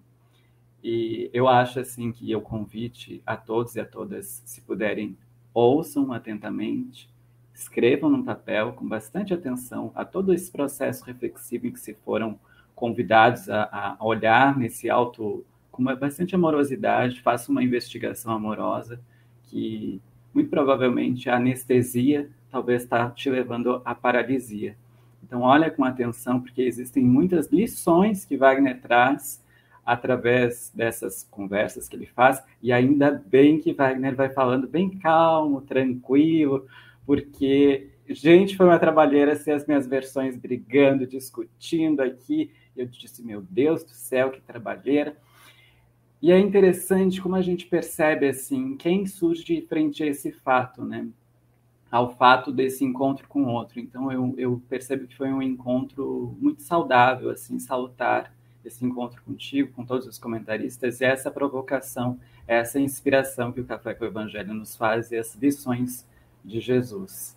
E 0.84 1.30
eu 1.32 1.48
acho 1.48 1.80
assim 1.80 2.12
que 2.12 2.36
o 2.36 2.42
convite 2.42 3.22
a 3.24 3.38
todos 3.38 3.74
e 3.74 3.80
a 3.80 3.86
todas, 3.86 4.42
se 4.44 4.60
puderem 4.60 5.16
ouçam 5.54 6.12
atentamente, 6.12 7.08
escrevam 7.54 8.10
no 8.10 8.22
papel 8.22 8.74
com 8.74 8.86
bastante 8.86 9.32
atenção 9.32 9.90
a 9.94 10.04
todo 10.04 10.34
esse 10.34 10.52
processo 10.52 11.06
reflexivo 11.06 11.68
em 11.68 11.72
que 11.72 11.80
se 11.80 11.94
foram 11.94 12.38
convidados 12.74 13.48
a, 13.48 13.96
a 13.98 14.04
olhar 14.04 14.56
nesse 14.58 14.90
alto 14.90 15.44
com 15.70 15.82
bastante 15.84 16.34
amorosidade, 16.34 17.20
façam 17.20 17.52
uma 17.52 17.62
investigação 17.62 18.32
amorosa 18.32 19.00
que 19.44 20.00
muito 20.34 20.50
provavelmente 20.50 21.30
a 21.30 21.36
anestesia 21.36 22.28
talvez 22.50 22.82
está 22.82 23.08
te 23.10 23.30
levando 23.30 23.80
à 23.84 23.94
paralisia. 23.94 24.76
Então 25.22 25.42
olha 25.42 25.70
com 25.70 25.84
atenção 25.84 26.40
porque 26.40 26.62
existem 26.62 27.02
muitas 27.02 27.50
lições 27.50 28.24
que 28.24 28.36
Wagner 28.36 28.80
traz 28.80 29.42
através 29.84 30.70
dessas 30.74 31.26
conversas 31.30 31.88
que 31.88 31.96
ele 31.96 32.06
faz, 32.06 32.42
e 32.62 32.72
ainda 32.72 33.10
bem 33.26 33.58
que 33.58 33.72
Wagner 33.72 34.14
vai 34.14 34.28
falando 34.28 34.68
bem 34.68 34.88
calmo, 34.90 35.60
tranquilo, 35.60 36.66
porque, 37.04 37.88
gente, 38.08 38.56
foi 38.56 38.66
uma 38.66 38.78
trabalheira 38.78 39.34
ser 39.34 39.52
as 39.52 39.66
minhas 39.66 39.86
versões 39.86 40.36
brigando, 40.36 41.06
discutindo 41.06 42.00
aqui. 42.00 42.52
Eu 42.76 42.86
disse, 42.86 43.22
meu 43.22 43.42
Deus 43.42 43.84
do 43.84 43.90
céu, 43.90 44.30
que 44.30 44.40
trabalheira. 44.40 45.16
E 46.20 46.30
é 46.30 46.38
interessante 46.38 47.20
como 47.20 47.34
a 47.34 47.42
gente 47.42 47.66
percebe, 47.66 48.28
assim, 48.28 48.76
quem 48.76 49.06
surge 49.06 49.60
frente 49.62 50.02
a 50.02 50.06
esse 50.06 50.30
fato, 50.30 50.84
né? 50.84 51.08
Ao 51.90 52.16
fato 52.16 52.52
desse 52.52 52.84
encontro 52.84 53.26
com 53.26 53.42
o 53.42 53.48
outro. 53.48 53.80
Então, 53.80 54.10
eu, 54.10 54.34
eu 54.38 54.62
percebo 54.68 55.06
que 55.06 55.16
foi 55.16 55.32
um 55.32 55.42
encontro 55.42 56.36
muito 56.40 56.62
saudável, 56.62 57.28
assim, 57.28 57.58
salutar, 57.58 58.32
esse 58.64 58.84
encontro 58.84 59.20
contigo, 59.24 59.72
com 59.72 59.84
todos 59.84 60.06
os 60.06 60.18
comentaristas, 60.18 61.00
e 61.00 61.04
essa 61.04 61.30
provocação, 61.30 62.20
essa 62.46 62.78
inspiração 62.78 63.50
que 63.50 63.60
o 63.60 63.64
Café 63.64 63.92
com 63.92 64.04
o 64.04 64.08
Evangelho 64.08 64.54
nos 64.54 64.76
faz 64.76 65.10
e 65.10 65.16
as 65.16 65.34
lições 65.34 66.06
de 66.44 66.60
Jesus. 66.60 67.36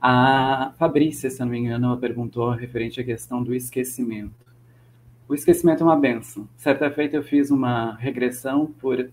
A 0.00 0.72
Fabrícia, 0.78 1.28
se 1.28 1.40
não 1.40 1.48
me 1.48 1.58
engano, 1.58 1.98
perguntou 1.98 2.50
referente 2.50 3.00
à 3.00 3.04
questão 3.04 3.42
do 3.42 3.52
esquecimento. 3.52 4.45
O 5.28 5.34
esquecimento 5.34 5.82
é 5.82 5.84
uma 5.84 5.96
benção. 5.96 6.48
Certa 6.56 6.88
feita 6.88 7.16
eu 7.16 7.22
fiz 7.22 7.50
uma 7.50 7.96
regressão 7.96 8.66
por 8.66 9.10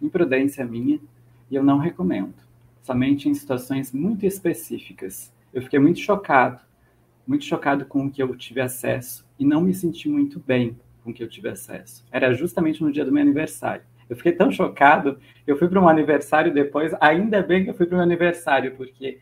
imprudência 0.00 0.64
minha 0.64 0.98
e 1.48 1.54
eu 1.54 1.62
não 1.62 1.78
recomendo. 1.78 2.34
Somente 2.82 3.28
em 3.28 3.34
situações 3.34 3.92
muito 3.92 4.26
específicas. 4.26 5.32
Eu 5.54 5.62
fiquei 5.62 5.78
muito 5.78 6.00
chocado, 6.00 6.60
muito 7.24 7.44
chocado 7.44 7.84
com 7.84 8.06
o 8.06 8.10
que 8.10 8.20
eu 8.20 8.34
tive 8.34 8.60
acesso 8.60 9.24
e 9.38 9.44
não 9.44 9.60
me 9.60 9.72
senti 9.72 10.08
muito 10.08 10.40
bem 10.40 10.76
com 11.04 11.10
o 11.10 11.14
que 11.14 11.22
eu 11.22 11.28
tive 11.28 11.48
acesso. 11.48 12.04
Era 12.10 12.34
justamente 12.34 12.82
no 12.82 12.90
dia 12.90 13.04
do 13.04 13.12
meu 13.12 13.22
aniversário. 13.22 13.84
Eu 14.10 14.16
fiquei 14.16 14.32
tão 14.32 14.50
chocado, 14.50 15.20
eu 15.46 15.56
fui 15.56 15.68
para 15.68 15.80
um 15.80 15.88
aniversário 15.88 16.52
depois, 16.52 16.92
ainda 17.00 17.40
bem 17.40 17.62
que 17.62 17.70
eu 17.70 17.74
fui 17.74 17.86
para 17.86 17.94
o 17.94 17.98
meu 17.98 18.04
aniversário, 18.04 18.74
porque 18.74 19.20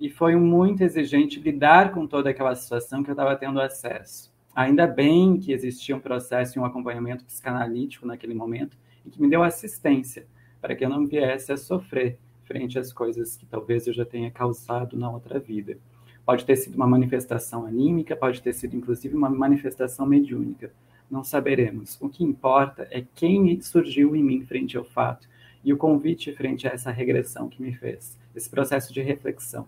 e 0.00 0.08
foi 0.08 0.36
muito 0.36 0.82
exigente 0.82 1.40
lidar 1.40 1.92
com 1.92 2.06
toda 2.06 2.30
aquela 2.30 2.54
situação 2.54 3.02
que 3.02 3.10
eu 3.10 3.14
estava 3.14 3.36
tendo 3.36 3.60
acesso. 3.60 4.31
Ainda 4.54 4.86
bem 4.86 5.38
que 5.38 5.52
existia 5.52 5.96
um 5.96 6.00
processo 6.00 6.58
e 6.58 6.60
um 6.60 6.64
acompanhamento 6.64 7.24
psicanalítico 7.24 8.06
naquele 8.06 8.34
momento 8.34 8.76
e 9.04 9.10
que 9.10 9.20
me 9.20 9.28
deu 9.28 9.42
assistência 9.42 10.26
para 10.60 10.76
que 10.76 10.84
eu 10.84 10.90
não 10.90 11.06
viesse 11.06 11.52
a 11.52 11.56
sofrer 11.56 12.18
frente 12.44 12.78
às 12.78 12.92
coisas 12.92 13.36
que 13.36 13.46
talvez 13.46 13.86
eu 13.86 13.94
já 13.94 14.04
tenha 14.04 14.30
causado 14.30 14.96
na 14.96 15.10
outra 15.10 15.38
vida. 15.38 15.78
Pode 16.24 16.44
ter 16.44 16.56
sido 16.56 16.76
uma 16.76 16.86
manifestação 16.86 17.66
anímica, 17.66 18.14
pode 18.14 18.42
ter 18.42 18.52
sido 18.52 18.76
inclusive 18.76 19.16
uma 19.16 19.30
manifestação 19.30 20.06
mediúnica. 20.06 20.72
Não 21.10 21.24
saberemos. 21.24 21.98
O 22.00 22.08
que 22.08 22.22
importa 22.22 22.86
é 22.90 23.04
quem 23.14 23.60
surgiu 23.60 24.14
em 24.14 24.22
mim 24.22 24.44
frente 24.44 24.76
ao 24.76 24.84
fato 24.84 25.28
e 25.64 25.72
o 25.72 25.76
convite 25.76 26.32
frente 26.32 26.68
a 26.68 26.72
essa 26.72 26.90
regressão 26.90 27.48
que 27.48 27.62
me 27.62 27.72
fez, 27.72 28.18
esse 28.34 28.50
processo 28.50 28.92
de 28.92 29.00
reflexão. 29.00 29.66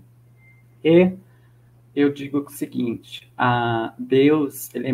E 0.82 1.12
eu 1.94 2.12
digo 2.12 2.38
o 2.38 2.50
seguinte: 2.50 3.30
a 3.36 3.94
Deus 3.98 4.74
ele 4.74 4.88
é 4.88 4.92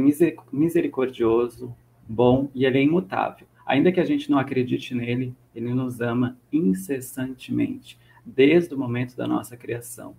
misericordioso, 0.53 1.75
bom 2.09 2.51
e 2.55 2.65
ele 2.65 2.79
é 2.79 2.83
imutável. 2.83 3.47
Ainda 3.67 3.93
que 3.93 4.01
a 4.01 4.05
gente 4.05 4.31
não 4.31 4.39
acredite 4.39 4.95
nele, 4.95 5.35
ele 5.55 5.73
nos 5.73 6.01
ama 6.01 6.37
incessantemente, 6.53 7.99
desde 8.25 8.75
o 8.75 8.79
momento 8.79 9.17
da 9.17 9.29
nossa 9.29 9.57
criação. 9.57 10.17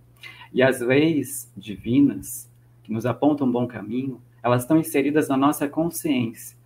E 0.54 0.62
as 0.62 0.80
leis 0.80 1.52
divinas, 1.56 2.50
que 2.84 2.92
nos 2.92 3.06
apontam 3.06 3.48
um 3.48 3.52
bom 3.52 3.68
caminho, 3.68 4.22
elas 4.42 4.64
estão 4.64 4.78
inseridas 4.78 5.28
na 5.28 5.38
nossa 5.38 5.68
consciência. 5.68 6.58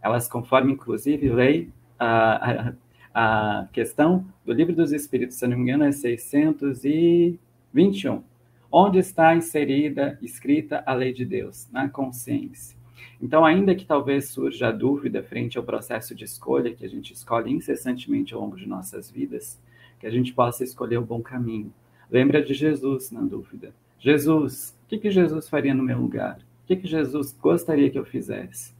Elas, 0.00 0.28
conforme, 0.28 0.72
inclusive, 0.72 1.28
lei, 1.30 1.70
a, 1.98 2.72
a, 3.14 3.62
a 3.62 3.66
questão 3.72 4.24
do 4.44 4.52
Livro 4.52 4.74
dos 4.74 4.92
Espíritos, 4.92 5.36
se 5.36 5.46
não 5.46 5.56
me 5.56 5.62
engano, 5.62 5.84
é 5.84 5.92
621. 5.92 8.22
Onde 8.70 8.98
está 8.98 9.34
inserida, 9.34 10.18
escrita 10.20 10.82
a 10.84 10.92
lei 10.92 11.12
de 11.12 11.24
Deus? 11.24 11.66
Na 11.72 11.88
consciência. 11.88 12.76
Então, 13.20 13.44
ainda 13.44 13.74
que 13.74 13.86
talvez 13.86 14.28
surja 14.28 14.68
a 14.68 14.72
dúvida 14.72 15.22
frente 15.22 15.56
ao 15.56 15.64
processo 15.64 16.14
de 16.14 16.24
escolha, 16.24 16.74
que 16.74 16.84
a 16.84 16.88
gente 16.88 17.14
escolhe 17.14 17.50
incessantemente 17.50 18.34
ao 18.34 18.40
longo 18.42 18.56
de 18.56 18.68
nossas 18.68 19.10
vidas, 19.10 19.58
que 19.98 20.06
a 20.06 20.10
gente 20.10 20.34
possa 20.34 20.62
escolher 20.62 20.98
o 20.98 21.04
bom 21.04 21.22
caminho. 21.22 21.72
Lembra 22.10 22.42
de 22.42 22.52
Jesus 22.52 23.10
na 23.10 23.22
dúvida. 23.22 23.72
Jesus, 23.98 24.76
o 24.84 24.88
que, 24.88 24.98
que 24.98 25.10
Jesus 25.10 25.48
faria 25.48 25.74
no 25.74 25.82
meu 25.82 25.98
lugar? 25.98 26.38
O 26.64 26.66
que, 26.66 26.76
que 26.76 26.86
Jesus 26.86 27.32
gostaria 27.32 27.88
que 27.88 27.98
eu 27.98 28.04
fizesse? 28.04 28.74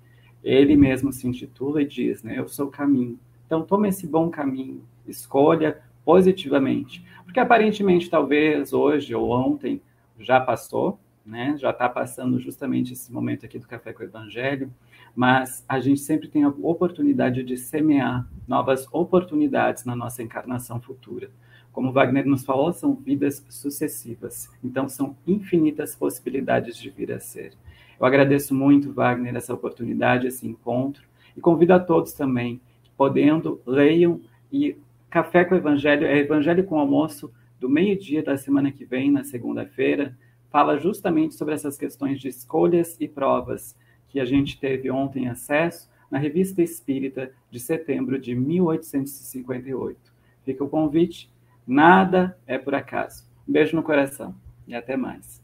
Ele 0.45 0.77
mesmo 0.77 1.13
se 1.13 1.27
intitula 1.27 1.83
e 1.83 1.87
diz, 1.87 2.23
né? 2.23 2.39
Eu 2.39 2.47
sou 2.47 2.67
o 2.67 2.71
caminho. 2.71 3.19
Então, 3.47 3.65
tome 3.65 3.89
esse 3.89 4.07
bom 4.07 4.29
caminho, 4.29 4.83
escolha 5.07 5.81
positivamente. 6.05 7.05
Porque 7.29 7.41
aparentemente, 7.41 8.09
talvez 8.09 8.73
hoje 8.73 9.15
ou 9.15 9.31
ontem 9.31 9.83
já 10.19 10.41
passou, 10.41 10.99
né? 11.27 11.55
Já 11.59 11.69
está 11.69 11.87
passando 11.87 12.41
justamente 12.41 12.95
esse 12.95 13.13
momento 13.13 13.45
aqui 13.45 13.59
do 13.59 13.69
Café 13.69 13.93
com 13.93 14.03
o 14.03 14.07
Evangelho, 14.07 14.73
mas 15.15 15.63
a 15.69 15.79
gente 15.79 16.01
sempre 16.01 16.27
tem 16.27 16.45
a 16.45 16.49
oportunidade 16.49 17.43
de 17.43 17.55
semear 17.59 18.27
novas 18.47 18.89
oportunidades 18.91 19.85
na 19.85 19.95
nossa 19.95 20.23
encarnação 20.23 20.81
futura. 20.81 21.31
Como 21.71 21.93
Wagner 21.93 22.25
nos 22.25 22.47
falou, 22.47 22.73
são 22.73 22.95
vidas 22.95 23.45
sucessivas. 23.51 24.51
Então, 24.65 24.89
são 24.89 25.15
infinitas 25.27 25.95
possibilidades 25.95 26.79
de 26.79 26.89
vir 26.89 27.13
a 27.13 27.21
ser. 27.21 27.53
Eu 28.01 28.07
agradeço 28.07 28.55
muito, 28.55 28.91
Wagner, 28.91 29.37
essa 29.37 29.53
oportunidade, 29.53 30.27
esse 30.27 30.47
encontro, 30.49 31.07
e 31.37 31.43
convido 31.43 31.75
a 31.75 31.79
todos 31.79 32.15
também, 32.15 32.59
podendo, 32.97 33.61
leiam 33.67 34.19
e 34.51 34.79
Café 35.11 35.45
com 35.45 35.55
Evangelho 35.55 36.07
é 36.07 36.19
Evangelho 36.19 36.65
com 36.65 36.79
Almoço 36.79 37.33
do 37.59 37.69
meio-dia 37.69 38.23
da 38.23 38.37
semana 38.37 38.71
que 38.71 38.85
vem, 38.85 39.11
na 39.11 39.25
segunda-feira, 39.25 40.17
fala 40.51 40.79
justamente 40.79 41.35
sobre 41.35 41.55
essas 41.55 41.77
questões 41.77 42.21
de 42.21 42.29
escolhas 42.29 42.97
e 43.01 43.09
provas 43.09 43.77
que 44.09 44.21
a 44.21 44.25
gente 44.25 44.59
teve 44.59 44.91
ontem 44.91 45.29
acesso 45.29 45.91
na 46.11 46.19
Revista 46.19 46.63
Espírita 46.63 47.33
de 47.51 47.59
setembro 47.59 48.19
de 48.19 48.35
1858. 48.35 50.13
Fica 50.45 50.65
o 50.65 50.69
convite 50.69 51.31
Nada 51.69 52.41
é 52.47 52.57
por 52.57 52.75
acaso. 52.75 53.29
Um 53.47 53.53
beijo 53.53 53.77
no 53.77 53.83
coração 53.83 54.35
e 54.67 54.75
até 54.75 54.97
mais. 54.97 55.43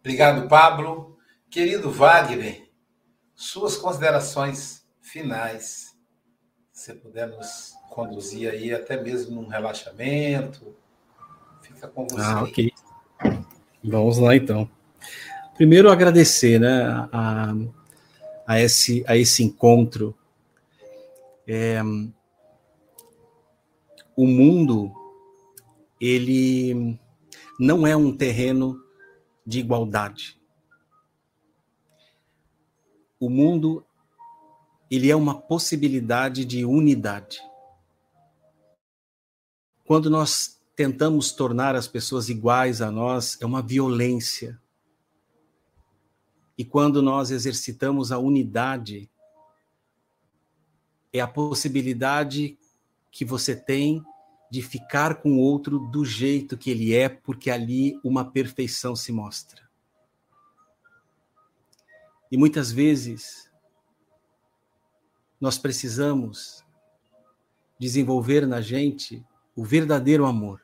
Obrigado, 0.00 0.46
Pablo. 0.48 1.16
Querido 1.50 1.90
Wagner, 1.90 2.70
suas 3.34 3.74
considerações 3.74 4.86
finais. 5.10 5.96
Se 6.72 6.94
puder 6.94 7.28
nos 7.28 7.74
conduzir 7.90 8.50
aí 8.50 8.72
até 8.72 9.00
mesmo 9.02 9.42
num 9.42 9.48
relaxamento, 9.48 10.76
fica 11.62 11.88
com 11.88 12.06
você. 12.06 12.22
Ah, 12.22 12.42
ok. 12.42 12.72
Vamos 13.82 14.18
lá 14.18 14.36
então. 14.36 14.68
Primeiro 15.56 15.90
agradecer, 15.90 16.60
né, 16.60 16.82
a, 17.12 17.52
a 18.46 18.60
esse 18.60 19.04
a 19.08 19.16
esse 19.16 19.42
encontro 19.42 20.16
é, 21.48 21.80
o 24.14 24.26
mundo, 24.26 24.92
ele 26.00 26.98
não 27.58 27.86
é 27.86 27.96
um 27.96 28.14
terreno 28.14 28.78
de 29.46 29.60
igualdade. 29.60 30.38
O 33.18 33.30
mundo 33.30 33.84
ele 34.90 35.10
é 35.10 35.16
uma 35.16 35.38
possibilidade 35.38 36.44
de 36.44 36.64
unidade. 36.64 37.40
Quando 39.84 40.08
nós 40.08 40.58
tentamos 40.74 41.32
tornar 41.32 41.74
as 41.74 41.88
pessoas 41.88 42.28
iguais 42.28 42.80
a 42.80 42.90
nós, 42.90 43.36
é 43.40 43.46
uma 43.46 43.60
violência. 43.60 44.60
E 46.56 46.64
quando 46.64 47.02
nós 47.02 47.30
exercitamos 47.30 48.12
a 48.12 48.18
unidade, 48.18 49.10
é 51.12 51.20
a 51.20 51.26
possibilidade 51.26 52.58
que 53.10 53.24
você 53.24 53.56
tem 53.56 54.02
de 54.50 54.62
ficar 54.62 55.16
com 55.16 55.32
o 55.32 55.40
outro 55.40 55.78
do 55.78 56.04
jeito 56.04 56.56
que 56.56 56.70
ele 56.70 56.94
é, 56.94 57.08
porque 57.08 57.50
ali 57.50 57.98
uma 58.02 58.24
perfeição 58.24 58.96
se 58.96 59.12
mostra. 59.12 59.68
E 62.30 62.36
muitas 62.36 62.70
vezes 62.70 63.47
nós 65.40 65.58
precisamos 65.58 66.64
desenvolver 67.78 68.46
na 68.46 68.60
gente 68.60 69.24
o 69.54 69.64
verdadeiro 69.64 70.26
amor. 70.26 70.60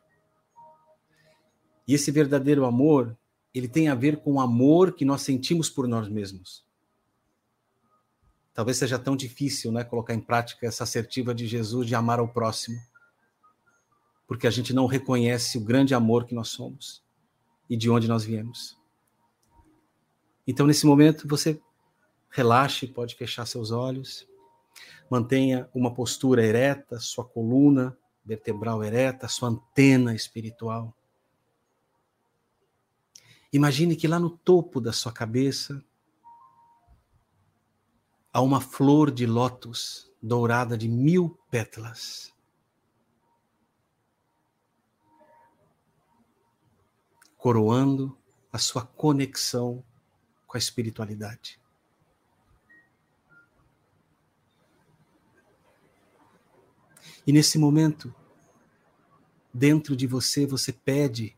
E 1.87 1.95
esse 1.95 2.11
verdadeiro 2.11 2.65
amor, 2.65 3.17
ele 3.53 3.69
tem 3.69 3.89
a 3.89 3.95
ver 3.95 4.19
com 4.19 4.35
o 4.35 4.41
amor 4.41 4.93
que 4.93 5.05
nós 5.05 5.23
sentimos 5.23 5.69
por 5.69 5.87
nós 5.87 6.09
mesmos. 6.09 6.65
Talvez 8.53 8.79
seja 8.79 8.99
tão 8.99 9.17
difícil, 9.17 9.71
né, 9.73 9.85
colocar 9.85 10.15
em 10.15 10.21
prática 10.21 10.67
essa 10.67 10.85
assertiva 10.85 11.35
de 11.35 11.47
Jesus 11.47 11.87
de 11.87 11.95
amar 11.95 12.19
ao 12.19 12.29
próximo 12.29 12.81
porque 14.27 14.47
a 14.47 14.51
gente 14.51 14.73
não 14.73 14.87
reconhece 14.87 15.59
o 15.59 15.61
grande 15.61 15.95
amor 15.95 16.25
que 16.25 16.35
nós 16.35 16.49
somos 16.49 17.03
e 17.69 17.77
de 17.77 17.91
onde 17.91 18.09
nós 18.09 18.25
viemos. 18.25 18.79
Então, 20.47 20.67
nesse 20.67 20.87
momento, 20.87 21.27
você 21.29 21.61
relaxe, 22.31 22.87
pode 22.87 23.15
fechar 23.15 23.47
seus 23.47 23.71
olhos, 23.71 24.27
mantenha 25.11 25.69
uma 25.75 25.93
postura 25.93 26.45
ereta, 26.45 26.99
sua 26.99 27.25
coluna 27.25 27.97
vertebral 28.25 28.83
ereta, 28.83 29.29
sua 29.29 29.51
antena 29.51 30.15
espiritual. 30.15 30.97
Imagine 33.53 33.95
que 33.95 34.09
lá 34.09 34.19
no 34.19 34.31
topo 34.31 34.81
da 34.81 34.93
sua 34.93 35.13
cabeça 35.13 35.85
há 38.33 38.41
uma 38.41 38.61
flor 38.61 39.11
de 39.11 39.27
lótus 39.27 40.11
dourada 40.21 40.77
de 40.77 40.89
mil 40.89 41.39
pétalas. 41.51 42.35
coroando 47.45 48.17
a 48.51 48.59
sua 48.59 48.87
conexão 48.87 49.85
com 50.47 50.57
a 50.57 50.59
espiritualidade. 50.59 51.61
E 57.27 57.33
nesse 57.33 57.59
momento, 57.59 58.15
dentro 59.53 59.97
de 59.97 60.07
você, 60.07 60.47
você 60.47 60.73
pede 60.73 61.37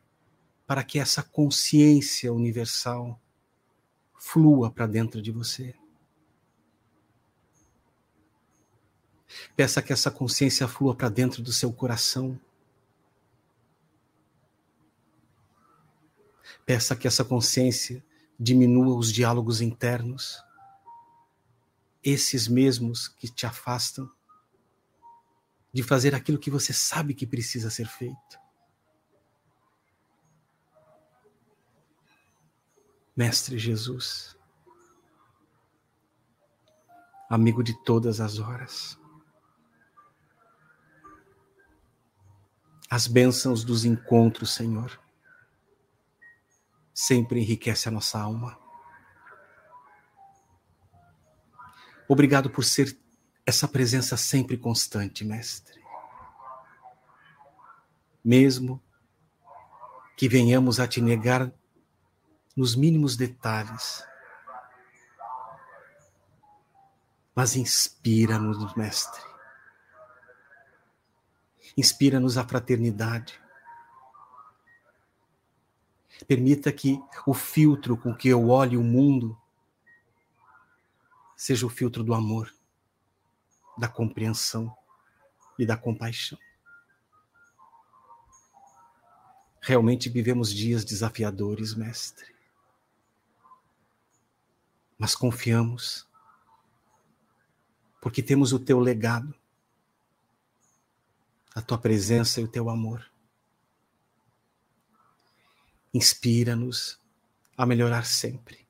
para 0.67 0.83
que 0.83 0.99
essa 0.99 1.23
consciência 1.23 2.33
universal 2.33 3.21
flua 4.19 4.71
para 4.71 4.87
dentro 4.87 5.23
de 5.23 5.31
você. 5.31 5.75
Peça 9.55 9.81
que 9.81 9.93
essa 9.93 10.11
consciência 10.11 10.67
flua 10.67 10.95
para 10.95 11.09
dentro 11.09 11.43
do 11.43 11.53
seu 11.53 11.73
coração. 11.73 12.39
Peça 16.65 16.97
que 16.97 17.07
essa 17.07 17.25
consciência 17.25 18.05
diminua 18.39 18.97
os 18.97 19.13
diálogos 19.13 19.61
internos, 19.61 20.43
esses 22.03 22.49
mesmos 22.49 23.07
que 23.07 23.29
te 23.29 23.47
afastam 23.47 24.11
de 25.77 25.83
fazer 25.83 26.15
aquilo 26.15 26.39
que 26.39 26.51
você 26.51 26.73
sabe 26.73 27.13
que 27.13 27.27
precisa 27.27 27.69
ser 27.69 27.87
feito. 27.87 28.41
Mestre 33.15 33.59
Jesus, 33.59 34.35
amigo 37.29 37.63
de 37.63 37.75
todas 37.85 38.23
as 38.23 38.39
horas, 38.39 38.99
as 42.89 43.07
bênçãos 43.07 43.63
dos 43.63 43.85
encontros, 43.85 44.55
Senhor 44.55 44.99
sempre 46.95 47.39
enriquece 47.39 47.87
a 47.87 47.93
nossa 47.93 48.19
alma. 48.19 48.59
Obrigado 52.09 52.49
por 52.49 52.65
ser 52.65 52.99
essa 53.47 53.69
presença 53.69 54.17
sempre 54.17 54.59
constante, 54.59 55.25
Mestre. 55.25 55.81
Mesmo 58.25 58.83
que 60.17 60.29
venhamos 60.29 60.81
a 60.81 60.89
te 60.89 61.01
negar 61.01 61.53
nos 62.57 62.75
mínimos 62.75 63.17
detalhes, 63.17 64.05
mas 67.33 67.55
inspira-nos, 67.55 68.75
Mestre. 68.75 69.23
Inspira-nos 71.77 72.37
a 72.37 72.45
fraternidade. 72.45 73.41
Permita 76.27 76.73
que 76.73 76.99
o 77.27 77.35
filtro 77.35 77.97
com 77.97 78.13
que 78.13 78.29
eu 78.29 78.49
olhe 78.49 78.77
o 78.77 78.83
mundo 78.83 79.39
seja 81.37 81.67
o 81.67 81.71
filtro 81.71 82.03
do 82.03 82.15
amor, 82.15 82.56
da 83.77 83.89
compreensão 83.89 84.75
e 85.59 85.67
da 85.67 85.77
compaixão. 85.77 86.39
Realmente 89.61 90.09
vivemos 90.09 90.53
dias 90.53 90.85
desafiadores, 90.85 91.75
Mestre. 91.75 92.35
Mas 94.99 95.15
confiamos, 95.15 96.09
porque 98.01 98.23
temos 98.23 98.53
o 98.53 98.59
teu 98.59 98.79
legado, 98.79 99.35
a 101.55 101.61
tua 101.61 101.79
presença 101.79 102.41
e 102.41 102.45
o 102.45 102.49
teu 102.49 102.71
amor. 102.71 103.11
Inspira-nos 105.93 107.01
a 107.57 107.67
melhorar 107.67 108.05
sempre. 108.05 108.66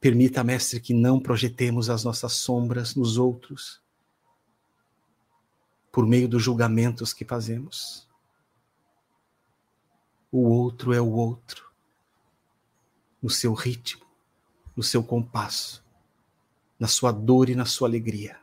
Permita, 0.00 0.42
Mestre, 0.44 0.80
que 0.80 0.94
não 0.94 1.20
projetemos 1.20 1.90
as 1.90 2.04
nossas 2.04 2.32
sombras 2.32 2.94
nos 2.94 3.16
outros 3.16 3.82
por 5.90 6.06
meio 6.06 6.28
dos 6.28 6.42
julgamentos 6.42 7.12
que 7.12 7.24
fazemos. 7.24 8.08
O 10.30 10.48
outro 10.48 10.92
é 10.92 11.00
o 11.00 11.10
outro, 11.10 11.70
no 13.22 13.30
seu 13.30 13.54
ritmo, 13.54 14.04
no 14.74 14.82
seu 14.82 15.04
compasso, 15.04 15.84
na 16.78 16.88
sua 16.88 17.12
dor 17.12 17.48
e 17.48 17.54
na 17.54 17.64
sua 17.64 17.88
alegria. 17.88 18.38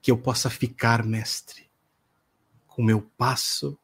Que 0.00 0.10
eu 0.10 0.18
possa 0.18 0.48
ficar, 0.48 1.04
Mestre, 1.04 1.68
com 2.68 2.82
meu 2.82 3.02
passo 3.18 3.76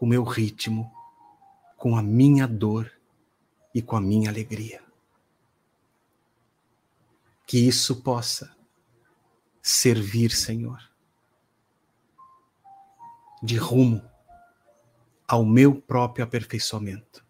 com 0.00 0.06
meu 0.06 0.24
ritmo, 0.24 0.90
com 1.76 1.94
a 1.94 2.02
minha 2.02 2.48
dor 2.48 2.90
e 3.74 3.82
com 3.82 3.96
a 3.96 4.00
minha 4.00 4.30
alegria. 4.30 4.82
Que 7.50 7.58
isso 7.58 8.00
possa 8.00 8.56
servir, 9.60 10.30
Senhor, 10.30 10.88
de 13.42 13.56
rumo 13.56 14.08
ao 15.26 15.44
meu 15.44 15.82
próprio 15.82 16.24
aperfeiçoamento. 16.24 17.26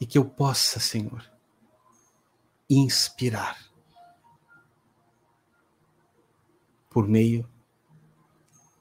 E 0.00 0.06
que 0.06 0.18
eu 0.18 0.24
possa, 0.24 0.80
Senhor, 0.80 1.24
inspirar 2.68 3.70
por 6.90 7.06
meio 7.06 7.48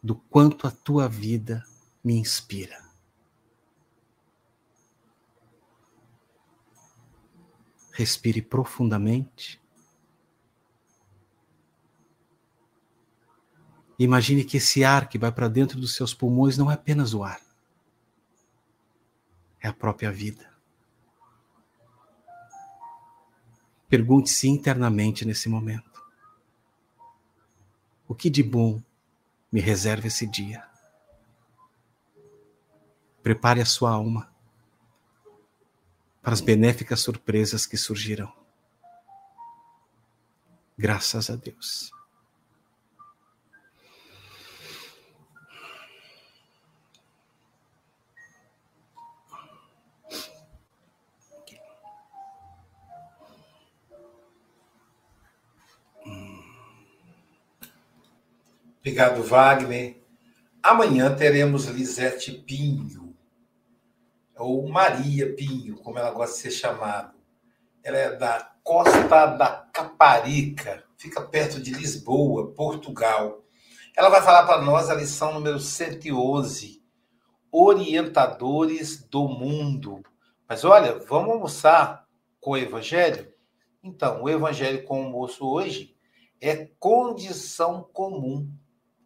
do 0.02 0.16
quanto 0.16 0.66
a 0.66 0.72
tua 0.72 1.08
vida 1.08 1.64
me 2.04 2.16
inspira. 2.16 2.87
Respire 7.98 8.44
profundamente. 8.44 9.60
Imagine 13.98 14.44
que 14.44 14.58
esse 14.58 14.84
ar 14.84 15.10
que 15.10 15.18
vai 15.18 15.32
para 15.32 15.48
dentro 15.48 15.80
dos 15.80 15.96
seus 15.96 16.14
pulmões 16.14 16.60
não 16.60 16.70
é 16.70 16.76
apenas 16.76 17.16
o 17.16 17.24
ar, 17.24 17.42
é 19.60 19.68
a 19.68 19.74
própria 19.74 20.12
vida. 20.12 20.48
Pergunte-se 23.90 24.48
internamente 24.48 25.26
nesse 25.26 25.50
momento: 25.50 26.00
o 28.08 28.14
que 28.14 28.30
de 28.30 28.44
bom 28.44 28.80
me 29.52 29.60
reserva 29.60 30.06
esse 30.06 30.28
dia. 30.28 30.64
Prepare 33.24 33.60
a 33.60 33.66
sua 33.66 33.90
alma 33.90 34.37
para 36.28 36.34
as 36.34 36.42
benéficas 36.42 37.00
surpresas 37.00 37.66
que 37.66 37.78
surgirão. 37.78 38.34
Graças 40.78 41.30
a 41.30 41.38
Deus. 41.38 41.90
Obrigado, 58.82 59.24
Wagner. 59.24 59.96
Amanhã 60.62 61.16
teremos 61.16 61.68
Lisete 61.68 62.34
Pinho, 62.34 63.07
ou 64.38 64.68
Maria 64.68 65.34
Pinho, 65.36 65.78
como 65.78 65.98
ela 65.98 66.12
gosta 66.12 66.36
de 66.36 66.42
ser 66.42 66.52
chamada. 66.52 67.14
Ela 67.84 67.98
é 67.98 68.16
da 68.16 68.52
Costa 68.64 69.26
da 69.28 69.68
Caparica, 69.72 70.84
fica 70.98 71.22
perto 71.22 71.60
de 71.62 71.72
Lisboa, 71.72 72.54
Portugal. 72.54 73.44
Ela 73.96 74.10
vai 74.10 74.22
falar 74.22 74.46
para 74.46 74.62
nós 74.62 74.90
a 74.90 74.96
lição 74.96 75.34
número 75.34 75.60
111, 75.60 76.84
Orientadores 77.52 79.08
do 79.08 79.28
Mundo. 79.28 80.04
Mas 80.48 80.64
olha, 80.64 81.00
vamos 81.00 81.32
almoçar 81.32 82.06
com 82.40 82.52
o 82.52 82.58
Evangelho? 82.58 83.34
Então, 83.82 84.22
o 84.22 84.30
Evangelho 84.30 84.84
com 84.84 85.02
o 85.02 85.06
almoço 85.06 85.46
hoje 85.46 85.96
é 86.42 86.70
condição 86.80 87.90
comum 87.94 88.52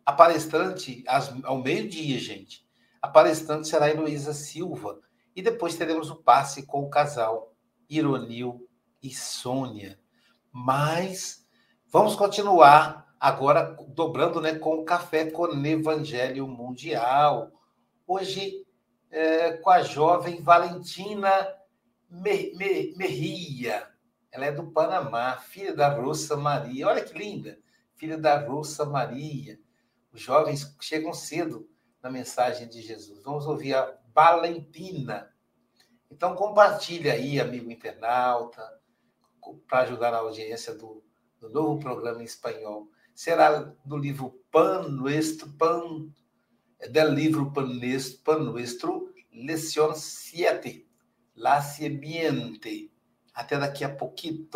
a 0.06 0.12
palestrante, 0.12 1.04
ao 1.44 1.62
meio-dia, 1.62 2.20
gente. 2.20 2.68
A 3.02 3.08
palestrante 3.08 3.68
será 3.68 3.90
Heloísa 3.90 4.34
Silva. 4.34 5.00
E 5.36 5.42
depois 5.42 5.76
teremos 5.76 6.10
o 6.10 6.16
passe 6.16 6.66
com 6.66 6.82
o 6.82 6.90
casal 6.90 7.54
Ironil 7.90 8.68
e 9.02 9.10
Sônia. 9.14 10.00
Mas 10.52 11.46
vamos 11.88 12.16
continuar 12.16 13.16
agora 13.20 13.78
dobrando 13.90 14.42
né, 14.42 14.56
com 14.56 14.76
o 14.76 14.86
café 14.86 15.30
com 15.30 15.48
Evangelho 15.66 16.48
Mundial. 16.48 17.52
Hoje, 18.06 18.66
é, 19.10 19.54
com 19.54 19.70
a 19.70 19.82
jovem 19.82 20.42
Valentina 20.42 21.32
Merria. 22.10 23.88
Ela 24.32 24.46
é 24.46 24.52
do 24.52 24.72
Panamá, 24.72 25.38
filha 25.38 25.76
da 25.76 25.90
Rosa 25.90 26.36
Maria. 26.38 26.88
Olha 26.88 27.04
que 27.04 27.18
linda! 27.18 27.60
Filha 27.96 28.18
da 28.18 28.40
Rosa 28.40 28.86
Maria. 28.86 29.60
Os 30.12 30.22
jovens 30.22 30.76
chegam 30.82 31.14
cedo 31.14 31.70
na 32.02 32.10
mensagem 32.10 32.68
de 32.68 32.82
Jesus. 32.82 33.22
Vamos 33.24 33.46
ouvir 33.46 33.76
a 33.76 33.98
Valentina. 34.14 35.34
Então, 36.09 36.36
compartilhe 36.36 37.09
aí, 37.09 37.39
amigo 37.39 37.72
internauta, 37.72 38.62
para 39.68 39.82
ajudar 39.82 40.14
a 40.14 40.20
audiência 40.20 40.76
do, 40.76 41.03
do, 41.39 41.49
novo 41.49 41.80
programa 41.80 42.22
em 42.22 42.26
espanhol. 42.26 42.89
Será 43.16 43.59
do 43.86 43.97
livro 43.97 44.41
Pan 44.51 44.88
Nuestro, 44.89 45.49
Pan, 45.53 46.09
del 46.89 47.14
livro 47.14 47.51
Pan 47.51 47.66
Nuestro, 47.66 48.24
Pan 48.24 48.39
Nuestro 48.39 49.12
Lección 49.32 49.95
7, 49.95 50.88
La 51.36 51.62
Semiente. 51.62 52.91
Até 53.34 53.57
daqui 53.57 53.84
a 53.84 53.95
pouquinho, 53.95 54.47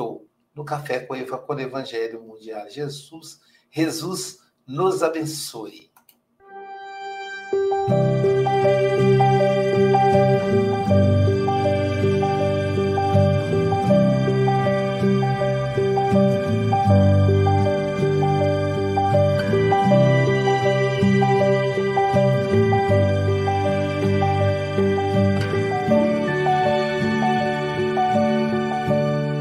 no 0.53 0.63
Café 0.63 0.99
com 0.99 1.13
o 1.13 1.59
Evangelho 1.59 2.21
Mundial. 2.21 2.69
Jesus, 2.69 3.41
Jesus 3.71 4.39
nos 4.67 5.03
abençoe. 5.03 5.84